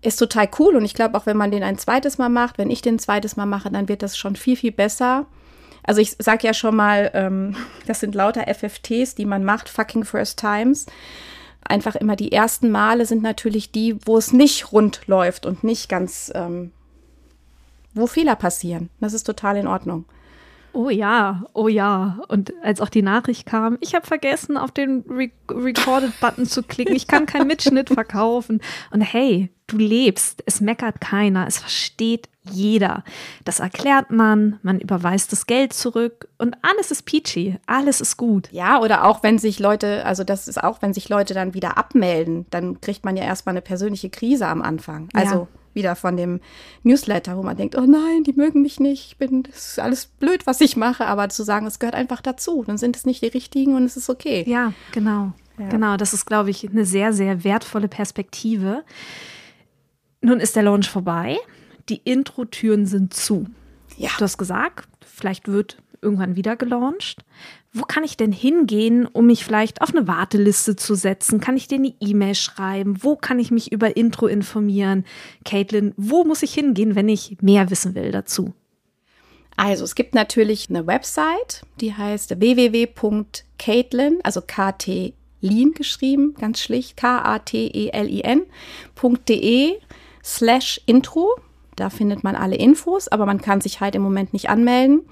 ist 0.00 0.16
total 0.16 0.48
cool 0.58 0.74
und 0.74 0.86
ich 0.86 0.94
glaube 0.94 1.18
auch, 1.18 1.26
wenn 1.26 1.36
man 1.36 1.50
den 1.50 1.64
ein 1.64 1.76
zweites 1.76 2.16
Mal 2.16 2.30
macht, 2.30 2.56
wenn 2.56 2.70
ich 2.70 2.80
den 2.80 2.98
zweites 2.98 3.36
Mal 3.36 3.44
mache, 3.44 3.70
dann 3.70 3.90
wird 3.90 4.02
das 4.02 4.16
schon 4.16 4.36
viel, 4.36 4.56
viel 4.56 4.72
besser. 4.72 5.26
Also 5.82 6.00
ich 6.00 6.16
sage 6.18 6.46
ja 6.46 6.54
schon 6.54 6.76
mal, 6.76 7.10
ähm, 7.14 7.56
das 7.86 8.00
sind 8.00 8.14
lauter 8.14 8.52
FFTs, 8.52 9.14
die 9.14 9.24
man 9.24 9.44
macht, 9.44 9.68
fucking 9.68 10.04
first 10.04 10.38
times. 10.38 10.86
Einfach 11.62 11.96
immer 11.96 12.16
die 12.16 12.32
ersten 12.32 12.70
Male 12.70 13.04
sind 13.04 13.22
natürlich 13.22 13.72
die, 13.72 13.96
wo 14.06 14.16
es 14.16 14.32
nicht 14.32 14.72
rund 14.72 15.02
läuft 15.06 15.44
und 15.44 15.64
nicht 15.64 15.88
ganz, 15.88 16.32
ähm, 16.34 16.72
wo 17.94 18.06
Fehler 18.06 18.36
passieren. 18.36 18.90
Das 19.00 19.12
ist 19.12 19.24
total 19.24 19.56
in 19.56 19.66
Ordnung. 19.66 20.04
Oh 20.78 20.90
ja, 20.90 21.42
oh 21.54 21.66
ja. 21.66 22.20
Und 22.28 22.52
als 22.62 22.80
auch 22.80 22.88
die 22.88 23.02
Nachricht 23.02 23.46
kam, 23.46 23.78
ich 23.80 23.96
habe 23.96 24.06
vergessen, 24.06 24.56
auf 24.56 24.70
den 24.70 25.04
Re 25.10 25.28
Recorded-Button 25.50 26.46
zu 26.46 26.62
klicken, 26.62 26.94
ich 26.94 27.08
kann 27.08 27.26
keinen 27.26 27.48
Mitschnitt 27.48 27.88
verkaufen. 27.88 28.60
Und 28.92 29.00
hey, 29.00 29.50
du 29.66 29.76
lebst, 29.76 30.44
es 30.46 30.60
meckert 30.60 31.00
keiner, 31.00 31.48
es 31.48 31.58
versteht 31.58 32.28
jeder. 32.44 33.02
Das 33.44 33.58
erklärt 33.58 34.12
man, 34.12 34.60
man 34.62 34.78
überweist 34.78 35.32
das 35.32 35.48
Geld 35.48 35.72
zurück 35.72 36.28
und 36.38 36.56
alles 36.62 36.92
ist 36.92 37.02
peachy, 37.02 37.58
alles 37.66 38.00
ist 38.00 38.16
gut. 38.16 38.48
Ja, 38.52 38.80
oder 38.80 39.04
auch 39.04 39.24
wenn 39.24 39.38
sich 39.38 39.58
Leute, 39.58 40.06
also 40.06 40.22
das 40.22 40.46
ist 40.46 40.62
auch, 40.62 40.80
wenn 40.80 40.94
sich 40.94 41.08
Leute 41.08 41.34
dann 41.34 41.54
wieder 41.54 41.76
abmelden, 41.76 42.46
dann 42.50 42.80
kriegt 42.80 43.04
man 43.04 43.16
ja 43.16 43.24
erstmal 43.24 43.54
eine 43.54 43.62
persönliche 43.62 44.10
Krise 44.10 44.46
am 44.46 44.62
Anfang. 44.62 45.08
Also 45.12 45.34
ja. 45.34 45.48
Wieder 45.74 45.96
von 45.96 46.16
dem 46.16 46.40
Newsletter, 46.82 47.36
wo 47.36 47.42
man 47.42 47.56
denkt, 47.56 47.76
oh 47.76 47.86
nein, 47.86 48.24
die 48.24 48.32
mögen 48.32 48.62
mich 48.62 48.80
nicht, 48.80 49.06
ich 49.08 49.16
bin, 49.18 49.44
das 49.44 49.72
ist 49.72 49.78
alles 49.78 50.06
blöd, 50.06 50.46
was 50.46 50.60
ich 50.60 50.76
mache, 50.76 51.06
aber 51.06 51.28
zu 51.28 51.42
sagen, 51.42 51.66
es 51.66 51.78
gehört 51.78 51.94
einfach 51.94 52.20
dazu, 52.20 52.64
dann 52.66 52.78
sind 52.78 52.96
es 52.96 53.06
nicht 53.06 53.22
die 53.22 53.28
richtigen 53.28 53.74
und 53.74 53.84
es 53.84 53.96
ist 53.96 54.10
okay. 54.10 54.44
Ja, 54.46 54.72
genau. 54.92 55.32
Ja. 55.58 55.68
Genau, 55.68 55.96
das 55.96 56.14
ist, 56.14 56.24
glaube 56.24 56.50
ich, 56.50 56.68
eine 56.68 56.84
sehr, 56.84 57.12
sehr 57.12 57.42
wertvolle 57.42 57.88
Perspektive. 57.88 58.84
Nun 60.20 60.40
ist 60.40 60.54
der 60.54 60.62
Launch 60.62 60.88
vorbei 60.88 61.38
die 61.88 62.00
Intro-Türen 62.04 62.86
sind 62.86 63.14
zu. 63.14 63.46
Ja. 63.96 64.10
Du 64.18 64.24
hast 64.24 64.38
gesagt, 64.38 64.88
vielleicht 65.04 65.48
wird 65.48 65.78
irgendwann 66.02 66.36
wieder 66.36 66.56
gelauncht. 66.56 67.24
Wo 67.72 67.82
kann 67.82 68.04
ich 68.04 68.16
denn 68.16 68.32
hingehen, 68.32 69.06
um 69.06 69.26
mich 69.26 69.44
vielleicht 69.44 69.82
auf 69.82 69.90
eine 69.94 70.08
Warteliste 70.08 70.76
zu 70.76 70.94
setzen? 70.94 71.40
Kann 71.40 71.56
ich 71.56 71.68
dir 71.68 71.78
eine 71.78 71.94
E-Mail 72.00 72.34
schreiben? 72.34 73.02
Wo 73.02 73.16
kann 73.16 73.38
ich 73.38 73.50
mich 73.50 73.72
über 73.72 73.96
Intro 73.96 74.26
informieren? 74.26 75.04
Caitlin, 75.44 75.92
wo 75.96 76.24
muss 76.24 76.42
ich 76.42 76.54
hingehen, 76.54 76.94
wenn 76.94 77.08
ich 77.08 77.36
mehr 77.40 77.70
wissen 77.70 77.94
will 77.94 78.10
dazu? 78.10 78.54
Also 79.56 79.84
es 79.84 79.94
gibt 79.94 80.14
natürlich 80.14 80.70
eine 80.70 80.86
Website, 80.86 81.62
die 81.80 81.92
heißt 81.92 82.40
www.caitlin, 82.40 84.20
also 84.22 84.40
KT 84.40 85.14
Lean 85.40 85.72
geschrieben, 85.72 86.34
ganz 86.38 86.60
schlicht, 86.60 86.96
K-A-T-E-L-I-N.de 86.96 87.38
slash 90.24 90.80
Intro. 90.86 91.36
Da 91.76 91.90
findet 91.90 92.24
man 92.24 92.34
alle 92.34 92.56
Infos, 92.56 93.06
aber 93.08 93.24
man 93.26 93.40
kann 93.40 93.60
sich 93.60 93.80
halt 93.80 93.94
im 93.94 94.02
Moment 94.02 94.32
nicht 94.32 94.50
anmelden. 94.50 95.02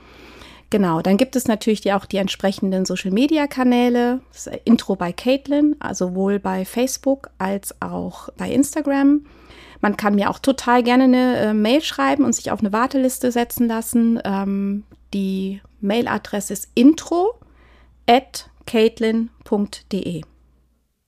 Genau, 0.70 1.00
dann 1.00 1.16
gibt 1.16 1.36
es 1.36 1.46
natürlich 1.46 1.92
auch 1.92 2.06
die 2.06 2.16
entsprechenden 2.16 2.84
Social-Media-Kanäle. 2.84 4.20
Intro 4.64 4.96
bei 4.96 5.12
Caitlin, 5.12 5.76
also 5.78 6.08
sowohl 6.08 6.40
bei 6.40 6.64
Facebook 6.64 7.30
als 7.38 7.80
auch 7.80 8.28
bei 8.36 8.50
Instagram. 8.50 9.24
Man 9.80 9.96
kann 9.96 10.16
mir 10.16 10.30
auch 10.30 10.38
total 10.38 10.82
gerne 10.82 11.04
eine 11.04 11.36
äh, 11.36 11.54
Mail 11.54 11.82
schreiben 11.82 12.24
und 12.24 12.34
sich 12.34 12.50
auf 12.50 12.60
eine 12.60 12.72
Warteliste 12.72 13.30
setzen 13.30 13.68
lassen. 13.68 14.20
Ähm, 14.24 14.84
die 15.14 15.60
Mailadresse 15.80 16.52
ist 16.52 16.70
intro 16.74 17.38
at 18.08 18.50
caitlin.de. 18.66 20.22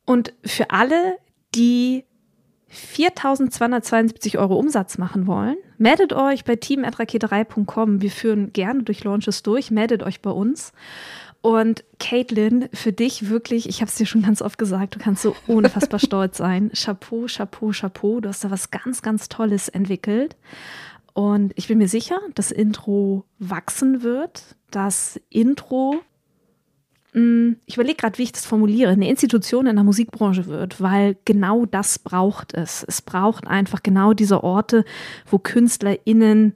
Und 0.05 0.33
für 0.45 0.71
alle, 0.71 1.19
die 1.55 2.05
4.272 2.73 4.39
Euro 4.39 4.57
Umsatz 4.57 4.99
machen 4.99 5.27
wollen, 5.27 5.57
meldet 5.79 6.13
euch 6.13 6.45
bei 6.45 6.57
team.rakete3.com. 6.57 8.03
Wir 8.03 8.11
führen 8.11 8.53
gerne 8.53 8.83
durch 8.83 9.05
Launches 9.05 9.43
durch. 9.43 9.71
Meldet 9.71 10.03
euch 10.03 10.21
bei 10.21 10.31
uns. 10.31 10.73
Und 11.41 11.85
Caitlin, 12.01 12.69
für 12.73 12.93
dich 12.93 13.31
wirklich, 13.31 13.69
ich 13.69 13.81
habe 13.81 13.89
es 13.89 13.95
dir 13.95 14.07
schon 14.07 14.23
ganz 14.23 14.43
oft 14.43 14.59
gesagt, 14.59 14.97
du 14.97 14.99
kannst 14.99 15.23
so 15.23 15.37
unfassbar 15.47 16.01
stolz 16.05 16.39
sein. 16.39 16.71
Chapeau, 16.75 17.27
Chapeau, 17.27 17.71
Chapeau. 17.73 18.21
Du 18.21 18.29
hast 18.29 18.45
da 18.45 18.51
was 18.51 18.71
ganz, 18.71 19.03
ganz 19.03 19.29
Tolles 19.29 19.69
entwickelt. 19.69 20.37
Und 21.15 21.53
ich 21.57 21.69
bin 21.69 21.79
mir 21.79 21.89
sicher, 21.89 22.21
das 22.35 22.51
Intro 22.51 23.25
wachsen 23.39 24.03
wird. 24.03 24.57
Das 24.71 25.21
Intro 25.31 26.01
ich 27.67 27.75
überlege 27.75 27.97
gerade, 27.97 28.19
wie 28.19 28.25
ich 28.25 28.33
das 28.33 28.47
formuliere, 28.47 28.91
eine 28.93 29.09
Institution 29.09 29.67
in 29.67 29.77
der 29.77 29.85
Musikbranche 29.85 30.47
wird, 30.47 30.81
weil 30.81 31.17
genau 31.25 31.67
das 31.67 31.99
braucht 31.99 32.55
es. 32.55 32.85
Es 32.87 33.03
braucht 33.03 33.47
einfach 33.47 33.83
genau 33.83 34.13
diese 34.13 34.45
Orte, 34.45 34.85
wo 35.27 35.39
KünstlerInnen 35.39 36.55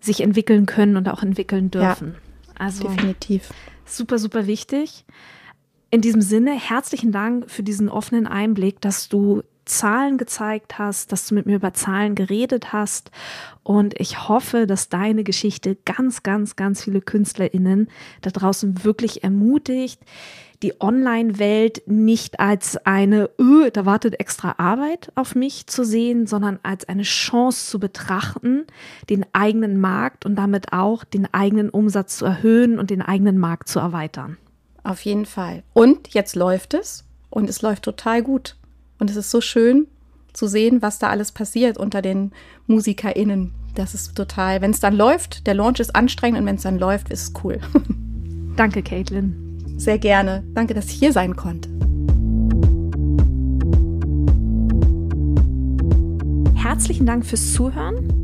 sich 0.00 0.20
entwickeln 0.20 0.66
können 0.66 0.96
und 0.96 1.08
auch 1.08 1.22
entwickeln 1.22 1.70
dürfen. 1.70 2.14
Ja, 2.14 2.52
also 2.58 2.88
definitiv. 2.88 3.50
Super, 3.84 4.18
super 4.18 4.46
wichtig. 4.46 5.04
In 5.90 6.00
diesem 6.00 6.22
Sinne, 6.22 6.52
herzlichen 6.52 7.12
Dank 7.12 7.50
für 7.50 7.62
diesen 7.62 7.88
offenen 7.88 8.26
Einblick, 8.26 8.80
dass 8.80 9.08
du 9.08 9.42
Zahlen 9.64 10.18
gezeigt 10.18 10.78
hast, 10.78 11.12
dass 11.12 11.26
du 11.26 11.34
mit 11.34 11.46
mir 11.46 11.56
über 11.56 11.74
Zahlen 11.74 12.14
geredet 12.14 12.72
hast. 12.72 13.10
Und 13.62 13.98
ich 13.98 14.28
hoffe, 14.28 14.66
dass 14.66 14.88
deine 14.88 15.24
Geschichte 15.24 15.76
ganz, 15.84 16.22
ganz, 16.22 16.56
ganz 16.56 16.84
viele 16.84 17.00
KünstlerInnen 17.00 17.88
da 18.22 18.30
draußen 18.30 18.84
wirklich 18.84 19.24
ermutigt, 19.24 20.00
die 20.62 20.80
Online-Welt 20.80 21.82
nicht 21.86 22.40
als 22.40 22.78
eine, 22.86 23.28
öh, 23.38 23.70
da 23.70 23.84
wartet 23.84 24.18
extra 24.18 24.54
Arbeit 24.56 25.12
auf 25.14 25.34
mich 25.34 25.66
zu 25.66 25.84
sehen, 25.84 26.26
sondern 26.26 26.58
als 26.62 26.88
eine 26.88 27.02
Chance 27.02 27.70
zu 27.70 27.78
betrachten, 27.78 28.66
den 29.10 29.26
eigenen 29.34 29.78
Markt 29.78 30.24
und 30.24 30.36
damit 30.36 30.72
auch 30.72 31.04
den 31.04 31.32
eigenen 31.34 31.68
Umsatz 31.68 32.16
zu 32.16 32.24
erhöhen 32.24 32.78
und 32.78 32.88
den 32.88 33.02
eigenen 33.02 33.36
Markt 33.36 33.68
zu 33.68 33.78
erweitern. 33.78 34.38
Auf 34.82 35.02
jeden 35.02 35.26
Fall. 35.26 35.62
Und 35.74 36.14
jetzt 36.14 36.34
läuft 36.34 36.72
es 36.72 37.04
und 37.28 37.50
es 37.50 37.60
läuft 37.60 37.82
total 37.82 38.22
gut. 38.22 38.56
Und 38.98 39.10
es 39.10 39.16
ist 39.16 39.30
so 39.30 39.40
schön 39.40 39.86
zu 40.32 40.46
sehen, 40.46 40.82
was 40.82 40.98
da 40.98 41.08
alles 41.08 41.32
passiert 41.32 41.78
unter 41.78 42.02
den 42.02 42.32
MusikerInnen. 42.66 43.52
Das 43.74 43.94
ist 43.94 44.14
total, 44.14 44.60
wenn 44.60 44.70
es 44.70 44.80
dann 44.80 44.94
läuft, 44.94 45.46
der 45.46 45.54
Launch 45.54 45.80
ist 45.80 45.94
anstrengend 45.94 46.40
und 46.40 46.46
wenn 46.46 46.56
es 46.56 46.62
dann 46.62 46.78
läuft, 46.78 47.10
ist 47.10 47.22
es 47.22 47.32
cool. 47.42 47.60
Danke, 48.56 48.82
Caitlin. 48.82 49.34
Sehr 49.76 49.98
gerne. 49.98 50.44
Danke, 50.54 50.74
dass 50.74 50.86
ich 50.86 50.98
hier 50.98 51.12
sein 51.12 51.34
konnte. 51.34 51.68
Herzlichen 56.54 57.06
Dank 57.06 57.26
fürs 57.26 57.52
Zuhören. 57.52 58.23